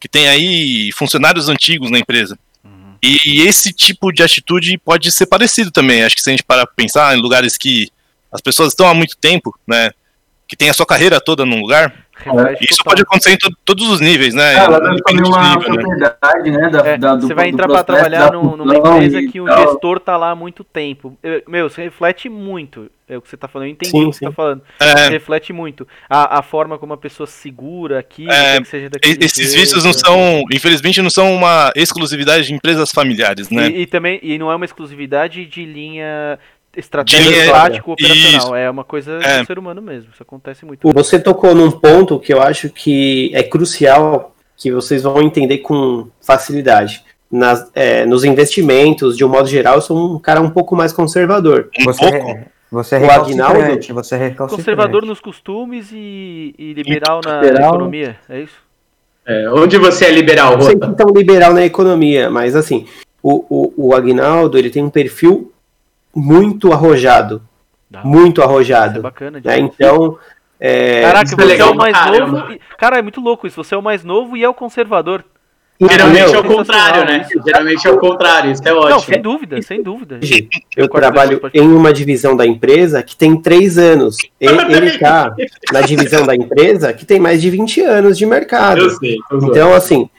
[0.00, 2.38] que tem aí funcionários antigos na empresa.
[3.02, 6.02] E esse tipo de atitude pode ser parecido também.
[6.02, 7.90] Acho que se a gente parar para pensar em lugares que
[8.32, 9.90] as pessoas estão há muito tempo, né,
[10.46, 12.06] que tem a sua carreira toda num lugar.
[12.26, 14.54] É, isso pode acontecer em to todos os níveis, né?
[14.54, 16.58] É, ela deve uma nível, propriedade, né?
[16.58, 19.46] né da, é, da, do, você vai entrar para trabalhar no, numa empresa que o
[19.46, 21.16] gestor tá lá há muito tempo.
[21.46, 22.90] Meu, você reflete muito.
[23.08, 24.18] É o que você tá falando, eu entendi sim, o que sim.
[24.18, 24.62] você tá falando.
[24.78, 25.08] É.
[25.08, 25.88] Reflete muito.
[26.10, 30.44] A, a forma como a pessoa segura aqui, é, que seja Esses vícios não são,
[30.52, 33.70] infelizmente, não são uma exclusividade de empresas familiares, né?
[33.70, 36.38] E, e também, e não é uma exclusividade de linha
[36.78, 38.38] estratégia tático operacional.
[38.38, 38.54] Isso.
[38.54, 39.40] É uma coisa é.
[39.40, 40.10] do ser humano mesmo.
[40.12, 40.90] Isso acontece muito.
[40.92, 46.08] Você tocou num ponto que eu acho que é crucial, que vocês vão entender com
[46.20, 47.04] facilidade.
[47.30, 50.92] Nas, é, nos investimentos, de um modo geral, eu sou um cara um pouco mais
[50.92, 51.68] conservador.
[51.78, 52.28] Um você, pouco?
[52.30, 57.74] É, você é recalcitrante, você é Conservador nos costumes e, e liberal na liberal.
[57.74, 58.56] economia, é isso?
[59.26, 62.86] É, onde você é liberal, Não sei que tão liberal na economia, mas assim,
[63.22, 65.52] o, o, o Agnaldo ele tem um perfil
[66.14, 67.42] muito arrojado.
[68.04, 69.02] Muito Isso é arrojado.
[69.02, 69.40] bacana.
[69.42, 69.58] né?
[69.58, 70.18] Então,
[70.60, 72.52] é, Caraca, é você é o mais novo.
[72.52, 73.62] e- Cara, é muito louco isso.
[73.62, 75.24] Você é o mais novo e é o conservador.
[75.80, 77.24] Geralmente é o contrário, né?
[77.46, 79.00] Geralmente é o contrário, isso é Não, ótimo.
[79.00, 80.18] sem dúvida, sem dúvida.
[80.76, 84.16] eu Corta trabalho em uma divisão da empresa que tem três anos.
[84.40, 85.32] E- Ele está
[85.72, 88.80] na divisão da empresa que tem mais de 20 anos de mercado.
[88.80, 89.18] Eu sei.
[89.30, 89.46] zoando.
[89.52, 90.10] Então, assim,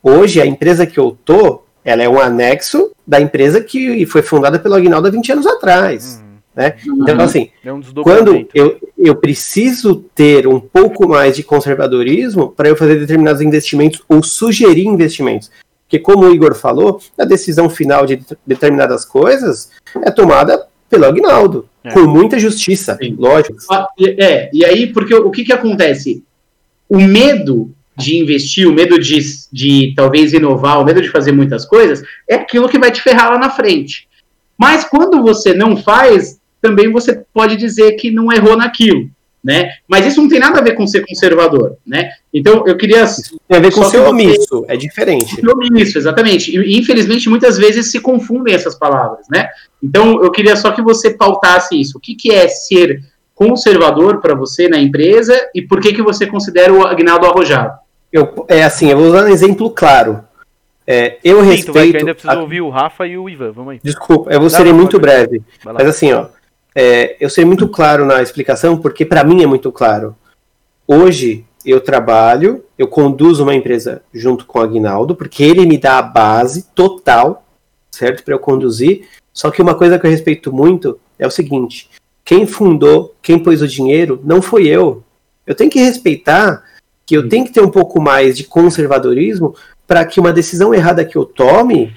[0.00, 4.58] hoje a empresa que eu tô, ela é um anexo da empresa que foi fundada
[4.58, 6.22] pelo Aguinaldo há 20 anos atrás.
[6.22, 6.28] Hum,
[7.02, 12.68] Então, assim, é um quando eu, eu preciso ter um pouco mais de conservadorismo para
[12.68, 15.50] eu fazer determinados investimentos ou sugerir investimentos.
[15.84, 19.70] Porque, como o Igor falou, a decisão final de det- determinadas coisas
[20.02, 21.92] é tomada pelo Agnaldo, É.
[21.92, 23.14] com muita justiça, Sim.
[23.18, 23.56] lógico.
[23.70, 26.22] Ah, É, e aí, porque o que que acontece?
[26.88, 29.18] O medo de investir, o medo de,
[29.52, 33.32] de talvez inovar, o medo de fazer muitas coisas, é aquilo que vai te ferrar
[33.32, 34.08] lá na frente.
[34.56, 39.10] Mas quando você não faz, também você pode dizer que não errou naquilo,
[39.42, 39.70] né?
[39.88, 42.10] Mas isso não tem nada a ver com ser conservador, né?
[42.32, 43.04] Então, eu queria
[43.48, 45.40] Tem a ver com ser omisso, é diferente.
[45.76, 46.56] isso, exatamente.
[46.56, 49.48] E infelizmente muitas vezes se confundem essas palavras, né?
[49.82, 51.98] Então eu queria só que você pautasse isso.
[51.98, 53.02] O que, que é ser
[53.34, 57.78] conservador para você na empresa e por que, que você considera o Agnaldo arrojado?
[58.12, 60.24] Eu, é assim, eu vou usar um exemplo claro.
[60.86, 61.96] É, eu Sim, tu vai que respeito.
[61.98, 63.52] ainda precisa a- ouvir o Rafa e o Ivan.
[63.52, 63.80] Vamos aí.
[63.82, 65.42] Desculpa, eu vou ser muito breve.
[65.62, 66.26] Mas assim, ó,
[66.74, 70.16] é, eu serei muito claro na explicação, porque para mim é muito claro.
[70.86, 75.98] Hoje eu trabalho, eu conduzo uma empresa junto com o Aguinaldo, porque ele me dá
[75.98, 77.44] a base total,
[77.90, 79.06] certo, para eu conduzir.
[79.34, 81.90] Só que uma coisa que eu respeito muito é o seguinte:
[82.24, 85.04] quem fundou, quem pôs o dinheiro, não foi eu.
[85.46, 86.62] Eu tenho que respeitar
[87.08, 89.56] que eu tenho que ter um pouco mais de conservadorismo
[89.86, 91.96] para que uma decisão errada que eu tome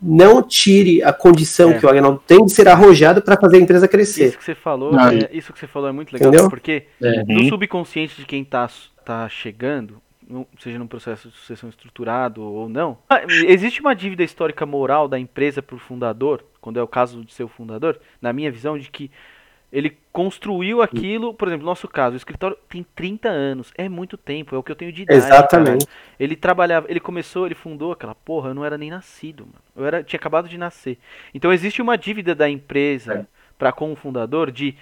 [0.00, 1.78] não tire a condição É.
[1.78, 4.26] que o Agnaldo tem de ser arrojado para fazer a empresa crescer.
[4.28, 6.50] Isso que você falou, Não, é, isso que você falou é muito legal, Entendeu?
[6.50, 7.24] porque É.
[7.24, 8.68] no subconsciente de quem tá,
[9.06, 9.96] tá chegando,
[10.58, 15.18] seja num processo de sucessão estruturado ou não, ah, existe uma dívida histórica moral da
[15.18, 18.90] empresa pro fundador, quando é o caso de ser o fundador, na minha visão, de
[18.90, 19.10] que
[19.72, 24.16] ele construiu aquilo, por exemplo, no nosso caso, o escritório tem 30 anos, é muito
[24.16, 25.18] tempo, é o que eu tenho de idade.
[25.18, 25.86] Exatamente.
[25.86, 25.98] cara.
[26.18, 29.58] Ele trabalhava, ele começou, ele fundou aquela porra, eu não era nem nascido, mano.
[29.76, 30.98] Eu era, tinha acabado de nascer.
[31.32, 34.76] Então existe uma dívida da empresa para com o fundador de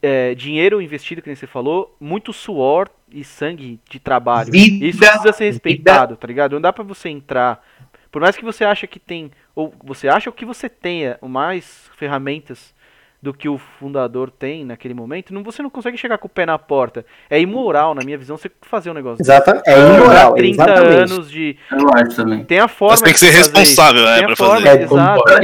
[0.00, 4.50] é, dinheiro investido, que nem você falou, muito suor e sangue de trabalho.
[4.50, 6.52] Vida, Isso precisa ser respeitado, tá ligado?
[6.52, 7.62] Não dá pra você entrar.
[8.10, 12.73] Por mais que você ache que tem, ou você acha que você tenha mais ferramentas
[13.24, 16.44] do que o fundador tem naquele momento, não, você não consegue chegar com o pé
[16.44, 17.06] na porta.
[17.30, 19.30] É imoral, na minha visão, você fazer um negócio desse.
[19.32, 21.12] Exata, é imoral, 30 exatamente.
[21.12, 21.56] anos de.
[21.72, 22.44] Eu acho também.
[22.44, 24.68] Tem a forma Mas tem que ser responsável, né, pra forma, fazer.
[24.68, 25.22] É, exato.
[25.32, 25.40] É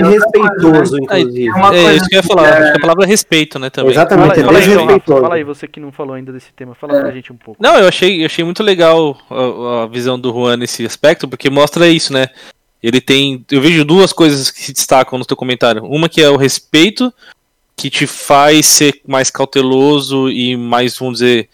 [0.00, 1.48] desrespeitoso, inclusive.
[1.48, 2.48] É uma É coisa isso que eu ia falar.
[2.48, 3.90] é- Acho que a palavra é respeito, né, também.
[3.90, 5.20] Exatamente, Fala, é fala aí, Rafa, desrespeitoso.
[5.20, 7.62] fala aí, você que não falou ainda desse tema, fala pra gente um pouco.
[7.62, 11.50] Não, eu achei, eu achei muito legal a, a visão do Juan nesse aspecto, porque
[11.50, 12.28] mostra isso, né?
[12.84, 13.42] Ele tem.
[13.50, 15.82] Eu vejo duas coisas que se destacam no teu comentário.
[15.86, 17.10] Uma que é o respeito,
[17.74, 21.48] que te faz ser mais cauteloso e mais, vamos dizer,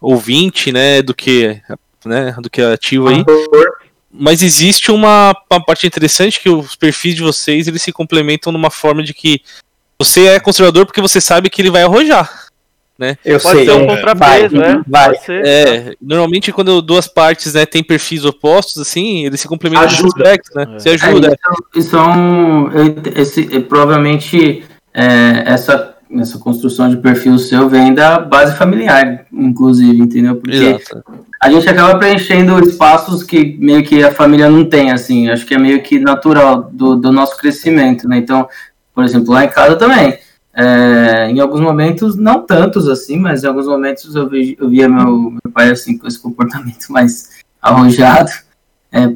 [0.00, 1.00] ouvinte, né?
[1.00, 1.60] Do que,
[2.04, 3.24] né, do que ativo aí.
[4.10, 8.68] Mas existe uma, uma parte interessante que os perfis de vocês eles se complementam numa
[8.68, 9.40] forma de que
[9.96, 12.41] você é conservador porque você sabe que ele vai arrojar.
[13.24, 13.66] Eu Pode sei.
[13.66, 14.80] ser um é, contrapeso, vai, é?
[14.86, 15.08] vai.
[15.10, 15.46] Pode ser.
[15.46, 20.22] É, normalmente quando duas partes né, têm perfis opostos, assim, eles se complementam nesse Ajuda.
[20.22, 20.66] aspecto, né?
[20.74, 20.78] É.
[20.78, 21.28] Se ajuda.
[21.28, 22.68] É, isso, é um.
[23.16, 30.36] Esse, provavelmente é, essa, essa construção de perfil seu vem da base familiar, inclusive, entendeu?
[30.36, 31.02] Porque Exato.
[31.42, 35.28] a gente acaba preenchendo espaços que meio que a família não tem, assim.
[35.30, 38.18] Acho que é meio que natural do, do nosso crescimento, né?
[38.18, 38.48] Então,
[38.94, 40.18] por exemplo, lá em casa também.
[40.54, 44.88] É, em alguns momentos, não tantos assim, mas em alguns momentos eu, vejo, eu via
[44.88, 47.30] meu, meu pai assim com esse comportamento mais
[47.60, 48.30] arrojado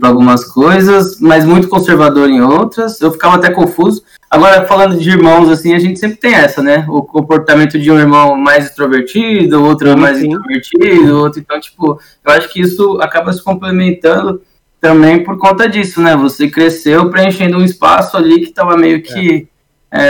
[0.00, 2.98] para algumas coisas, mas muito conservador em outras.
[3.00, 4.02] Eu ficava até confuso.
[4.30, 6.86] Agora, falando de irmãos, assim, a gente sempre tem essa, né?
[6.88, 10.28] O comportamento de um irmão mais extrovertido, o outro Sim, mais sim.
[10.28, 11.40] introvertido, outro.
[11.40, 14.40] Então, tipo, eu acho que isso acaba se complementando
[14.80, 16.16] também por conta disso, né?
[16.16, 19.55] Você cresceu preenchendo um espaço ali que estava meio que é,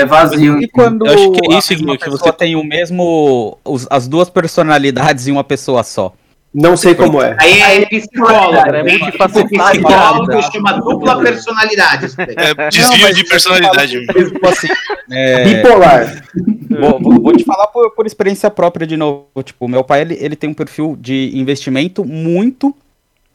[0.06, 0.60] vazio.
[0.60, 3.58] E quando Eu acho que é isso, Guilherme, que você- tem o mesmo.
[3.64, 6.12] os- as duas personalidades em uma pessoa só.
[6.54, 7.36] Não sei como é.
[7.38, 8.82] Aí é é né?
[8.98, 9.48] multifacetado.
[9.72, 12.06] Psicólogo chama dupla personalidade.
[12.18, 14.06] É desvio de personalidade.
[14.06, 14.68] Tipo assim,
[15.10, 16.24] é, Bipolar.
[16.70, 19.26] vou, vou- vou te falar por, por experiência própria de novo.
[19.44, 22.74] Tipo, meu pai ele, ele tem um perfil de investimento muito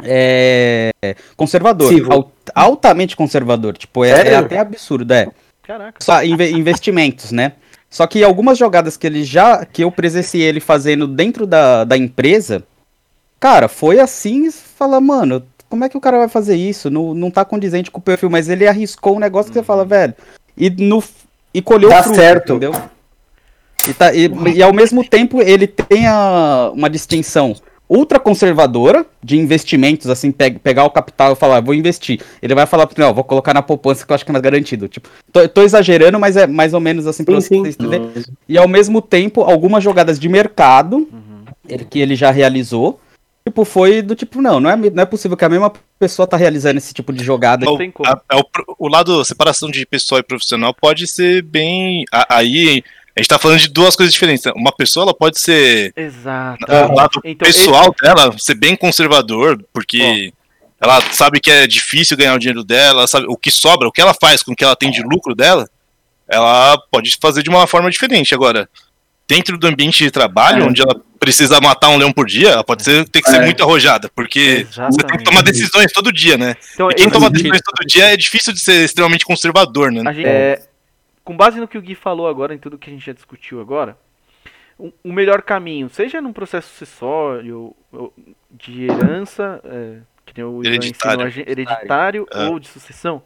[0.04, 0.90] é,
[1.38, 2.12] conservador, Civo.
[2.12, 3.78] al- altamente conservador.
[3.78, 5.28] Tipo, é, é até absurdo, é.
[5.64, 6.04] Caraca.
[6.04, 7.54] Só inve- investimentos, né?
[7.90, 9.66] Só que algumas jogadas que ele já.
[9.66, 12.64] que eu presenciei ele fazendo dentro da, da empresa,
[13.40, 16.90] cara, foi assim, fala, mano, como é que o cara vai fazer isso?
[16.90, 19.86] Não, não tá condizente com o perfil, mas ele arriscou um negócio que você fala,
[19.86, 20.14] velho.
[20.58, 21.04] E, no,
[21.54, 22.54] e colheu Dá fruto, certo.
[22.54, 22.74] entendeu?
[23.90, 27.56] E, tá, e, e ao mesmo tempo ele tem a, uma distinção
[27.94, 32.22] ultra conservadora de investimentos, assim, pe- pegar o capital e falar, vou investir.
[32.42, 34.88] Ele vai falar, não, vou colocar na poupança que eu acho que é mais garantido.
[34.88, 38.10] Tipo, tô, tô exagerando, mas é mais ou menos assim pra Sim, vocês entenderem.
[38.48, 41.44] E ao mesmo tempo, algumas jogadas de mercado Uhum.
[41.68, 42.98] ele- que ele já realizou,
[43.46, 46.38] tipo, foi do tipo, não, não é, não é possível que a mesma pessoa tá
[46.38, 47.66] realizando esse tipo de jogada.
[47.66, 48.10] Não tem como.
[48.10, 52.06] A- a- o, pro- o lado separação de pessoal e profissional pode ser bem.
[52.12, 52.84] a- aí
[53.16, 54.46] a gente tá falando de duas coisas diferentes.
[54.46, 54.52] né?
[54.56, 56.64] Uma pessoa ela pode ser Exato.
[56.70, 60.34] o lado Então, pessoal dela ser bem conservador, porque
[60.80, 64.02] ela sabe que é difícil ganhar o dinheiro dela, sabe o que sobra, o que
[64.02, 65.70] ela faz com o que ela tem de lucro dela,
[66.28, 68.34] ela pode fazer de uma forma diferente.
[68.34, 68.68] Agora,
[69.28, 70.68] dentro do ambiente de trabalho, É.
[70.68, 73.46] onde ela precisa matar um leão por dia, ela pode ser, ter que ser É.
[73.46, 75.24] muito arrojada, porque você tem que Exatamente.
[75.24, 76.56] tomar decisões todo dia, né?
[76.74, 80.02] Então, E quem toma decisões todo dia é difícil de ser extremamente conservador, né?
[80.10, 80.60] A gente, é,
[81.24, 83.60] com base no que o Gui falou agora, em tudo que a gente já discutiu
[83.62, 83.98] agora,
[84.78, 87.76] o, o melhor caminho, seja num processo sucessório,
[88.50, 91.30] de herança, é, que nem o Ivan Hereditário.
[91.30, 92.48] gen- hereditário É.
[92.48, 93.22] ou de sucessão,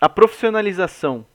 [0.00, 1.26] a profissionalização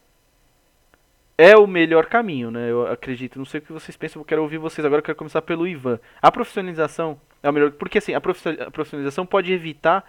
[1.37, 2.69] é o melhor caminho, né?
[2.69, 3.37] Eu acredito.
[3.39, 4.99] Não sei o que vocês pensam, eu quero ouvir vocês agora.
[4.99, 5.99] Eu quero começar pelo Ivan.
[6.21, 10.07] A profissionalização é o melhor, porque assim, a profissionalização pode evitar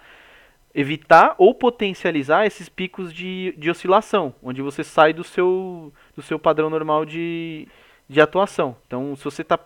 [0.75, 6.37] evitar ou potencializar esses picos de, de oscilação, onde você sai do seu, do seu
[6.37, 7.65] padrão normal de,
[8.09, 8.75] de atuação.
[8.85, 9.57] Então, se você está.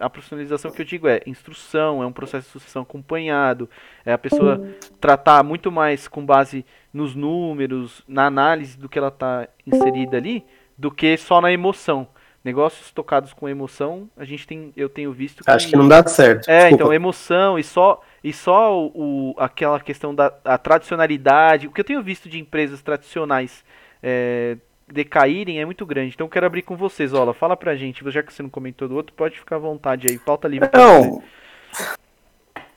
[0.00, 3.70] a profissionalização que eu digo é instrução, é um processo de sucessão acompanhado,
[4.04, 4.60] é a pessoa
[5.00, 10.44] tratar muito mais com base nos números, na análise do que ela está inserida ali,
[10.76, 12.08] do que só na emoção.
[12.44, 16.48] Negócios tocados com emoção, a gente tem, eu tenho visto Acho que não dá certo.
[16.48, 16.74] é, Desculpa.
[16.74, 21.66] então, emoção e só, e só o, o- aquela questão da a tradicionalidade.
[21.66, 23.64] O que eu tenho visto de empresas tradicionais
[24.02, 24.56] é,
[24.90, 26.12] decaírem é muito grande.
[26.14, 27.32] Então eu quero abrir com vocês, Ola.
[27.34, 30.18] Fala pra gente, já que você não comentou do outro, pode ficar à vontade aí.
[30.18, 30.68] Pauta livre.
[30.74, 31.22] Não.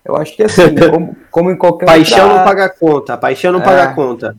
[0.03, 3.61] Eu acho que assim, como, como em qualquer Paixão outra, não paga conta, paixão não
[3.61, 3.63] É.
[3.63, 4.35] paga conta.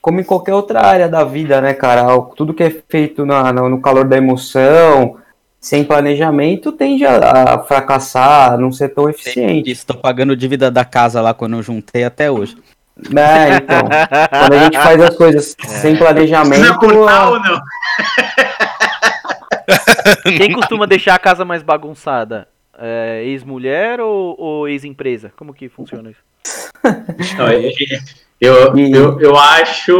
[0.00, 2.04] como em qualquer outra área da vida, né, cara?
[2.36, 5.18] Tudo que é feito na- no calor da emoção,
[5.60, 9.70] sem planejamento, tende a, a fracassar, a não ser tão eficiente.
[9.70, 12.56] Estou pagando dívida da casa lá quando eu juntei até hoje.
[13.10, 13.82] Né, então,
[14.30, 17.60] quando a gente faz as coisas sem planejamento, Precisa cortar ou não?
[20.36, 22.48] Quem costuma deixar a casa mais bagunçada?
[22.78, 25.32] É, ex-mulher ou, ou ex-empresa?
[25.36, 26.20] Como que funciona isso?
[27.36, 27.72] Não, eu,
[28.40, 29.96] eu, eu, eu acho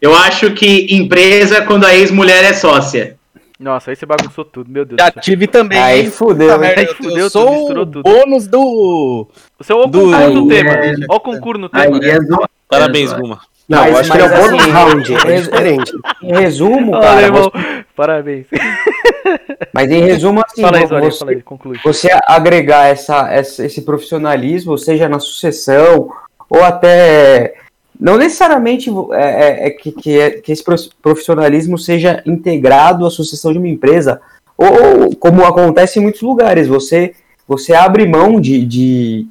[0.00, 3.16] eu acho que empresa quando a ex-mulher é sócia.
[3.64, 5.22] Nossa, aí você bagunçou tudo, meu Deus Já do céu.
[5.22, 5.78] tive também.
[5.78, 6.58] aí fudeu.
[6.58, 8.02] Merda, Aí eu- fudeu eu tudo, sou misturou o tudo.
[8.02, 9.26] bônus do.
[9.58, 10.70] O seu ó o Do- concurso no Aí, tema.
[10.74, 11.96] é- Ó o concurso no tema.
[11.96, 13.40] Aí é zo- Parabéns, é, Guma.
[13.66, 15.92] Não, Mas- eu acho que ele é o bônus assim, round, é diferente.
[16.22, 17.50] Em resumo, cara, alemão.
[17.50, 18.46] você- Parabéns.
[19.72, 21.78] mas em resumo, assim, fala aí, você, aí, conclui.
[21.82, 26.10] você agregar essa, essa- esse profissionalismo, seja na sucessão,
[26.50, 27.54] ou até.
[27.98, 33.10] Não necessariamente é, é- é que, que, é- que esse pro- profissionalismo seja integrado à
[33.10, 34.20] sucessão de uma empresa,
[34.56, 37.14] ou como acontece em muitos lugares, você,
[37.46, 39.26] você abre mão de, de,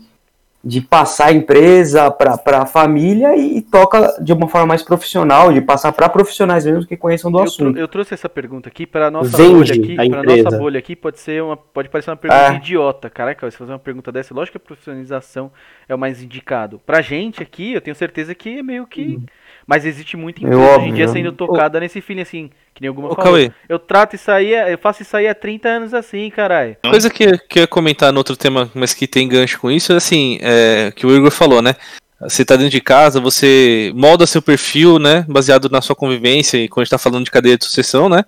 [0.65, 5.59] de passar a empresa para a família e, toca de uma forma mais profissional, de
[5.59, 7.77] passar para profissionais mesmo que conheçam do Eu, assunto.
[7.77, 11.19] eu trouxe essa pergunta aqui para nossa Vende bolha aqui, para nossa bolha aqui pode
[11.19, 12.53] ser uma pode parecer uma pergunta Ah.
[12.53, 15.51] idiota, caraca, se fazer uma pergunta dessa, lógico que a profissionalização
[15.89, 16.79] é o mais indicado.
[16.85, 19.19] Pra gente aqui, eu tenho certeza que é meio que
[19.67, 22.49] mas existe muita empresa hoje em dia sendo tocada nesse feeling assim,
[22.83, 23.31] nem alguma Ô, falou.
[23.31, 26.75] Cauê, Eu trato isso aí, eu faço isso aí há 30 anos assim, caralho.
[26.83, 29.93] coisa que, que eu ia comentar no outro tema, mas que tem gancho com isso,
[29.93, 31.75] é assim, é, que o Igor falou, né?
[32.19, 35.25] Você tá dentro de casa, você molda seu perfil, né?
[35.27, 38.23] Baseado na sua convivência, e quando a gente tá falando de cadeia de sucessão, né?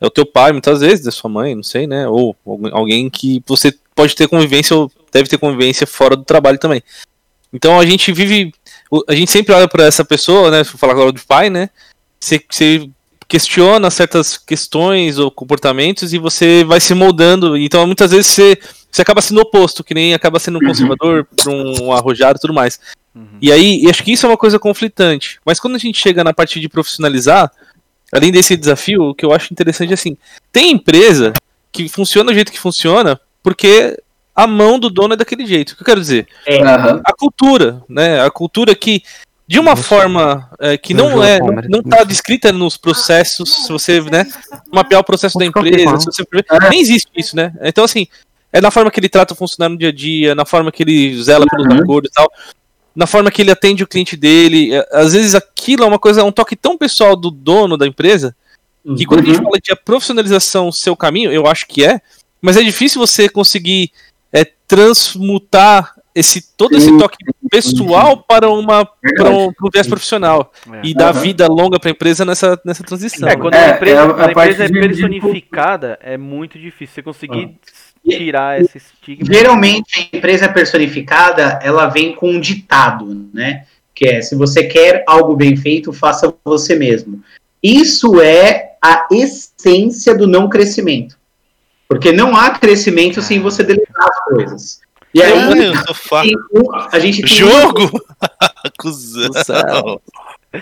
[0.00, 2.08] É o teu pai, muitas vezes, é sua mãe, não sei, né?
[2.08, 2.36] Ou
[2.72, 6.82] alguém que você pode ter convivência ou deve ter convivência fora do trabalho também.
[7.52, 8.52] Então a gente vive.
[9.08, 10.64] A gente sempre olha pra essa pessoa, né?
[10.64, 11.68] Se for falar agora do pai, né?
[12.18, 12.88] Você, você
[13.30, 17.56] questiona certas questões ou comportamentos e você vai se moldando.
[17.56, 18.58] Então muitas vezes você,
[18.90, 22.52] você acaba sendo oposto, que nem acaba sendo um conservador, pra um arrojado e tudo
[22.52, 22.80] mais.
[23.40, 25.38] E aí, e acho que isso é uma coisa conflitante.
[25.46, 27.50] Mas quando a gente chega na parte de profissionalizar,
[28.12, 30.16] além desse desafio, o que eu acho interessante é assim:
[30.50, 31.32] tem empresa
[31.70, 33.96] que funciona do jeito que funciona porque
[34.34, 35.70] a mão do dono é daquele jeito.
[35.70, 36.26] O que eu quero dizer?
[36.48, 37.00] Aham.
[37.04, 38.20] A cultura, né?
[38.20, 39.02] A cultura que,
[39.50, 41.66] de uma forma é, que não João é, não, Palmer.
[41.68, 44.24] não tá descrita nos processos, se você, né,
[44.72, 46.22] mapear o processo da empresa, você
[46.70, 47.52] nem existe isso, né?
[47.60, 48.06] Então, assim,
[48.52, 50.84] é na forma que ele trata o funcionário no dia a dia, na forma que
[50.84, 51.82] ele zela pelos Uhum.
[51.82, 52.30] acordos e tal,
[52.94, 54.72] na forma que ele atende o cliente dele.
[54.72, 57.88] É, Às vezes aquilo é uma coisa, é um toque tão pessoal do dono da
[57.88, 58.36] empresa,
[58.96, 59.44] que quando a gente Uhum.
[59.46, 62.00] fala de a profissionalização seu caminho, eu acho que é,
[62.40, 63.90] mas é difícil você conseguir
[64.32, 67.16] é, transmutar esse todo esse toque
[67.50, 70.80] pessoal para uma para um, para um viés profissional É.
[70.84, 73.28] e dar vida longa para a empresa nessa, nessa transição.
[73.28, 76.58] É, quando É, a empresa, é a- quando a a empresa é personificada, é muito
[76.58, 77.56] difícil você conseguir
[78.08, 79.32] tirar esse estigma.
[79.32, 83.64] Geralmente a empresa personificada, ela vem com um ditado, né?
[83.94, 87.22] Que é, se você quer algo bem feito, faça você mesmo.
[87.62, 91.18] Isso é a essência do não crescimento.
[91.86, 94.80] Porque não há crescimento sem você delegar as coisas.
[95.12, 95.32] E aí,
[96.52, 98.00] um- a gente tem Jogo!
[98.78, 100.00] Cusão.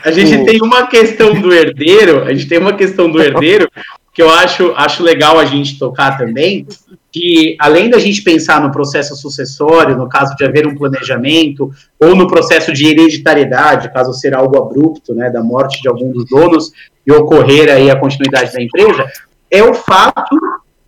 [0.04, 3.70] A gente tem uma questão do herdeiro, a gente tem uma questão do herdeiro
[4.12, 6.66] que eu acho, acho legal a gente tocar também,
[7.10, 11.70] que além da gente pensar no processo sucessório, no caso de haver um planejamento,
[12.00, 16.28] ou no processo de hereditariedade, caso ser algo abrupto, né, da morte de algum dos
[16.28, 16.72] donos
[17.06, 19.06] e ocorrer aí a continuidade da empresa,
[19.50, 20.36] é o fato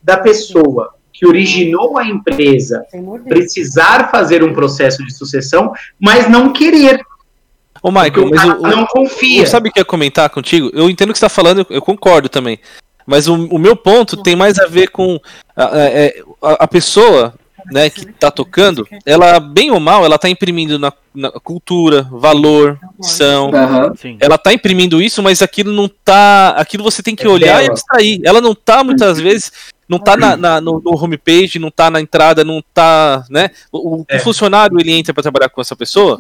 [0.03, 2.83] da pessoa que originou a empresa
[3.29, 6.99] precisar fazer um processo de sucessão, mas não querer,
[7.83, 9.43] Ô, Michael, o mas o, o- não confia.
[9.43, 10.71] Eu sabe o que eu ia comentar contigo?
[10.73, 12.59] Eu entendo o que você está falando, eu- concordo também.
[13.07, 15.21] Mas o, o meu ponto tem mais a ver com
[15.55, 17.35] a, a- é, a- a pessoa
[17.71, 22.79] né, que está tocando, ela, bem ou mal, ela está imprimindo na, na cultura, valor.
[23.55, 23.93] Aham.
[23.97, 24.17] Sim.
[24.21, 26.51] Ela tá imprimindo isso, mas aquilo não tá.
[26.57, 27.73] Aquilo você tem que É olhar e dela.
[27.73, 28.21] abstrair.
[28.25, 29.53] Ela não tá muitas vezes.
[29.91, 33.25] Não tá na, na- no, no homepage, não tá na entrada, não tá.
[33.29, 33.51] né?
[33.73, 34.19] O, o É.
[34.21, 36.19] funcionário ele entra para trabalhar com essa pessoa.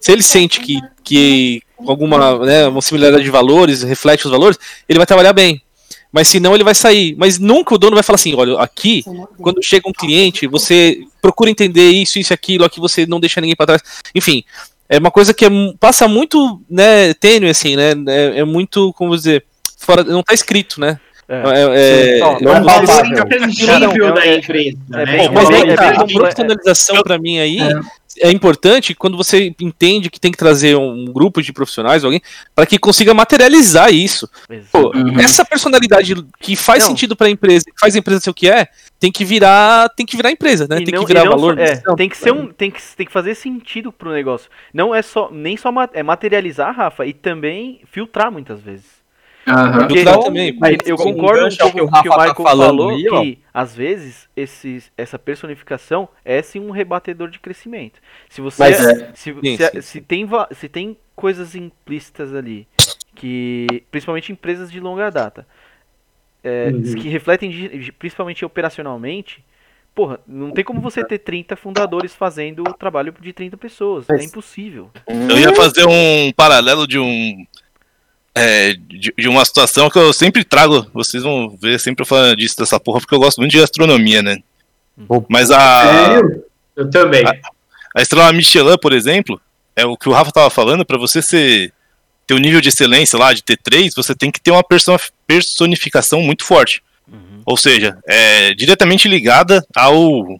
[0.00, 4.56] Se ele sente que, que alguma né, uma similaridade de valores, reflete os valores,
[4.88, 5.60] ele vai trabalhar bem.
[6.12, 7.14] Mas se não, ele vai sair.
[7.18, 9.02] Mas nunca o dono vai falar assim: olha, aqui,
[9.38, 13.40] quando chega um cliente, você procura entender isso, isso e aquilo, aqui você não deixa
[13.40, 13.82] ninguém para trás.
[14.14, 14.42] Enfim,
[14.88, 17.90] é uma coisa que é passa muito né, tênue, assim, né?
[18.06, 19.44] É, é muito, como dizer,
[19.76, 20.98] fora, não tá escrito, né?
[21.28, 21.42] É.
[21.44, 23.12] É, é- Não, Não é Mas palpável.
[23.12, 24.78] é Não, da empresa.
[24.94, 25.28] é né?
[25.28, 27.58] mas é tá, a profissionalização pra mim aí
[28.22, 28.30] é.
[28.30, 32.22] importante quando você entende que tem que trazer um grupo de profissionais, alguém,
[32.54, 34.28] para que consiga materializar isso.
[34.72, 35.20] Pô, Uhum.
[35.20, 36.90] essa personalidade que faz Não.
[36.90, 38.66] sentido pra empresa, que faz a empresa ser o que é,
[38.98, 40.78] tem que virar, tem que virar empresa, né?
[40.80, 41.58] E tem não- que virar não valor.
[41.58, 44.48] é, tem que ser um, tem que, tem que fazer sentido pro negócio.
[44.72, 48.97] Não é só nem só é materializar, Rafa, e também filtrar muitas vezes.
[49.48, 49.78] Aham.
[49.78, 50.56] Porque Filtrar também.
[50.58, 52.90] Mas eu concordo um pouco com que o que o Rafa tá Michael falando falou,
[52.90, 53.20] aí, ó.
[53.22, 58.00] que às vezes esses, essa personificação é sim um rebatedor de crescimento.
[58.28, 59.80] Se você Mas se, Sim, se, sim.
[59.80, 62.66] se tem se tem coisas implícitas ali
[63.14, 65.46] que principalmente empresas de longa data
[66.44, 66.94] é, Uhum.
[66.94, 67.50] que refletem
[67.98, 69.42] principalmente operacionalmente
[69.98, 74.08] Porra, não tem como você ter 30 fundadores fazendo o trabalho de 30 pessoas.
[74.08, 74.92] É impossível.
[75.08, 77.44] Eu ia fazer um paralelo de um.
[78.38, 80.86] É, de, de uma situação que eu sempre trago.
[80.92, 84.22] Vocês vão ver sempre eu falando disso dessa porra, porque eu gosto muito de gastronomia,
[84.22, 84.38] né?
[85.28, 86.20] Mas a?
[86.76, 87.24] Eu também.
[87.96, 89.40] a estrela Michelin, por exemplo,
[89.74, 91.72] é o que o Rafa tava falando, pra você ser
[92.26, 94.94] ter um nível de excelência lá de T3, você tem que ter uma perso-
[95.26, 96.82] personificação muito forte.
[97.10, 97.40] Uhum.
[97.46, 100.38] Ou seja, é diretamente ligada ao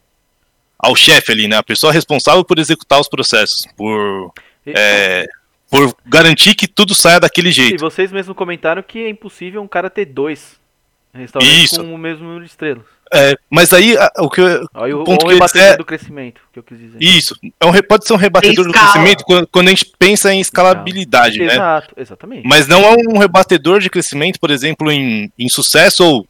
[0.78, 1.56] ao chefe ali, né?
[1.56, 4.32] A pessoa responsável por executar os processos, por
[4.66, 5.26] é,
[5.70, 7.80] por garantir que tudo saia daquele E jeito.
[7.80, 10.56] vocês mesmos comentaram que é impossível um cara ter dois
[11.12, 11.82] restaurantes Isso.
[11.82, 12.84] com o mesmo número de estrelas.
[13.12, 16.62] É, mas aí o que eu- Aí o, ponto o rebatedor do crescimento, que eu
[16.62, 16.98] quis dizer.
[17.02, 20.40] isso é um, pode ser um rebatedor do crescimento quando, quando a gente pensa em
[20.40, 21.54] escalabilidade, né?
[21.54, 22.46] Exato, exatamente.
[22.46, 26.26] Mas não é um rebatedor de crescimento, por exemplo, em, em sucesso ou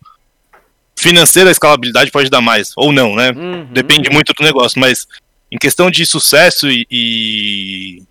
[0.96, 3.30] financeira a escalabilidade pode dar mais, ou não, né?
[3.32, 3.64] Uhum.
[3.72, 5.06] Depende muito do negócio, mas
[5.50, 8.02] em questão de sucesso e, e-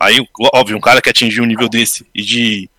[0.00, 2.70] aí, óbvio, um cara que atingiu um nível desse e de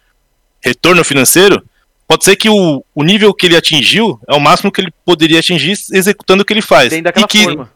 [0.62, 1.64] retorno financeiro,
[2.08, 5.40] pode ser que o, o nível que ele atingiu é o máximo que ele poderia
[5.40, 6.90] atingir executando o que ele faz.
[6.90, 7.72] Tem daquela e, que, forma.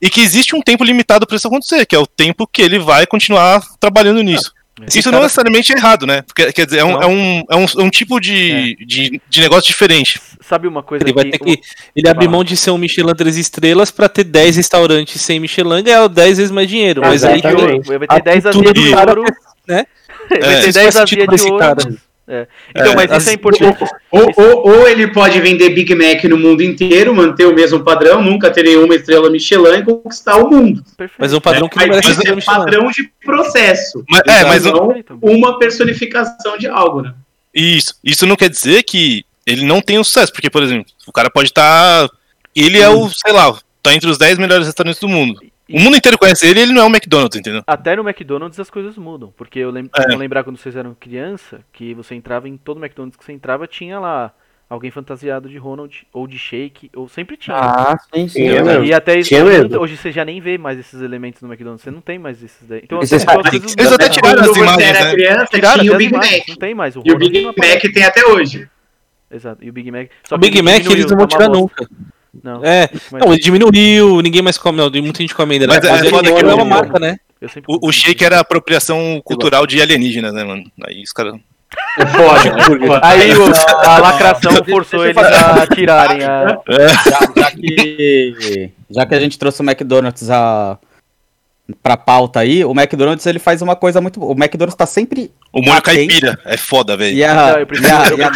[0.00, 2.78] e que existe um tempo limitado para isso acontecer, que é o tempo que ele
[2.78, 4.52] vai continuar trabalhando nisso.
[4.86, 6.22] Esse Isso cara- não necessariamente é errado, né?
[6.22, 9.40] Porque, quer dizer, é um, é um, é um, é um tipo de, de, de
[9.40, 10.20] negócio diferente.
[10.40, 11.60] Sabe uma coisa Ele vai ter que.
[11.94, 15.78] Ele abre mão de ser um Michelin três estrelas pra ter 10 restaurantes sem Michelin
[15.78, 17.02] e ganhar 10 vezes mais dinheiro.
[17.02, 17.52] Mas aí vai
[18.08, 19.24] a ter 10 cultura azias de ouro.
[19.68, 19.86] né?
[20.28, 21.98] Vai É, ter isso 10 faz sentido azias pra de ouro.
[22.26, 22.48] Cara.
[22.74, 23.84] mas- Então, É, mas as- isso é importante.
[24.10, 28.22] Ou, ou, ou ele pode vender Big Mac no mundo inteiro, manter o mesmo padrão,
[28.22, 30.82] nunca ter nenhuma estrela Michelin e conquistar o mundo.
[30.96, 31.18] Perfeito.
[31.18, 32.40] Mas é um padrão que não Mas isso é Michelin.
[32.56, 34.04] padrão de processo.
[34.08, 37.14] Mas, é, mas não uma personificação de algo, né?
[37.54, 41.12] Isso, isso não quer dizer que ele não tenha um sucesso, porque, por exemplo, o
[41.12, 42.08] cara pode estar.
[42.56, 45.40] Ele é o, sei lá, tá entre os 10 melhores restaurantes do mundo.
[45.70, 47.62] O mundo inteiro conhece ele e ele não é o McDonald's, entendeu?
[47.66, 49.32] Até no McDonald's as coisas mudam.
[49.36, 50.08] Porque eu lembro, É.
[50.08, 53.66] vou lembrar quando vocês eram criança, que você entrava em todo McDonald's que você entrava,
[53.66, 54.30] tinha lá
[54.68, 57.56] alguém fantasiado de Ronald, ou de Shake, ou sempre tinha.
[57.56, 58.42] Ah, sim, sim.
[58.48, 58.84] Tinha mesmo.
[58.84, 59.78] E até isso, Tinha mesmo.
[59.80, 62.66] hoje você já nem vê mais esses elementos no McDonald's, você não tem mais esses
[62.68, 62.80] daí.
[62.82, 63.24] Então, E você assim,
[63.78, 65.12] Eles até tiraram as Quando você imagens, era né?
[65.12, 66.48] criança, Tiraram tinha o Big imagens, Mac.
[66.48, 66.96] Não tem mais.
[66.96, 67.42] O E o Big.
[67.44, 68.68] Mac tem até hoje.
[69.30, 70.08] Exato, e o Big Mac.
[70.24, 71.88] Só O Big Mac eles não tá vão uma tirar nunca.
[72.42, 75.66] Não, É, mas não, ele diminuiu, ninguém mais come, não, muita gente come ainda.
[75.66, 75.74] né?
[75.76, 77.16] Mas é Mas ele foda não que é o- uma marca, né?
[77.68, 80.64] O, o shake era apropriação cultural de alienígenas, né, mano?
[80.86, 81.34] Aí os caras.
[81.98, 83.00] É foda.
[83.02, 83.52] Aí o-
[83.86, 86.58] a lacração forçou eles a tirarem a.
[86.68, 90.78] Já, já que, já que a gente trouxe o McDonald's a,
[91.82, 94.32] pra pauta aí, o McDonald's ele faz uma coisa muito boa.
[94.32, 95.30] O McDonald's tá sempre.
[95.50, 95.96] O molho Atento.
[95.96, 97.16] caipira é foda, velho.
[97.26, 98.30] Não, eu prefiro- eu ia-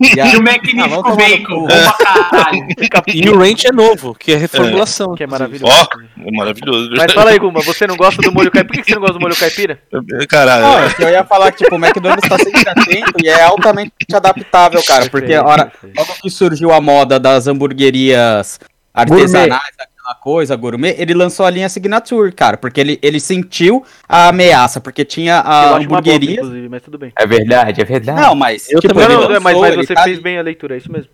[0.00, 2.66] E o Ah, Magnífico no Bacon, caralho.
[3.14, 5.14] E o Ranch é novo, que é reformulação.
[5.16, 5.72] Que é maravilhoso.
[5.72, 5.86] Ó,
[6.26, 6.90] é maravilhoso.
[6.96, 8.74] Mas fala aí, Guma, você não gosta do molho caipira?
[8.74, 9.78] Por que você não gosta do molho caipira?
[10.28, 10.62] Caralho.
[10.62, 13.42] Não, é que eu ia falar que tipo, o McDonald's tá sempre atento e é
[13.42, 15.08] altamente adaptável, cara.
[15.10, 18.60] Porque a hora, logo que surgiu a moda das hamburguerias
[18.92, 19.60] artesanais,
[20.04, 22.56] aquela coisa, gourmet, ele lançou a linha Signature, cara.
[22.56, 26.34] Porque ele, ele sentiu a ameaça, porque tinha Eu a acho uma bosta, hamburgueria.
[26.36, 27.12] inclusive, mas tudo bem.
[27.18, 28.20] É verdade, é verdade.
[28.20, 30.42] Não, mas Eu tipo, também Não, mas, lançou, mas ele você tá- fez bem a
[30.42, 31.08] leitura, é isso mesmo.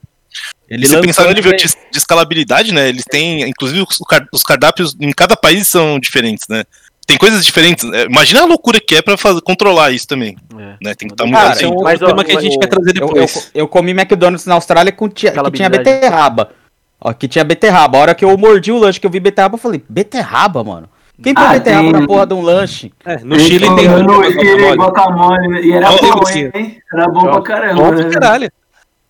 [0.69, 2.89] Ele se pensar no nível de, de escalabilidade, né?
[2.89, 6.63] Eles têm, inclusive, os, car- os cardápios em cada país são diferentes, né?
[7.05, 7.85] Tem coisas diferentes.
[7.93, 10.77] é, Imagina a loucura que é pra fazer, controlar isso também, É.
[10.81, 10.95] né?
[10.95, 11.41] Tem que estar muito.
[11.51, 13.15] Esse é um Mas, ó, tema que a mas gente o- vai trazer Eu, eu,
[13.15, 13.51] depois.
[13.53, 16.53] eu comi McDonald's na Austrália com tia, que tinha beterraba.
[17.01, 17.99] Ó, que tinha beterraba.
[17.99, 20.89] A hora que eu mordi o lanche que eu vi beterraba, eu falei, beterraba, mano?
[21.23, 22.93] Quem põe Ah, beterraba tem- na porra de um lanche?
[23.05, 24.77] É, no Chile tem mais queria guacamole.
[24.79, 25.67] guacamole.
[25.67, 26.83] E era bom, hein?
[26.93, 27.75] Era bom pra caramba.
[27.83, 28.11] Bom pra né?
[28.11, 28.53] caralho.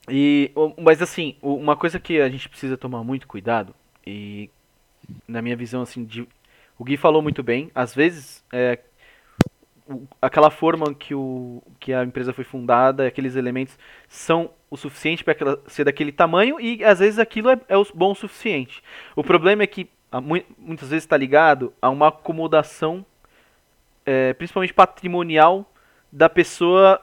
[0.09, 0.51] E,
[0.82, 3.72] mas assim, uma coisa que a gente precisa tomar muito cuidado,
[4.05, 4.51] e
[5.28, 6.26] na minha visão, assim, de,
[6.76, 8.78] o Gui falou muito bem, às vezes é,
[10.20, 13.78] aquela forma que, o, que a empresa foi fundada, aqueles elementos
[14.09, 18.12] são o suficiente para ser daquele tamanho e às vezes aquilo é, é o bom
[18.12, 18.82] o suficiente.
[19.16, 19.88] O problema é que
[20.59, 23.05] muitas vezes está ligado a uma acomodação,
[24.05, 25.70] é, principalmente patrimonial,
[26.11, 27.01] da pessoa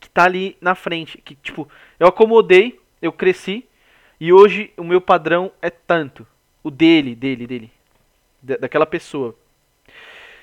[0.00, 1.18] que tá ali na frente.
[1.18, 1.68] Que, tipo,
[1.98, 3.66] eu acomodei, eu cresci,
[4.20, 6.26] e hoje o meu padrão é tanto.
[6.62, 7.72] O dele, dele, dele.
[8.42, 9.34] Da- daquela pessoa.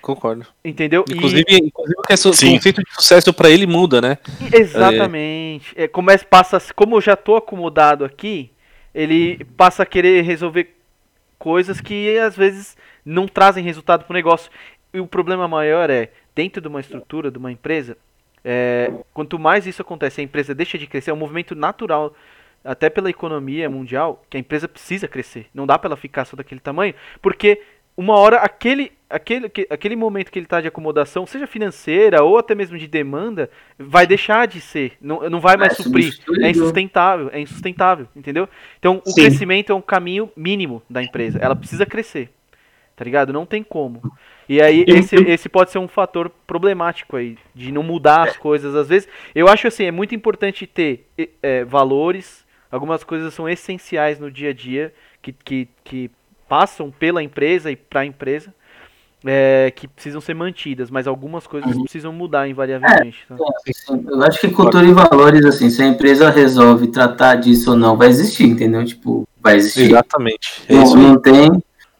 [0.06, 0.46] Concordo.
[0.64, 1.04] Entendeu?
[1.10, 2.30] E- Inclusive, inclusive o que é Sim.
[2.30, 4.20] conceito de sucesso pra ele muda, né?
[4.54, 5.74] exatamente.
[5.76, 8.52] É, começa, passa, como eu já tô acomodado aqui,
[8.94, 10.76] ele passa a querer resolver
[11.40, 14.52] coisas que às vezes não trazem resultado pro negócio.
[14.94, 17.98] E o problema maior é, dentro de uma estrutura, de uma empresa,
[18.44, 22.14] é, quanto mais isso acontece, a empresa deixa de crescer, é um movimento natural,
[22.64, 25.48] até pela economia mundial, que a empresa precisa crescer.
[25.52, 26.94] Não dá para ela ficar só daquele tamanho,
[27.24, 27.60] porque
[27.98, 32.38] uma hora aquele, aquele, que- aquele momento que ele está de acomodação, seja financeira ou
[32.38, 34.94] até mesmo de demanda, vai deixar de ser.
[35.02, 36.14] Não, não vai mais É suprir.
[36.42, 38.50] É insustentável, é insustentável, entendeu?
[38.80, 39.22] Então o Sim.
[39.22, 41.40] crescimento é um caminho mínimo da empresa.
[41.42, 42.30] Ela precisa crescer.
[42.96, 43.34] Tá ligado?
[43.34, 44.02] Não tem como.
[44.48, 48.74] E aí, esse, esse pode ser um fator problemático aí, de não mudar as coisas.
[48.74, 51.06] Às vezes, eu acho assim, é muito importante ter
[51.44, 56.12] é, valores, algumas coisas são essenciais no dia a dia, que, que, que
[56.48, 58.54] passam pela empresa e para a empresa,
[59.28, 61.84] é, que precisam ser mantidas, mas algumas coisas Uhum.
[61.84, 63.26] precisam mudar invariavelmente.
[63.28, 63.36] tá?
[64.08, 67.98] Eu acho que cultura e valores, assim, se a empresa resolve tratar disso ou não,
[67.98, 68.86] vai existir, entendeu?
[68.86, 69.86] Tipo, vai existir.
[69.90, 70.64] Exatamente.
[70.70, 71.50] É Não, não tem,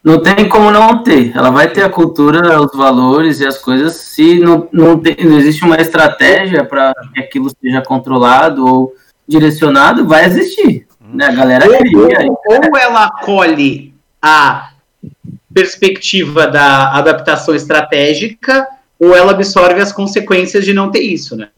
[0.04, 1.36] não tem como não ter.
[1.36, 3.94] Ela vai ter a cultura, os valores e as coisas.
[3.96, 8.94] Se não, não, tem, não existe uma estratégia para que aquilo seja controlado ou
[9.26, 10.86] direcionado, vai existir.
[11.00, 11.26] Né?
[11.26, 12.30] A galera cria.
[12.46, 13.95] Ou, ou ela acolhe
[14.26, 14.70] a
[15.54, 18.66] perspectiva da adaptação estratégica,
[18.98, 21.48] ou ela absorve as consequências de não ter isso, né?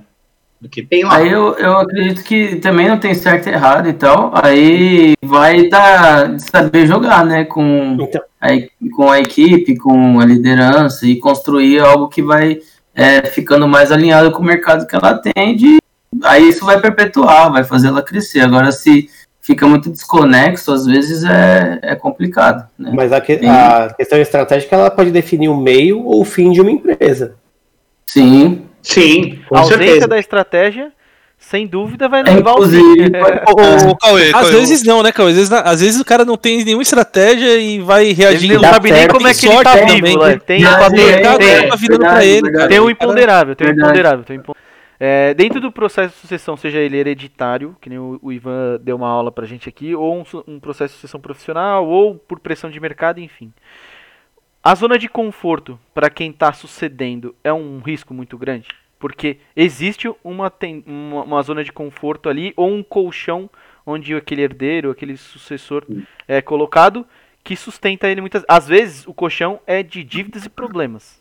[0.60, 1.16] Porque tem lá.
[1.16, 4.32] Aí eu, eu acredito que também não tem certo e errado e tal.
[4.34, 7.44] Aí vai dar de saber jogar, né?
[7.44, 8.20] Com, Então.
[8.40, 8.48] a,
[8.94, 12.58] com a equipe, com a liderança e construir algo que vai
[12.94, 15.56] é, ficando mais alinhado com o mercado que ela tem.
[15.56, 15.78] De,
[16.24, 18.40] aí isso vai perpetuar, vai fazer ela crescer.
[18.40, 19.08] Agora, se
[19.48, 22.68] fica muito desconexo, às vezes é, é complicado.
[22.78, 22.90] Né?
[22.94, 26.60] Mas a, que- a questão estratégica ela pode definir o meio ou o fim de
[26.60, 27.34] uma empresa.
[28.06, 30.06] Sim, Sim, com a ausência certeza.
[30.08, 30.92] da estratégia,
[31.38, 32.50] sem dúvida, vai É, levar fim.
[32.50, 33.12] inclusive,
[33.48, 35.30] Ô, ô, Cauê, Às Cauê, vezes não, né, Cauê?
[35.30, 38.54] Às vezes, às vezes o cara não tem nenhuma estratégia e vai Ele reagindo.
[38.54, 39.86] não dá sabe nem como é tem que ele tá vivo.
[39.96, 40.40] também, né?
[40.44, 42.52] Tem, Não, o tem, O tem- virando verdade, pra ele, verdade.
[42.58, 42.68] cara.
[42.68, 44.24] Tem um O imponderável, tem um imponderável.
[44.24, 44.54] Tem um impon-
[45.00, 48.96] É, dentro do processo de sucessão, seja ele hereditário, que nem o, o Ivan deu
[48.96, 52.68] uma aula pra gente aqui, ou um, um processo de sucessão profissional, ou por pressão
[52.68, 53.52] de mercado, enfim.
[54.62, 58.68] A zona de conforto para quem está sucedendo é um risco muito grande?
[58.98, 63.48] Porque existe uma, ten- uma, uma zona de conforto ali, ou um colchão
[63.86, 65.86] onde aquele herdeiro, aquele sucessor
[66.26, 67.06] é colocado,
[67.44, 71.17] que sustenta ele muitas Às vezes o colchão é de dívidas e problemas.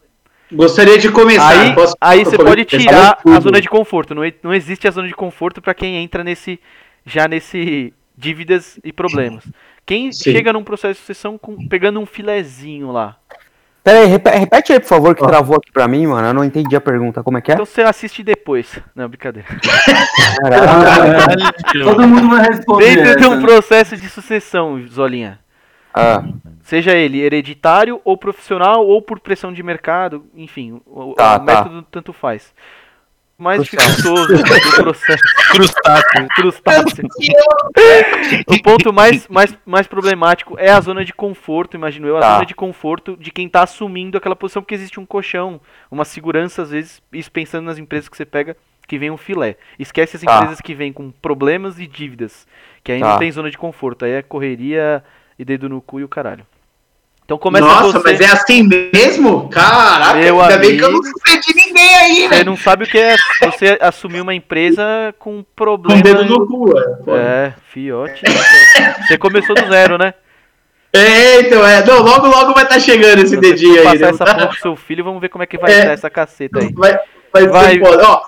[0.51, 1.49] Gostaria de começar.
[1.49, 4.15] Aí, Posso- aí você pode tirar a zona de conforto.
[4.15, 6.59] Não, não existe a zona de conforto para quem entra nesse
[7.05, 9.43] já nesse dívidas e problemas.
[9.85, 10.31] Quem Sim.
[10.31, 13.15] chega num processo de sucessão com, pegando um filezinho lá.
[13.83, 16.27] Pera aí, repe- repete aí, por favor, que travou aqui pra mim, mano.
[16.27, 17.23] Eu não entendi a pergunta.
[17.23, 17.53] Como é que é?
[17.53, 18.77] Então você assiste depois.
[18.93, 19.47] Não, brincadeira.
[20.41, 21.53] Caralho.
[21.85, 22.95] Todo mundo vai responder.
[23.03, 25.39] Dentro de um processo de sucessão, Zolinha.
[25.97, 26.23] Ah,
[26.61, 31.45] Seja ele hereditário ou profissional ou por pressão de mercado, enfim, o, o Tá, tá.
[31.45, 32.53] método tanto faz.
[33.37, 34.43] Mais dificultoso do
[34.83, 35.23] processo.
[35.51, 36.27] crustáceo.
[36.35, 37.07] crustáceo.
[38.47, 42.33] o ponto mais, mais, mais problemático é a zona de conforto, imagino eu, a Tá.
[42.33, 46.63] zona de conforto de quem está assumindo aquela posição, porque existe um colchão, uma segurança,
[46.63, 49.55] às vezes, isso pensando nas empresas que você pega, que vem um filé.
[49.77, 50.35] Esquece as Tá.
[50.37, 52.47] empresas que vêm com problemas e dívidas,
[52.83, 53.17] que aí não Tá.
[53.19, 55.03] tem zona de conforto, aí é correria
[55.37, 56.45] e dedo no cu e o caralho.
[57.25, 58.11] Então começa Nossa, você.
[58.11, 58.63] mas é assim
[58.93, 59.49] mesmo?
[59.49, 61.19] Caraca, Meu ainda bem que eu não amigo.
[61.19, 62.43] sucedi ninguém aí, Você né?
[62.45, 65.99] não sabe o que é você assumir uma empresa com Com problema.
[65.99, 66.73] o dedo no cu.
[67.11, 67.47] é.
[67.47, 68.23] É, fiote.
[69.05, 70.13] Você começou do zero, né?
[70.93, 71.83] É, então, é.
[71.85, 73.83] Não, logo, logo vai estar chegando esse Você dedinho aí.
[73.83, 74.09] passar né?
[74.09, 75.79] essa porra pro seu filho, vamos ver como é que vai É.
[75.79, 76.71] estar essa caceta aí.
[76.73, 76.97] Vai,
[77.45, 77.97] vai, Vai.
[78.03, 78.21] Ó,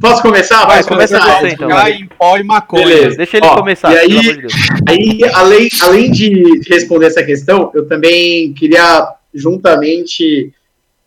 [0.00, 0.64] posso começar?
[0.66, 1.40] Vai, Posso começa começar?
[1.40, 1.88] você, então.
[1.88, 2.86] Em pó e maconha.
[2.86, 3.16] Beleza.
[3.16, 4.46] Deixa ele Ó, começar, e aí- de.
[4.88, 10.52] Aí, além, além de responder essa questão, eu também queria, juntamente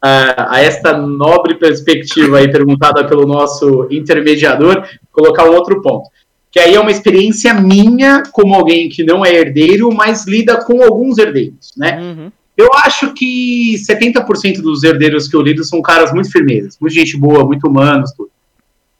[0.01, 6.09] a, a esta nobre perspectiva aí perguntada pelo nosso intermediador, colocar um outro ponto.
[6.51, 10.81] Que aí é uma experiência minha como alguém que não é herdeiro, mas lida com
[10.81, 11.99] alguns herdeiros, né?
[12.01, 12.31] Uhum.
[12.59, 17.15] Eu acho que 70% dos herdeiros que eu lido são caras muito firmezas, muito gente
[17.15, 18.29] boa, muito humanos, tudo.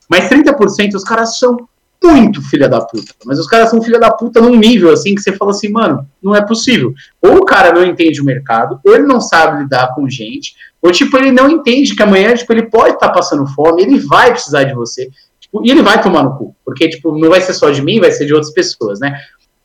[0.07, 1.67] Mas 30% os caras são
[2.01, 3.13] muito filha da puta.
[3.25, 6.07] Mas os caras são filha da puta num nível assim que você fala assim, mano,
[6.23, 6.93] não é possível.
[7.21, 10.89] Ou o cara não entende o mercado, ou ele não sabe lidar com gente, ou
[10.89, 14.63] tipo, ele não entende que amanhã, tipo, ele pode estar passando fome, ele vai precisar
[14.63, 15.09] de você.
[15.37, 16.55] Tipo, e ele vai tomar no cu.
[16.63, 19.19] Porque, tipo, não vai ser só de mim, vai ser de outras pessoas, né?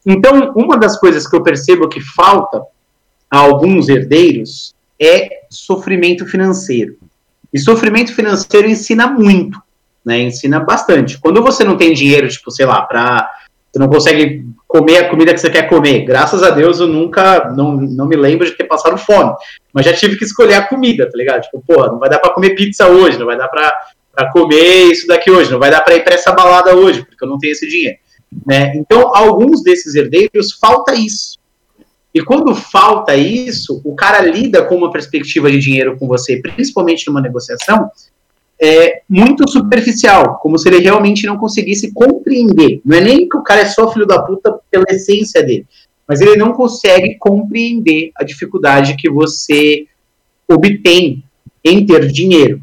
[0.05, 2.61] Então, uma das coisas que eu percebo que falta
[3.35, 6.97] a alguns herdeiros é sofrimento financeiro.
[7.53, 9.61] E sofrimento financeiro ensina muito,
[10.05, 10.21] né?
[10.21, 11.19] Ensina bastante.
[11.19, 13.29] Quando você não tem dinheiro, tipo, sei lá, pra.
[13.73, 16.05] Você não consegue comer a comida que você quer comer.
[16.05, 17.53] Graças a Deus eu nunca.
[17.57, 19.35] Não, não me lembro de ter passado fome.
[19.73, 21.43] Mas já tive que escolher a comida, tá ligado?
[21.43, 25.09] Tipo, porra, não vai dar pra comer pizza hoje, não vai dar pra comer isso
[25.09, 27.51] daqui hoje, não vai dar pra ir pra essa balada hoje, porque eu não tenho
[27.51, 27.99] esse dinheiro.
[28.47, 28.77] Né?
[28.77, 31.43] Então, alguns desses herdeiros falta isso.
[32.15, 37.09] E quando falta isso, o cara lida com uma perspectiva de dinheiro com você, principalmente
[37.09, 37.91] numa negociação,
[38.63, 42.81] é muito superficial, como se ele realmente não conseguisse compreender.
[42.85, 45.67] Não é nem que o cara é só filho da puta pela essência dele,
[46.07, 49.87] mas ele não consegue compreender a dificuldade que você
[50.47, 51.25] obtém
[51.65, 52.61] em ter dinheiro.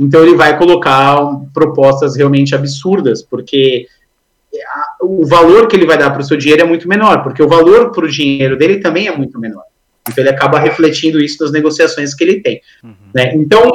[0.00, 1.18] Então ele vai colocar
[1.54, 3.86] propostas realmente absurdas, porque
[5.00, 7.48] o valor que ele vai dar para o seu dinheiro é muito menor, porque o
[7.48, 9.64] valor para o dinheiro dele também é muito menor.
[10.08, 12.60] Então ele acaba refletindo isso nas negociações que ele tem.
[13.14, 13.34] né?
[13.34, 13.70] Então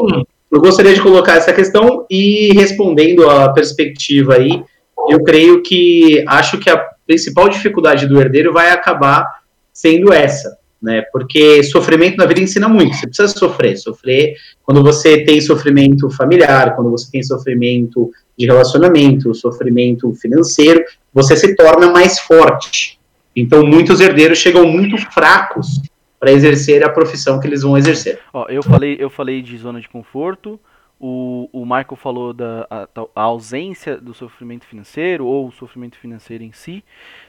[0.51, 4.63] eu gostaria de colocar essa questão e respondendo a perspectiva aí,
[5.09, 9.27] eu creio que acho que a principal dificuldade do herdeiro vai acabar
[9.73, 11.03] sendo essa, né?
[11.11, 12.95] Porque sofrimento na vida ensina muito.
[12.95, 19.33] Você precisa sofrer, sofrer quando você tem sofrimento familiar, quando você tem sofrimento de relacionamento,
[19.33, 20.83] sofrimento financeiro,
[21.13, 22.99] você se torna mais forte.
[23.35, 25.81] Então, muitos herdeiros chegam muito fracos
[26.19, 28.19] para exercer a profissão que eles vão exercer.
[28.33, 30.59] Ó, eu falei, eu falei de zona de conforto.
[30.99, 36.43] O, o Michael falou da a, a ausência do sofrimento financeiro ou o sofrimento financeiro
[36.43, 36.83] em si.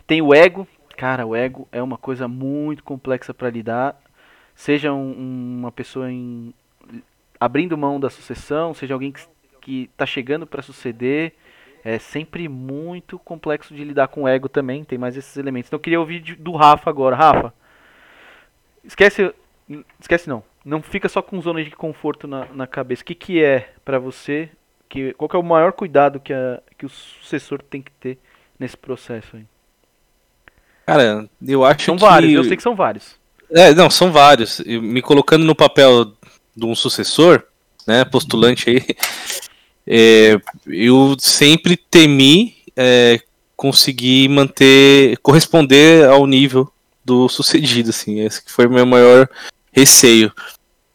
[0.07, 0.67] Tem o ego.
[0.97, 4.01] Cara, o ego é uma coisa muito complexa para lidar.
[4.55, 6.55] Seja um- uma pessoa em,
[7.41, 9.23] abrindo mão da sucessão, seja alguém que,
[9.61, 11.33] que tá chegando para suceder.
[11.85, 14.85] É sempre muito complexo de lidar com o ego também.
[14.85, 15.69] Tem mais esses elementos.
[15.69, 17.15] Então eu queria ouvir de- do Rafa agora.
[17.15, 17.53] Rafa,
[18.83, 19.35] esquece
[19.99, 20.43] Esquece não.
[20.65, 23.03] Não fica só com zona de conforto na, na cabeça.
[23.03, 24.49] O que, que é pra você
[24.89, 28.19] que, qual que é o maior cuidado que, a, que o sucessor tem que ter
[28.59, 29.45] nesse processo aí?
[30.87, 32.03] Cara, eu acho São que...
[32.03, 33.19] vários, eu sei que são vários.
[33.51, 34.61] É, não, são vários.
[34.61, 36.13] Eu, me colocando no papel
[36.55, 37.43] de um sucessor,
[37.87, 38.85] né, postulante aí,
[39.87, 43.21] é, eu sempre temi é,
[43.57, 46.71] conseguir manter, corresponder ao nível
[47.05, 49.29] do sucedido, assim, esse foi o meu maior
[49.73, 50.33] receio,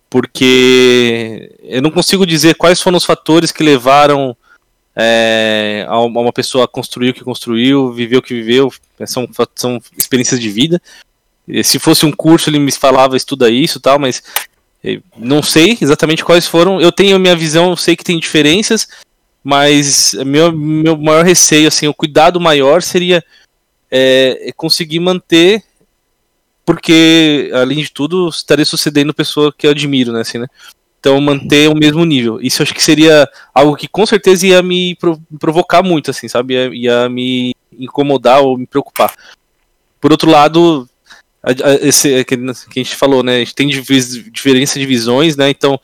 [0.10, 4.36] porque eu não consigo dizer quais foram os fatores que levaram
[4.96, 8.72] é, a uma pessoa a construir o que construiu, viver o que viveu,
[9.06, 10.82] são, são experiências de vida.
[11.64, 14.22] Se fosse um curso, ele me falava estuda isso tal, mas
[15.18, 16.80] não sei exatamente quais foram.
[16.80, 18.88] Eu tenho a minha visão, sei que tem diferenças,
[19.44, 23.24] mas meu, meu maior receio, assim, o cuidado maior seria
[23.92, 25.64] é, conseguir manter,
[26.66, 30.48] porque além de tudo estaria sucedendo pessoa que eu admiro, né, assim, né?
[31.00, 32.40] Então manter o mesmo nível.
[32.42, 34.98] Isso acho que seria algo que com certeza ia me
[35.40, 36.54] provocar muito, assim, sabe?
[36.54, 39.14] Ia, ia me incomodar ou me preocupar.
[40.02, 40.88] Por outro lado,
[41.82, 43.38] esse que a gente falou, né?
[43.38, 45.50] A gente tem diferença de visões, né?
[45.50, 45.80] Então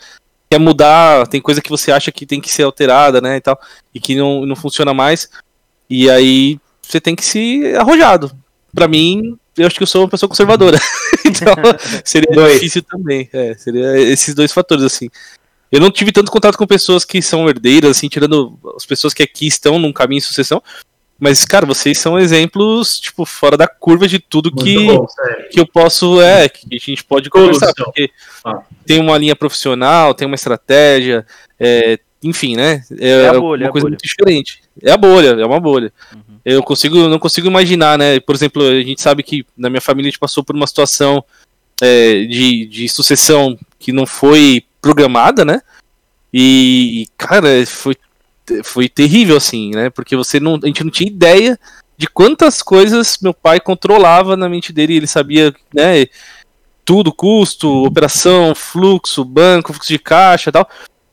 [0.49, 3.38] quer mudar, tem coisa que você acha que tem que ser alterada, né?
[3.38, 3.60] E tal,
[3.93, 5.30] e que não, não funciona mais.
[5.89, 8.32] E aí você tem que se arrojado.
[8.74, 10.78] Para mim, eu acho que eu sou uma pessoa conservadora.
[11.26, 11.53] então,
[12.03, 13.30] seria difícil também.
[13.32, 15.10] É, seria esses dois fatores, assim.
[15.72, 19.24] Eu não tive tanto contato com pessoas que são herdeiras, assim, tirando as pessoas que
[19.24, 20.62] aqui estão num caminho de sucessão.
[21.18, 25.07] Mas, cara, vocês são exemplos, tipo, fora da curva de tudo que, bom,
[25.49, 27.74] que eu posso, é, que a gente pode conversar.
[27.74, 28.11] Porque
[28.43, 28.61] ah.
[28.86, 31.26] tem uma linha profissional, tem uma estratégia,
[31.57, 32.84] é, enfim, né?
[32.99, 34.61] É, é a bolha, uma é coisa muito diferente.
[34.82, 35.93] É a bolha, é uma bolha.
[36.13, 36.39] Uhum.
[36.43, 38.20] Eu consigo, não consigo imaginar, né?
[38.20, 41.24] Por exemplo, a gente sabe que na minha família a gente passou por uma situação
[41.82, 45.61] é, de, de sucessão que não foi programada, né?
[46.34, 47.95] E, cara, foi
[48.64, 49.89] foi terrível, assim, né?
[49.89, 51.60] Porque você não, a gente não tinha ideia
[51.98, 54.96] de quantas coisas meu pai controlava na mente dele.
[54.98, 56.06] Ele sabia, né?
[56.84, 60.70] Tudo, custo, operação, fluxo, banco, fluxo de caixa tal.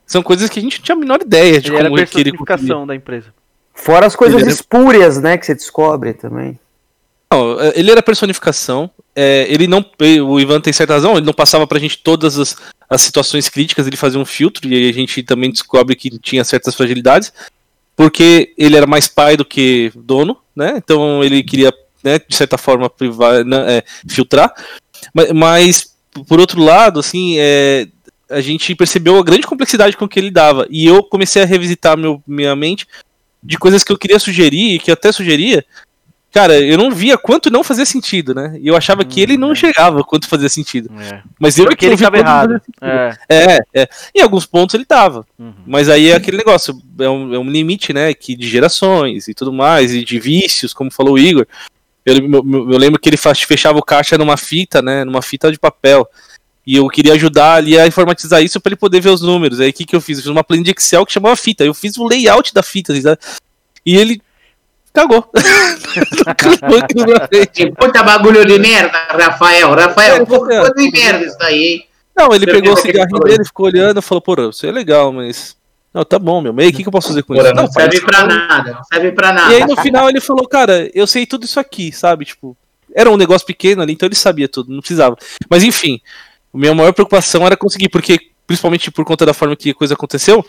[0.06, 2.06] São coisas que a gente não tinha a menor ideia de ele como era a
[2.06, 3.32] personificação da empresa.
[3.72, 4.50] Fora as coisas era...
[4.50, 6.58] espúrias, né, que você descobre também.
[7.32, 8.90] Não, é, ele era personificação.
[9.14, 9.84] É, ele não.
[10.26, 12.56] O Ivan tem certa razão, ele não passava pra gente todas as,
[12.88, 16.44] as situações críticas, ele fazia um filtro, e aí a gente também descobre que tinha
[16.44, 17.32] certas fragilidades,
[17.94, 20.74] porque ele era mais pai do que dono, né?
[20.76, 24.52] Então ele queria, né, de certa forma, privar, né, é, filtrar.
[25.12, 25.96] Mas, mas,
[26.26, 27.86] por outro lado, assim, é,
[28.30, 30.66] a gente percebeu a grande complexidade com que ele dava.
[30.70, 32.86] E eu comecei a revisitar meu, minha mente
[33.42, 35.64] de coisas que eu queria sugerir e que até sugeria,
[36.32, 38.58] cara, eu não via quanto não fazia sentido, né?
[38.60, 39.54] E eu achava hum, que ele não é.
[39.54, 40.90] chegava quanto fazia sentido.
[40.98, 41.22] É.
[41.38, 42.60] Mas eu Porque ele estava errado.
[42.80, 43.16] É.
[43.28, 43.58] é.
[43.74, 45.26] é, Em alguns pontos ele tava.
[45.38, 45.52] Uhum.
[45.66, 48.14] Mas aí é aquele negócio, é um, é um limite, né?
[48.14, 51.46] Que de gerações e tudo mais, e de vícios, como falou o Igor.
[52.04, 55.04] Eu, eu, eu lembro que ele fechava o caixa numa fita, né?
[55.04, 56.08] Numa fita de papel.
[56.66, 59.60] E eu queria ajudar ali a informatizar isso para ele poder ver os números.
[59.60, 60.18] Aí o que, que eu fiz?
[60.18, 61.64] Eu fiz uma planilha de Excel que chamava fita.
[61.64, 62.98] Eu fiz o layout da fita.
[63.00, 63.18] Sabe?
[63.84, 64.22] E ele
[64.92, 65.30] cagou.
[67.78, 69.74] Puta bagulho de merda, Rafael.
[69.74, 71.84] Rafael, puta de merda isso aí.
[72.16, 75.56] Não, ele pegou o cigarrinho dele, ficou olhando e falou, pô, isso é legal, mas.
[75.92, 76.54] Não, tá bom, meu.
[76.58, 77.54] E aí, o que, que eu posso fazer com Porra, isso?
[77.54, 79.52] Não, não serve pra nada, não serve pra nada.
[79.52, 82.24] E aí no final ele falou, cara, eu sei tudo isso aqui, sabe?
[82.24, 82.56] Tipo,
[82.94, 85.16] era um negócio pequeno ali, então ele sabia tudo, não precisava.
[85.50, 86.00] Mas enfim,
[86.52, 89.92] a minha maior preocupação era conseguir, porque, principalmente por conta da forma que a coisa
[89.94, 90.44] aconteceu,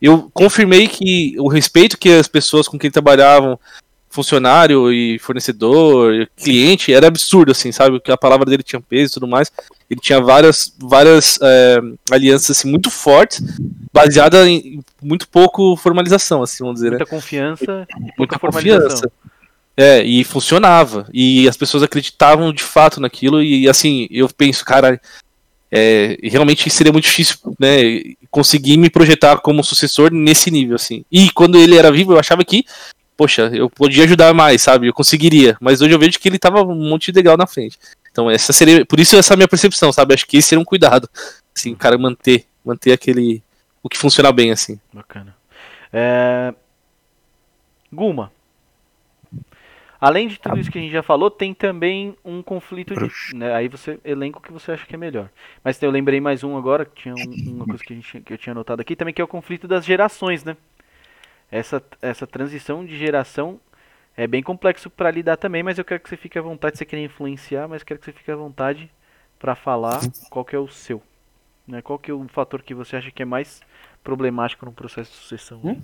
[0.00, 3.58] eu confirmei que o respeito que as pessoas com quem trabalhavam,
[4.14, 7.98] funcionário e fornecedor, cliente, era absurdo, assim, sabe?
[7.98, 9.50] Que a palavra dele tinha peso e tudo mais.
[9.90, 13.42] Ele tinha várias, várias é, alianças assim, muito fortes,
[13.92, 16.90] baseadas em muito pouco formalização, assim, vamos dizer.
[16.90, 17.10] Muita né?
[17.10, 19.10] confiança e muita confiança.
[19.76, 21.08] É, e funcionava.
[21.12, 23.42] E as pessoas acreditavam de fato naquilo.
[23.42, 25.00] E assim, eu penso, cara,
[25.72, 31.04] é, realmente seria muito difícil né, conseguir me projetar como sucessor nesse nível, assim.
[31.10, 32.64] E quando ele era vivo, eu achava que,
[33.16, 34.86] poxa, eu podia ajudar mais, sabe?
[34.86, 35.56] Eu conseguiria.
[35.60, 37.78] Mas hoje eu vejo que ele tava um monte de legal na frente.
[38.10, 38.84] Então, essa seria.
[38.84, 40.14] Por isso, essa é a minha percepção, sabe?
[40.14, 41.08] Acho que esse seria um cuidado.
[41.56, 43.42] Assim, o cara manter, manter aquele.
[43.82, 44.80] O que funciona bem, assim.
[44.92, 45.36] Bacana.
[45.92, 46.54] É...
[47.92, 48.32] Guma,
[50.04, 53.34] Além de tudo isso que a gente já falou, tem também um conflito de.
[53.34, 55.30] Né, aí você elenca o que você acha que é melhor.
[55.64, 58.34] Mas eu lembrei mais um agora, que tinha um, uma coisa que, a gente, que
[58.34, 60.58] eu tinha anotado aqui também, que é o conflito das gerações, né?
[61.54, 63.60] Essa, essa transição de geração
[64.16, 66.84] é bem complexo para lidar também, mas eu quero que você fique à vontade, você
[66.84, 68.90] quer influenciar, mas quero que você fique à vontade
[69.38, 70.00] para falar
[70.30, 71.00] qual que é o seu.
[71.64, 71.80] Né?
[71.80, 73.60] Qual que é o fator que você acha que é mais
[74.02, 75.60] problemático no processo de sucessão?
[75.62, 75.80] Hum?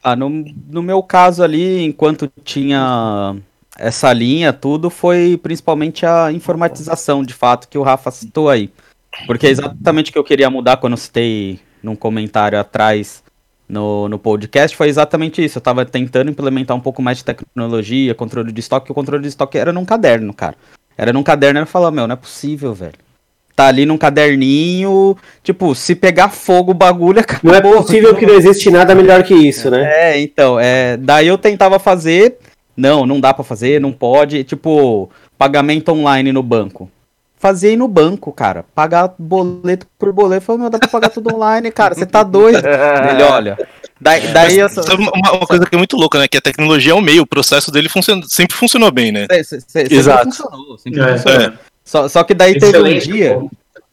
[0.00, 3.34] Ah, no, no meu caso ali, enquanto tinha
[3.76, 8.70] essa linha, tudo foi principalmente a informatização, de fato, que o Rafa citou aí.
[9.26, 13.23] Porque é exatamente o que eu queria mudar quando eu citei num comentário atrás
[13.68, 15.58] no, no podcast, foi exatamente isso.
[15.58, 19.28] Eu estava tentando implementar um pouco mais de tecnologia, controle de estoque, o controle de
[19.28, 20.56] estoque era num caderno, cara.
[20.96, 22.94] Era num caderno e eu falava, meu, não é possível, velho.
[23.56, 27.52] Tá ali num caderninho, tipo, se pegar fogo o bagulho acabou.
[27.52, 29.82] Não é possível que não existe nada melhor que isso, né?
[29.84, 32.36] É, então, é, daí eu tentava fazer,
[32.76, 35.08] não, não dá para fazer, não pode, tipo,
[35.38, 36.90] pagamento online no banco.
[37.44, 38.64] Fazia aí no banco, cara.
[38.74, 40.46] Pagar boleto por boleto.
[40.46, 41.94] Falei, meu, dá pra pagar tudo online, cara.
[41.94, 42.56] Você tá doido.
[42.66, 43.58] Ele, olha.
[44.00, 44.68] Daí, daí eu...
[44.70, 46.26] Sabe uma, uma coisa que é muito louca, né?
[46.26, 49.26] Que a tecnologia é o meio, o processo dele funciona, sempre funcionou bem, né?
[49.30, 50.24] Se- se- se- sempre Exato.
[50.24, 51.18] funcionou, sempre É.
[51.18, 51.40] funcionou.
[51.42, 51.52] É.
[51.84, 53.50] Só, só que daí teve um Excelente, dia pô.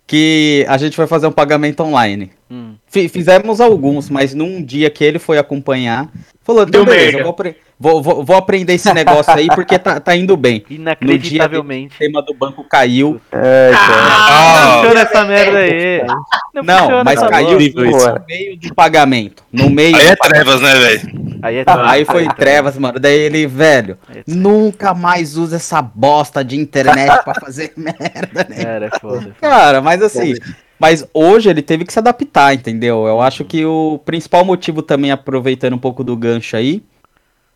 [0.07, 2.31] que a gente foi fazer um pagamento online.
[2.49, 2.75] Hum.
[2.87, 6.09] Fi- Fizemos alguns, mas num dia que ele foi acompanhar,
[6.43, 9.99] falou, então Deu beleza, vou, apre- vou, vou, vou aprender esse negócio aí porque tá,
[9.99, 10.63] tá indo bem.
[10.69, 11.91] O Inacreditavelmente.
[11.97, 13.19] sistema do banco caiu.
[13.31, 16.01] Ah, Não funciona essa merda aí.
[16.53, 19.43] Não, funciona mas caiu no meio do pagamento.
[19.51, 21.22] No meio aí é trevas, né, velho?
[21.43, 22.99] Aí é Aí foi trevas, mano.
[22.99, 28.45] Daí ele, velho, Aí é nunca mais usa essa bosta de internet pra fazer merda,
[28.47, 28.55] né?
[28.63, 29.35] Era, é foda.
[29.41, 30.34] Cara, mas assim,
[30.81, 33.05] mas hoje ele teve que se adaptar, entendeu?
[33.05, 36.81] Eu acho que o principal motivo também, aproveitando um pouco do gancho aí,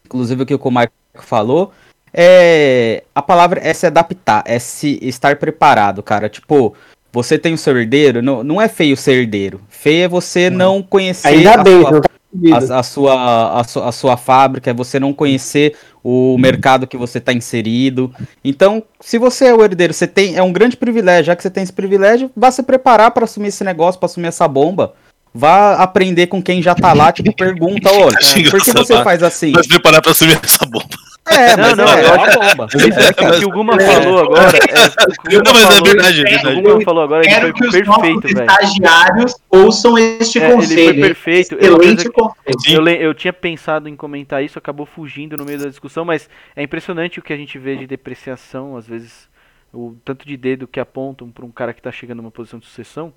[0.06, 1.72] inclusive o que o Marco falou,
[2.14, 6.30] é a palavra é se adaptar, é se estar preparado, cara.
[6.30, 6.76] Tipo,
[7.12, 9.60] você tem o seu herdeiro, não, não é feio ser herdeiro.
[9.70, 12.10] Feio é você não conhecer Ainda bem, sua não tá.
[12.52, 16.98] A, a sua, a, sua, a sua fábrica, é você não conhecer o mercado que
[16.98, 18.14] você está inserido.
[18.44, 21.26] Então, se você é o herdeiro, você tem é um grande privilégio.
[21.26, 24.28] Já que você tem esse privilégio, vá se preparar para assumir esse negócio, para assumir
[24.28, 24.94] essa bomba.
[25.34, 28.18] Vá aprender com quem já tá lá, tipo, pergunta, olha,
[28.50, 29.52] por que você faz assim?
[29.52, 30.96] Vai se preparar pra assumir essa bomba.
[31.28, 32.68] É, Não, mas não, é, eu é uma bomba.
[33.36, 34.58] O que o Guma falou agora.
[34.58, 36.62] É, Não, mas é falou- verdade, é O.
[36.62, 38.52] Guma falou agora, ele foi que os nossos perfeito, velho.
[38.52, 41.02] estagiários ouçam este É, ele foi conselho.
[41.02, 41.56] perfeito.
[41.56, 42.88] É Excelente coisa conselho.
[42.90, 46.62] Eu, eu tinha pensado em comentar isso, acabou fugindo no meio da discussão, mas é
[46.62, 49.28] impressionante o que a gente vê de depreciação, às vezes,
[49.74, 52.66] o tanto de dedo que apontam para um cara que está chegando numa posição de
[52.68, 53.12] sucessão,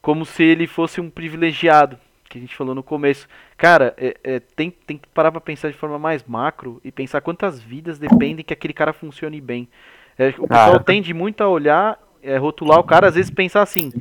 [0.00, 1.98] como se ele fosse um privilegiado,
[2.30, 3.26] que a gente falou no começo.
[3.58, 7.20] Cara, é- é, tem, tem que parar para pensar de forma mais macro e pensar
[7.20, 9.68] quantas vidas dependem que aquele cara funcione bem.
[10.16, 10.80] É, o pessoal Cara.
[10.84, 13.92] tende muito a olhar, é, rotular o cara, às vezes pensar assim,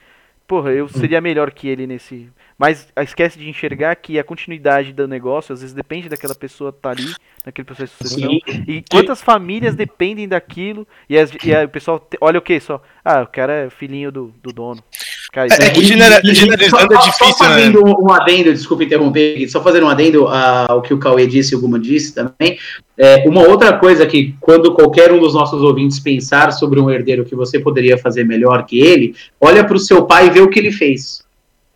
[0.47, 2.29] porra, eu seria melhor que ele nesse.
[2.59, 6.89] Mas esquece de enxergar que a continuidade do negócio às vezes depende daquela pessoa estar
[6.89, 7.13] ali,
[7.45, 8.31] naquele processo de sucessão.
[8.67, 10.85] E quantas famílias dependem daquilo.
[11.09, 12.81] E, as- e aí o pessoal te- olha o que só?
[13.03, 14.83] Ah, o cara é filhinho do, do dono.
[15.31, 17.53] Cara, É, é que genera- generalizando só- é só difícil, né?
[17.55, 21.57] fazendo um adendo, desculpa interromper, só fazendo um adendo ao que o Cauê disse e
[21.57, 22.57] o Guma disse também.
[22.97, 27.23] É, uma outra coisa que, quando qualquer um dos nossos ouvintes pensar sobre um herdeiro
[27.23, 30.49] que você poderia fazer melhor que ele, olha para o seu pai e vê o
[30.49, 31.23] que ele fez.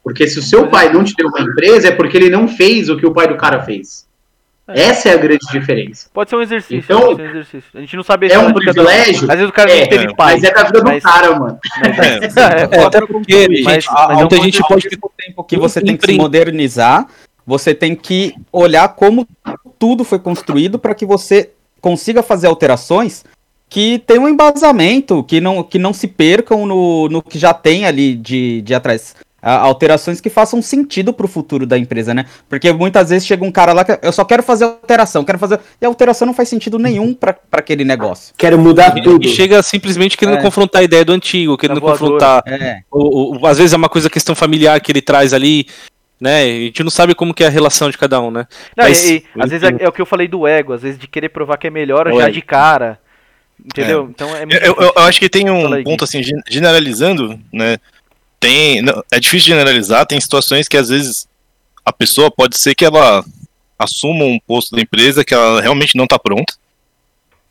[0.03, 2.89] Porque se o seu pai não te deu uma empresa, é porque ele não fez
[2.89, 4.05] o que o pai do cara fez.
[4.67, 6.07] Essa é a grande diferença.
[6.13, 7.69] Pode ser um exercício, Então, pode ser um exercício.
[7.73, 9.23] A gente não sabe É um privilégio?
[9.29, 10.35] Às vezes o cara É, nem teve pai.
[10.35, 11.59] Mas é da vida do mas- cara, mano.
[11.81, 12.03] mas- É.
[12.03, 12.17] é,
[12.63, 12.87] É, foda.
[12.97, 15.81] até porque, Mas- gente, mas a- é muita gente de- pode mesmo tempo que você
[15.81, 17.07] tem que se modernizar,
[17.45, 19.27] você tem que olhar como
[19.77, 21.49] tudo foi construído para que você
[21.81, 23.25] consiga fazer alterações
[23.69, 27.85] que tenham um embasamento, que não, que não se percam no, no que já tem
[27.85, 29.13] ali de, de atrás.
[29.43, 32.25] Alterações que façam sentido pro futuro da empresa, né?
[32.47, 35.59] Porque muitas vezes chega um cara lá que eu só quero fazer alteração, quero fazer.
[35.81, 38.33] E a alteração não faz sentido nenhum para aquele negócio.
[38.37, 39.25] Quero mudar tudo.
[39.25, 40.41] E chega simplesmente querendo É.
[40.41, 41.99] confrontar a ideia do antigo, querendo voadora.
[41.99, 42.43] confrontar.
[42.47, 42.81] É.
[42.89, 45.67] O, o- às vezes é uma coisa questão familiar que ele traz ali,
[46.21, 46.43] né?
[46.43, 48.47] A gente não sabe como que é a relação de cada um, né?
[48.77, 50.81] Não, Mas- e, e, às vezes é, é o que eu falei do ego, às
[50.83, 52.97] vezes de querer provar que é melhor O já de cara.
[53.65, 54.09] Entendeu?
[54.09, 57.77] Então é muito Eu, eu- eu acho que tem um ponto assim, gen- generalizando, né?
[58.43, 61.27] Tem, não, é difícil generalizar, tem situações que às vezes
[61.85, 63.23] a pessoa pode ser que ela
[63.79, 66.53] assuma um posto da empresa que ela realmente não está pronta.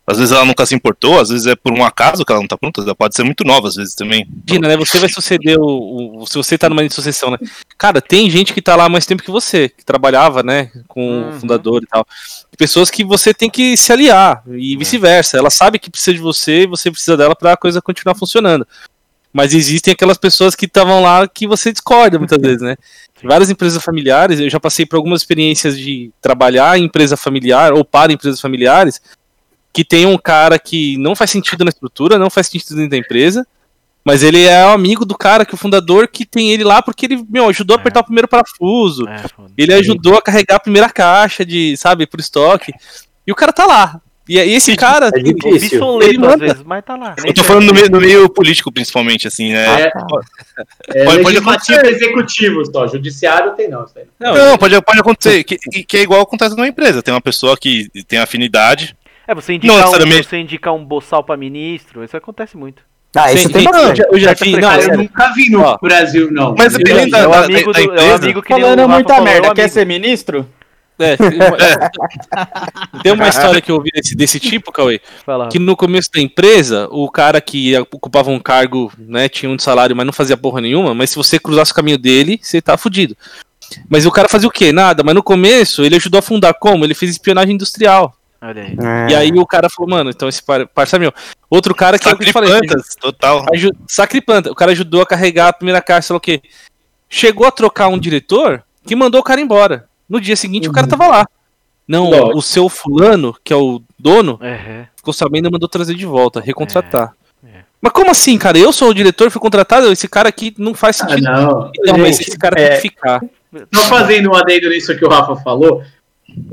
[0.05, 2.45] Às vezes ela nunca se importou, às vezes é por um acaso que ela não
[2.47, 4.27] está pronta, ela pode ser muito nova às vezes também.
[4.49, 4.77] Imagina, né?
[4.77, 7.39] Você vai suceder o, o- Se você tá numa linha de sucessão, né?
[7.79, 10.71] Cara, tem gente que tá lá há mais tempo que você, que trabalhava, né?
[10.89, 11.29] Com Uhum.
[11.31, 12.05] o fundador e tal.
[12.59, 15.39] Pessoas que você tem que se aliar e vice-versa.
[15.39, 18.67] Ela sabe que precisa de você e você precisa dela pra coisa continuar funcionando.
[19.33, 22.77] Mas existem aquelas pessoas que estavam lá que você discorda muitas vezes, né?
[23.25, 27.85] Várias empresas familiares, eu já passei por algumas experiências de trabalhar em empresa familiar ou
[27.85, 29.01] para empresas familiares
[29.73, 32.97] que tem um cara que não faz sentido na estrutura, não faz sentido dentro da
[32.99, 33.47] empresa,
[34.05, 37.25] Mas ele é amigo do cara, que o fundador, que tem ele lá porque ele,
[37.29, 39.09] meu, ajudou a apertar o primeiro parafuso.
[39.09, 39.25] É.
[39.57, 42.73] Ele ajudou a carregar a primeira caixa de, sabe, pro estoque.
[43.25, 44.01] E o cara tá lá.
[44.29, 45.09] E, e esse cara.
[45.09, 46.01] É difícil.
[46.03, 46.37] Ele manda.
[46.39, 47.15] vezes, mas tá lá.
[47.25, 49.83] Eu tô falando no meio, no meio político, principalmente, assim, né?
[49.83, 49.93] É,
[50.95, 52.87] é Pode- pode legislativo e executivo só.
[52.87, 53.81] Judiciário tem não.
[53.81, 54.35] aí não.
[54.35, 57.03] Não, Não, pode, pode acontecer, que, que é igual acontece numa empresa.
[57.03, 58.97] Tem uma pessoa que tem afinidade.
[59.27, 60.29] É, você Não indicar, um, necessariamente.
[60.29, 62.83] você indicar um boçal pra ministro, isso acontece muito.
[63.15, 64.03] Ah, isso Sim, tem bastante.
[64.11, 64.57] eu já vi.
[64.57, 65.79] Não, eu nunca vi no Ó.
[65.83, 66.55] Brasil, não.
[66.57, 68.15] Mas é o amigo do, é o empresa.
[68.25, 69.75] amigo que Falando muita é merda, quer amigo.
[69.75, 70.49] ser ministro?
[71.07, 71.17] É,
[73.03, 76.21] tem uma história que eu ouvi desse, desse tipo, Cauê, Fala, que no começo da
[76.21, 80.61] empresa, o cara que ocupava um cargo, né, tinha um salário, mas não fazia porra
[80.61, 83.17] nenhuma, mas se você cruzasse o caminho dele, você tá fudido.
[83.89, 84.71] Mas o cara fazia o quê?
[84.73, 86.85] Nada, mas no começo ele ajudou a fundar como?
[86.85, 88.15] Ele fez espionagem industrial.
[88.41, 88.77] Olha aí.
[89.11, 91.13] E aí o cara falou, mano, então esse par- parça é meu.
[91.49, 92.51] Outro cara que é o que eu falei,
[93.01, 93.47] total.
[93.87, 94.51] Sacriplanta.
[94.51, 96.43] O cara ajudou a carregar a primeira caixa, sei lá o quê.
[97.09, 99.89] Chegou a trocar um diretor que mandou o cara embora.
[100.13, 101.27] No dia seguinte o cara tava lá.
[101.89, 104.87] Não, o seu fulano, que é o dono, É, é.
[104.95, 107.15] ficou sabendo e mandou trazer de volta, recontratar.
[107.45, 107.63] É, é.
[107.81, 108.59] Mas como assim, cara?
[108.59, 111.25] Eu sou o diretor, fui contratado, esse cara aqui não faz Ah, sentido.
[111.25, 111.71] não.
[111.87, 113.21] não, mas Gente, esse cara é- tem que ficar.
[113.75, 115.83] Só fazendo um adendo nisso que o Rafa falou,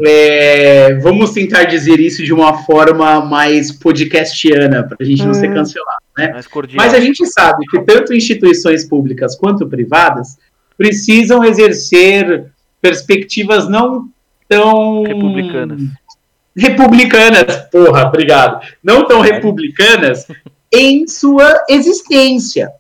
[0.06, 5.54] é, vamos tentar dizer isso de uma forma mais podcastiana, para a gente não ser
[5.54, 6.34] cancelado, né?
[6.74, 10.38] Mas a gente sabe que tanto instituições públicas quanto privadas
[10.78, 12.46] precisam exercer
[12.82, 14.10] perspectivas não
[14.48, 15.82] tão Republicanas.
[16.56, 20.26] republicanas, porra, obrigado, não tão republicanas
[20.72, 22.72] em sua existência.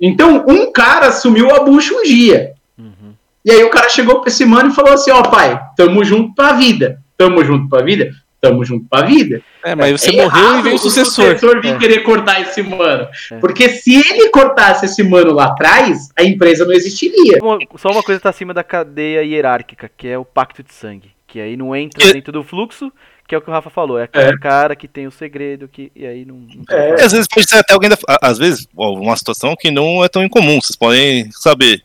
[0.00, 2.54] Então, um cara assumiu a bucha um dia.
[2.78, 3.12] Uhum.
[3.44, 6.34] E aí o cara chegou pra esse mano e falou assim, ó pai, tamo junto
[6.34, 7.00] pra vida.
[7.16, 8.10] Tamo junto pra vida?
[8.40, 9.42] Tamo junto pra vida.
[9.62, 11.36] É, mas você É morreu e veio o o sucessor.
[11.60, 11.78] vir É.
[11.78, 13.06] querer cortar esse mano.
[13.32, 13.36] É.
[13.38, 17.38] Porque se ele cortasse esse mano lá atrás, a empresa não existiria.
[17.42, 21.10] Uma- só uma coisa tá acima da cadeia hierárquica, que é o pacto de sangue.
[21.26, 22.12] Que aí não entra É.
[22.14, 22.90] dentro do fluxo,
[23.28, 23.98] que é o que o Rafa falou.
[23.98, 26.36] É aquele cara que tem o segredo, que, e aí não.
[26.36, 26.92] não É.
[26.98, 27.98] E às vezes pode ser até alguém da.
[28.22, 30.58] Às vezes, uma situação que não é tão incomum.
[30.60, 31.82] Vocês podem saber.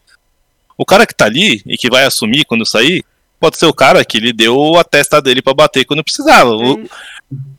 [0.78, 3.04] O cara que tá ali e que vai assumir quando sair,
[3.46, 6.50] pode ser o cara que ele deu a testa dele pra bater quando precisava.
[6.50, 6.84] O-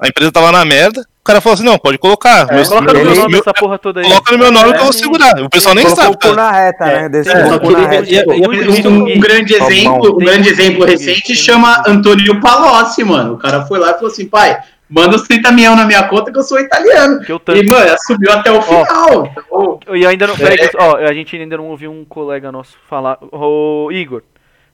[0.01, 2.47] a empresa tava na merda, o cara falou assim: não, pode colocar.
[2.53, 4.07] meu- Coloca no meu nome meu- essa porra toda aí.
[4.09, 5.43] coloca no meu nome que eu vou É, segurar.
[5.43, 6.17] O pessoal nem sabe.
[6.35, 7.11] na reta, né?
[7.21, 8.05] É, só que ele- reta.
[8.05, 11.83] e- e- e- Um, um grande exemplo, um grande exemplo recente chama.
[11.87, 13.35] Antônio Palocci, mano.
[13.35, 14.57] O cara foi lá e falou assim, pai,
[14.89, 17.21] manda os 30 milhões na minha conta que eu sou italiano.
[17.21, 17.59] Que eu tanto.
[17.59, 19.33] E, mano, subiu até o final.
[19.37, 20.37] Então, E ainda não.
[20.37, 23.19] Peraí, que- ó, a gente ainda não ouviu um colega nosso falar.
[23.33, 24.23] Ô, Igor,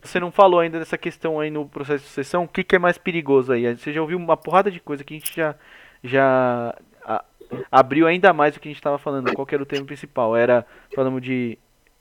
[0.02, 2.44] você não falou ainda dessa questão aí no processo de sucessão.
[2.44, 3.76] O que, que é mais perigoso aí?
[3.76, 5.54] Você já ouviu uma porrada de coisa que a gente já.
[6.02, 6.74] já
[7.04, 7.24] a-
[7.70, 9.32] abriu ainda mais do que a gente estava falando.
[9.32, 10.36] Qual era o tema principal?
[10.36, 10.66] Era.
[10.94, 11.58] Falamos de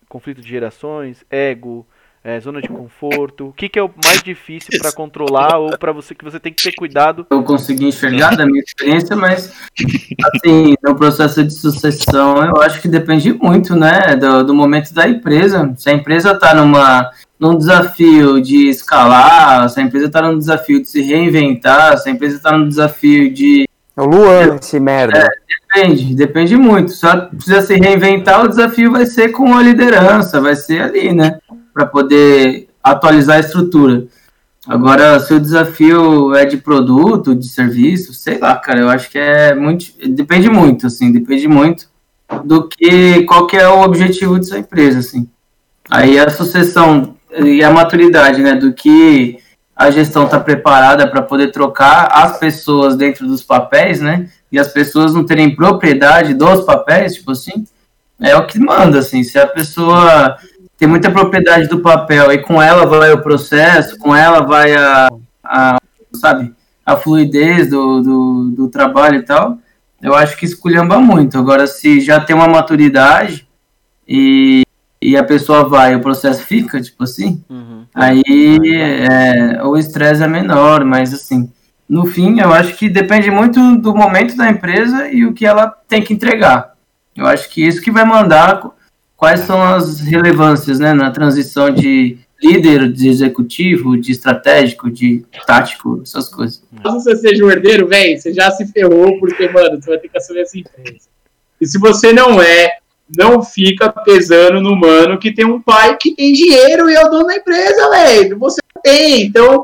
[0.09, 1.85] conflito de gerações, ego.
[2.23, 3.47] É, zona de conforto.
[3.47, 6.53] O que, que é o mais difícil para controlar ou para você que você tem
[6.53, 7.25] que ter cuidado?
[7.29, 9.53] eu consegui enxergar da minha experiência, mas
[10.35, 15.07] assim, no processo de sucessão, eu acho que depende muito, né, do, do momento da
[15.07, 15.73] empresa.
[15.77, 20.79] Se a empresa está numa num desafio de escalar, se a empresa está num desafio
[20.79, 23.67] de se reinventar, se a empresa está num desafio de
[23.97, 25.27] É o Luan, esse merda.
[25.73, 26.91] Depende, depende muito.
[26.91, 31.11] Se ela precisa se reinventar, o desafio vai ser com a liderança, vai ser ali,
[31.15, 31.39] né?
[31.73, 34.05] Para poder atualizar a estrutura.
[34.67, 39.17] Agora, se o desafio é de produto, de serviço, sei lá, cara, eu acho que
[39.17, 39.85] é muito.
[40.09, 41.89] Depende muito, assim, depende muito
[42.43, 43.23] do que.
[43.23, 45.27] qual que é o objetivo dessa empresa, assim.
[45.89, 48.53] Aí a sucessão e a maturidade, né?
[48.53, 49.39] Do que
[49.75, 54.29] a gestão está preparada para poder trocar as pessoas dentro dos papéis, né?
[54.51, 57.65] E as pessoas não terem propriedade dos papéis, tipo assim,
[58.21, 59.23] é o que manda, assim.
[59.23, 60.37] Se a pessoa
[60.81, 65.09] tem muita propriedade do papel e com ela vai o processo, com ela vai a,
[65.43, 65.77] a
[66.11, 69.59] sabe, a fluidez do, do, do trabalho e tal,
[70.01, 71.37] eu acho que esculhamba muito.
[71.37, 73.47] Agora, se já tem uma maturidade
[74.07, 74.63] e,
[74.99, 77.85] e a pessoa vai, o processo fica, tipo assim, Uhum.
[77.93, 78.23] Aí
[79.07, 81.51] é, o estresse é menor, mas assim,
[81.87, 85.67] no fim, eu acho que depende muito do momento da empresa e o que ela
[85.87, 86.73] tem que entregar.
[87.15, 88.61] Eu acho que isso que vai mandar
[89.21, 96.01] quais são as relevâncias né, na transição de líder, de executivo, de estratégico, de tático,
[96.03, 96.63] essas coisas.
[96.81, 100.09] caso você seja um herdeiro, velho, você já se ferrou, porque, mano, você vai ter
[100.09, 101.07] que assumir essa empresa.
[101.61, 102.71] E se você não é,
[103.15, 107.09] não fica pesando no mano que tem um pai que tem dinheiro e é o
[107.09, 108.39] dono da empresa, velho.
[108.39, 109.63] Você não tem, então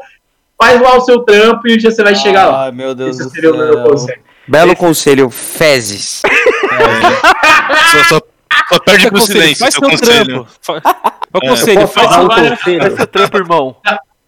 [0.56, 2.66] faz lá o seu trampo e um dia você vai chegar lá.
[2.66, 3.84] Ai, meu Deus Esse do seria o meu céu.
[3.86, 4.22] conselho.
[4.48, 6.22] Belo conselho, fezes.
[7.92, 8.22] Só, só,
[8.70, 10.26] só perde pro Conselho, silêncio, Faz seu conselho.
[10.26, 10.48] trampo.
[10.62, 11.50] Fa- Fa- É.
[11.50, 12.82] Conselho, faz um conselho?
[12.82, 13.76] Faz seu trampo, irmão.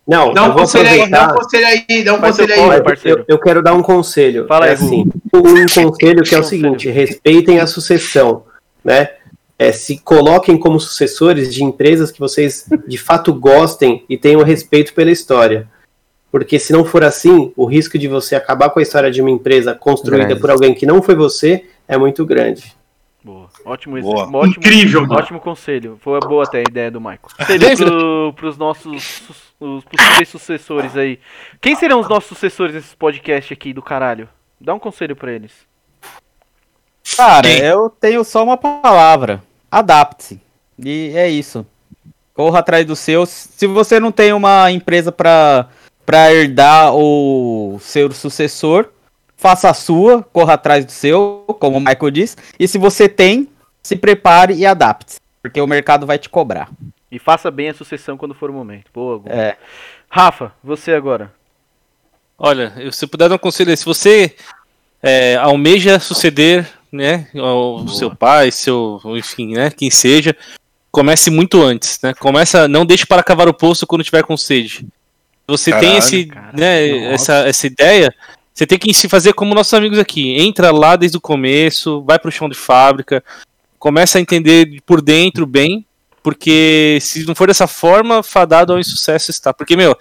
[0.07, 2.78] Não, Dá eu um conselho aí, dá um conselho aí, dá um Faz conselho aí.
[2.78, 3.20] Eu- parceiro.
[3.28, 4.48] Eu, eu quero dar um conselho.
[4.48, 5.41] Fala aí, é assim, um
[5.84, 8.44] conselho que é o seguinte: respeitem a sucessão,
[8.84, 9.10] né?
[9.57, 14.94] É, se coloquem como sucessores de empresas que vocês de fato gostem e tenham respeito
[14.94, 15.68] pela história.
[16.32, 19.30] Porque se não for assim, o risco de você acabar com a história de uma
[19.32, 20.40] empresa construída Grande.
[20.41, 22.74] por alguém que não foi você é muito grande.
[23.65, 24.23] Ótimo, ex- Boa.
[24.26, 25.14] ótimo Incrível, mano.
[25.15, 25.99] Ótimo conselho.
[26.02, 27.19] Foi boa até a ideia do Michael.
[27.38, 29.22] Conselho pro, pros nossos
[29.60, 31.19] os possíveis sucessores aí.
[31.61, 34.27] Quem serão os nossos sucessores nesse podcast aqui do caralho?
[34.60, 35.52] Dá um conselho pra eles.
[37.18, 37.60] Cara, Quem?
[37.60, 39.44] eu tenho só uma palavra.
[39.72, 40.40] Adapte-se.
[40.77, 41.65] E é isso.
[42.34, 43.26] Corra atrás do seu.
[43.26, 45.68] Se você não tem uma empresa pra
[46.06, 48.90] para herdar o seu sucessor,
[49.40, 52.36] faça a sua, corra atrás do seu, como o Michael disse.
[52.60, 53.48] E se você tem,
[53.82, 55.18] se prepare e adapte-se.
[55.41, 56.70] Porque o mercado vai te cobrar.
[57.10, 58.91] E faça bem a sucessão quando for o momento.
[58.94, 59.22] Boa.
[59.28, 59.56] É.
[60.10, 61.32] Rafa, você agora.
[62.38, 64.36] Olha, eu- se eu puder dar um conselho, aí, se você
[65.02, 70.36] é, almeja suceder, né, ao seu pai, seu, enfim, né, quem seja,
[70.91, 72.14] comece muito antes, né?
[72.14, 74.86] Começa, não deixe para cavar o poço quando tiver com sede.
[75.48, 77.14] Você tem Caralho, esse, caralho, né, nossa.
[77.14, 78.14] essa, essa ideia,
[78.53, 80.35] você tem que se fazer como nossos amigos aqui.
[80.39, 83.23] Entra lá desde o começo, vai pro chão de fábrica,
[83.77, 85.85] começa a entender por dentro bem,
[86.21, 89.53] porque se não for dessa forma, fadado ao insucesso está.
[89.53, 89.95] Porque, meu,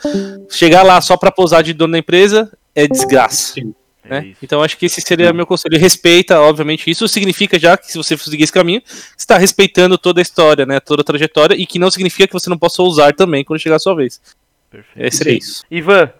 [0.50, 3.60] chegar lá só pra pousar de dono da empresa é desgraça.
[3.60, 3.64] É
[4.08, 4.26] Né?
[4.28, 4.38] isso.
[4.42, 5.78] Então acho que esse seria meu conselho.
[5.78, 6.90] Respeita, obviamente.
[6.90, 10.64] Isso significa já que se você seguir esse caminho, você está respeitando toda a história,
[10.64, 10.80] né?
[10.80, 13.76] Toda a trajetória, e que não significa que você não possa usar também quando chegar
[13.76, 14.20] a sua vez.
[14.70, 15.06] Perfeito.
[15.06, 15.62] Esse seria isso.
[15.70, 16.10] Ivan,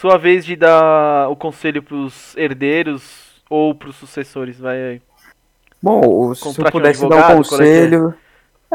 [0.00, 3.02] sua vez de dar o conselho pros herdeiros
[3.50, 4.58] ou pros sucessores.
[4.58, 5.02] Vai aí.
[5.82, 7.80] Bom, se eu Contrate um pudesse dar um advogado, qual é é?
[7.80, 8.14] conselho.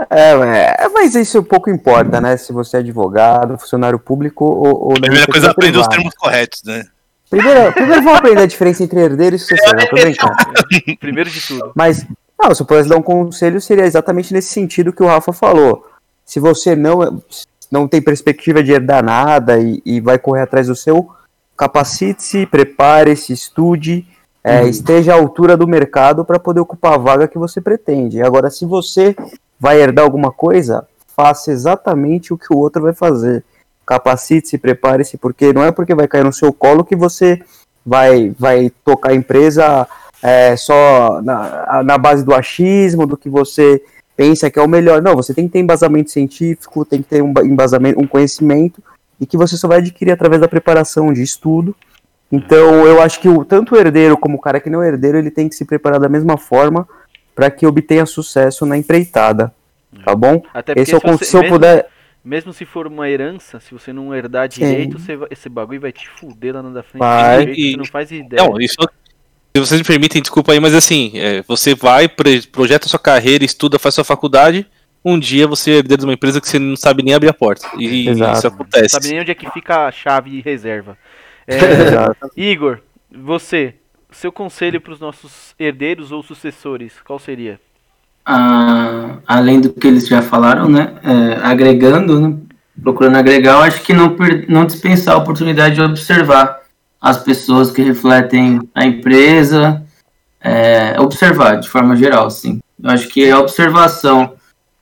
[0.09, 2.35] É, é, mas isso pouco importa, né?
[2.35, 6.63] Se você é advogado, funcionário público ou, ou Primeira coisa é aprender os termos corretos,
[6.63, 6.83] né?
[7.29, 9.85] Primeiro, primeiro vamos aprender a diferença entre herdeiro e sucessor, né?
[9.85, 10.35] Tô brincando.
[10.99, 11.71] Primeiro de tudo.
[11.75, 12.05] Mas,
[12.41, 15.85] não, se eu pudesse dar um conselho, seria exatamente nesse sentido que o Rafa falou.
[16.25, 17.21] Se você não,
[17.73, 21.09] não tem perspectiva de herdar nada e, e vai correr atrás do seu,
[21.57, 24.05] capacite-se, prepare-se, estude,
[24.43, 28.21] é, esteja à altura do mercado para poder ocupar a vaga que você pretende.
[28.21, 29.15] Agora, se você
[29.59, 33.43] vai herdar alguma coisa, faça exatamente o que o outro vai fazer.
[33.87, 37.41] Capacite-se, prepare-se, porque não é porque vai cair no seu colo que você
[37.83, 39.87] vai, vai tocar a empresa
[40.21, 43.81] é, só na, na base do achismo, do que você
[44.15, 45.01] pensa que é o melhor.
[45.01, 48.81] Não, você tem que ter embasamento científico, tem que ter um ba- embasamento, um conhecimento,
[49.19, 51.75] e que você só vai adquirir através da preparação de estudo.
[52.31, 55.17] Então, eu acho que o, tanto o herdeiro como o cara que não é herdeiro,
[55.17, 56.87] ele tem que se preparar da mesma forma
[57.35, 59.53] para que obtenha sucesso na empreitada.
[60.03, 60.41] Tá bom?
[60.53, 61.87] Até porque Esse é o se, se eu mesmo, puder.
[62.25, 65.91] mesmo se for uma herança, se você não herdar direito, você vai- esse bagulho vai
[65.91, 66.99] te fuder lá na frente.
[66.99, 67.43] Vai.
[67.51, 68.41] E- você não faz ideia.
[68.43, 68.75] Não, isso.
[69.55, 72.09] Se vocês me permitem, desculpa aí, mas assim, é, você vai,
[72.51, 74.65] projeta sua carreira, estuda, faz sua faculdade.
[75.05, 77.33] Um dia você é herdeiro de uma empresa que você não sabe nem abrir a
[77.33, 77.67] porta.
[77.77, 78.37] E Exato.
[78.37, 78.89] isso acontece.
[78.89, 80.97] sabe nem onde é que fica a chave reserva.
[81.45, 81.59] É.
[82.35, 82.79] Igor,
[83.15, 83.75] você,
[84.09, 87.59] seu conselho para os nossos herdeiros ou sucessores, qual seria?
[88.25, 90.95] Ah, além do que eles já falaram, né?
[91.03, 92.35] é, agregando, né,
[92.81, 94.15] procurando agregar, eu acho que não,
[94.47, 96.62] não dispensar a oportunidade de observar
[97.03, 99.83] as pessoas que refletem a empresa,
[100.39, 102.61] é, observar de forma geral, sim.
[102.81, 104.35] Eu acho que a observação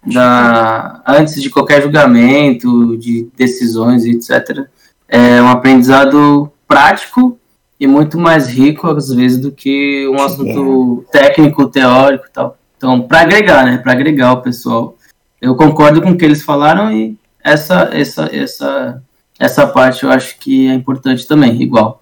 [0.06, 4.68] da, antes de qualquer julgamento, de decisões, etc.,
[5.08, 7.40] é um aprendizado prático
[7.80, 12.56] e muito mais rico, às vezes, do que um assunto técnico, teórico e tal.
[12.78, 13.78] Então, para agregar, né?
[13.80, 14.96] Para agregar o pessoal.
[15.42, 19.04] Eu concordo com o que eles falaram e essa, essa, essa,
[19.40, 22.01] essa parte eu acho que é importante também, igual.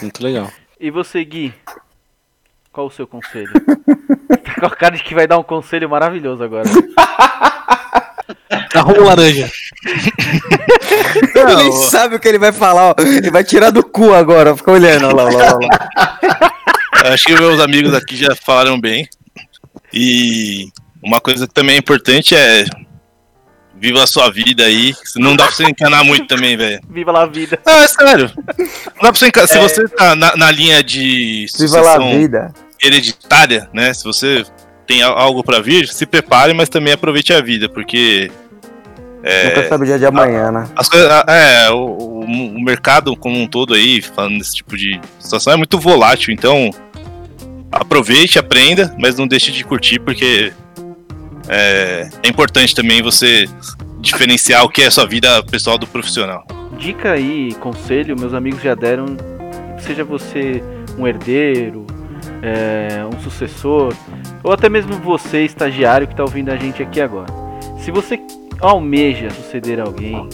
[0.00, 0.50] Muito legal.
[0.78, 1.54] E você, Gui?
[2.72, 3.52] Qual o seu conselho?
[4.44, 6.68] tá com a cara de que vai dar um conselho maravilhoso agora.
[8.74, 9.50] Arruma laranja.
[11.34, 12.94] Ele nem sabe o que ele vai falar, ó.
[12.98, 17.12] Ele vai tirar do cu agora, fica olhando, ó lá, ó lá, ó lá.
[17.12, 19.08] Acho que meus amigos aqui já falaram bem.
[19.92, 20.68] E
[21.02, 22.64] uma coisa que também é importante é
[23.80, 24.94] viva a sua vida aí.
[25.16, 26.80] Não dá pra você encanar muito também, velho.
[26.90, 27.58] Viva lá a vida.
[27.66, 28.30] Ah, é sério.
[28.36, 29.48] Não dá pra você encanar.
[29.48, 32.52] Se você tá na, na linha de Viva lá a vida.
[32.82, 33.92] hereditária, né?
[33.94, 34.44] Se você
[34.86, 38.30] tem a- algo pra vir, se prepare, mas também aproveite a vida, porque
[39.44, 40.66] Nunca sabe o dia de amanhã, né?
[40.74, 44.98] as coisas, é, o, o- o mercado como um todo aí, falando desse tipo de
[45.18, 46.70] situação, é muito volátil, então
[47.70, 50.52] aproveite, aprenda, mas não deixe de curtir, porque
[51.50, 53.48] é, é importante também você
[53.98, 56.44] diferenciar o que é sua vida pessoal do profissional.
[56.78, 59.16] Dica aí, conselho, meus amigos já deram.
[59.80, 60.62] Seja você
[60.96, 61.86] um herdeiro,
[62.42, 63.94] é, um sucessor,
[64.42, 67.32] ou até mesmo você, estagiário que está ouvindo a gente aqui agora.
[67.80, 68.20] Se você
[68.60, 70.28] almeja suceder alguém,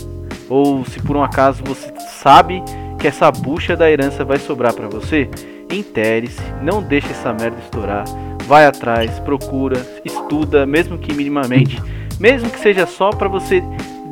[0.48, 2.62] ou se por um acaso você sabe
[2.98, 5.28] que essa bucha da herança vai sobrar para você,
[5.70, 8.04] intere-se, não deixe essa merda estourar,
[8.46, 11.82] vai atrás, procura, estuda, mesmo que minimamente,
[12.20, 13.62] mesmo que seja só para você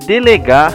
[0.07, 0.73] delegar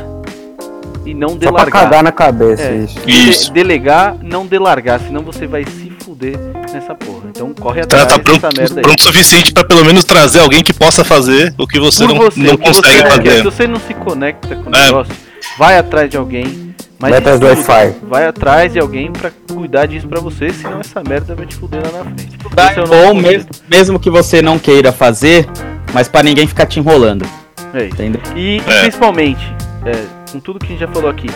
[1.06, 1.84] e não Só pra delargar.
[1.84, 3.00] cagar na cabeça, É, isso.
[3.06, 3.54] de- Isso.
[3.54, 6.38] delegar, não delargar, senão você vai se fuder
[6.74, 7.24] nessa porra.
[7.30, 8.82] Então corre Tá, atrás tá pronto, dessa merda aí.
[8.84, 12.14] pronto o suficiente pra pelo menos trazer alguém que possa fazer o que você Por
[12.14, 13.10] não, você, não você consegue quer.
[13.12, 13.38] fazer.
[13.38, 14.86] Se você não se conecta com o É.
[14.86, 15.14] negócio,
[15.58, 16.69] vai atrás de alguém.
[17.02, 17.96] Mas Vai atrás do Wi-Fi.
[18.04, 21.82] Vai atrás de alguém pra cuidar disso pra você, senão essa merda vai te fuder
[21.94, 22.38] lá na frente.
[22.54, 25.48] Tá, é nosso mesmo, mesmo que você não queira fazer,
[25.94, 27.26] mas pra ninguém ficar te enrolando,
[27.74, 27.94] É isso.
[27.94, 28.22] entendeu?
[28.36, 28.82] E, e É.
[28.82, 29.42] principalmente,
[29.86, 31.28] é, com tudo que a gente já falou aqui,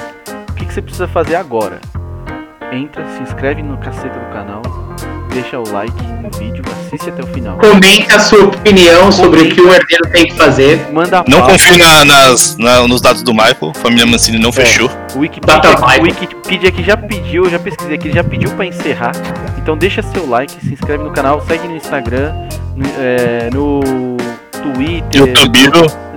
[0.49, 1.80] o que, que você precisa fazer agora?
[2.72, 4.61] Entra, se inscreve no caceta do canal,
[5.34, 7.57] deixa o like no vídeo, assiste até o final.
[7.57, 10.88] Comenta a sua opinião sobre o que o herdeiro tem que fazer.
[10.91, 14.39] Manda a Não confie na- nas, na- nos dados do Michael, família Mancini É.
[14.39, 14.89] não fechou.
[15.15, 19.11] O Wikipedia, Data o Wikipedia aqui já pediu, já pesquisei aqui, já pediu pra encerrar.
[19.57, 22.34] Então deixa seu like, se inscreve no canal, segue no Instagram,
[22.76, 23.80] no, é, no
[24.61, 25.60] Twitter, YouTube,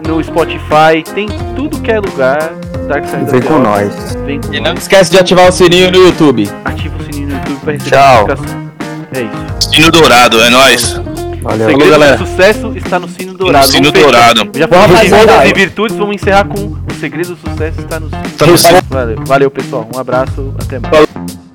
[0.06, 2.52] no Spotify, tem tudo que é lugar.
[2.88, 4.16] Dark Side Vem of com the nós.
[4.24, 4.82] Vem com E não nós.
[4.82, 6.48] esquece de ativar o sininho no YouTube.
[6.64, 8.26] Ativa o sininho no YouTube pra receber Tchau.
[8.28, 8.65] notificação.
[9.12, 9.70] É isso.
[9.72, 10.96] Sino Dourado, é nóis.
[10.98, 11.68] O Valeu.
[11.68, 12.16] segredo galera.
[12.16, 13.66] do sucesso está no sino dourado.
[13.66, 14.34] No sino Vamos fechar.
[14.34, 14.58] dourado.
[14.58, 18.10] Já Vamos falamos de virtudes e vamos encerrar com o segredo do sucesso está no
[18.10, 18.22] sino.
[18.36, 18.80] Tá no sino.
[18.90, 21.45] Valeu, valeu pessoal, um abraço, até mais.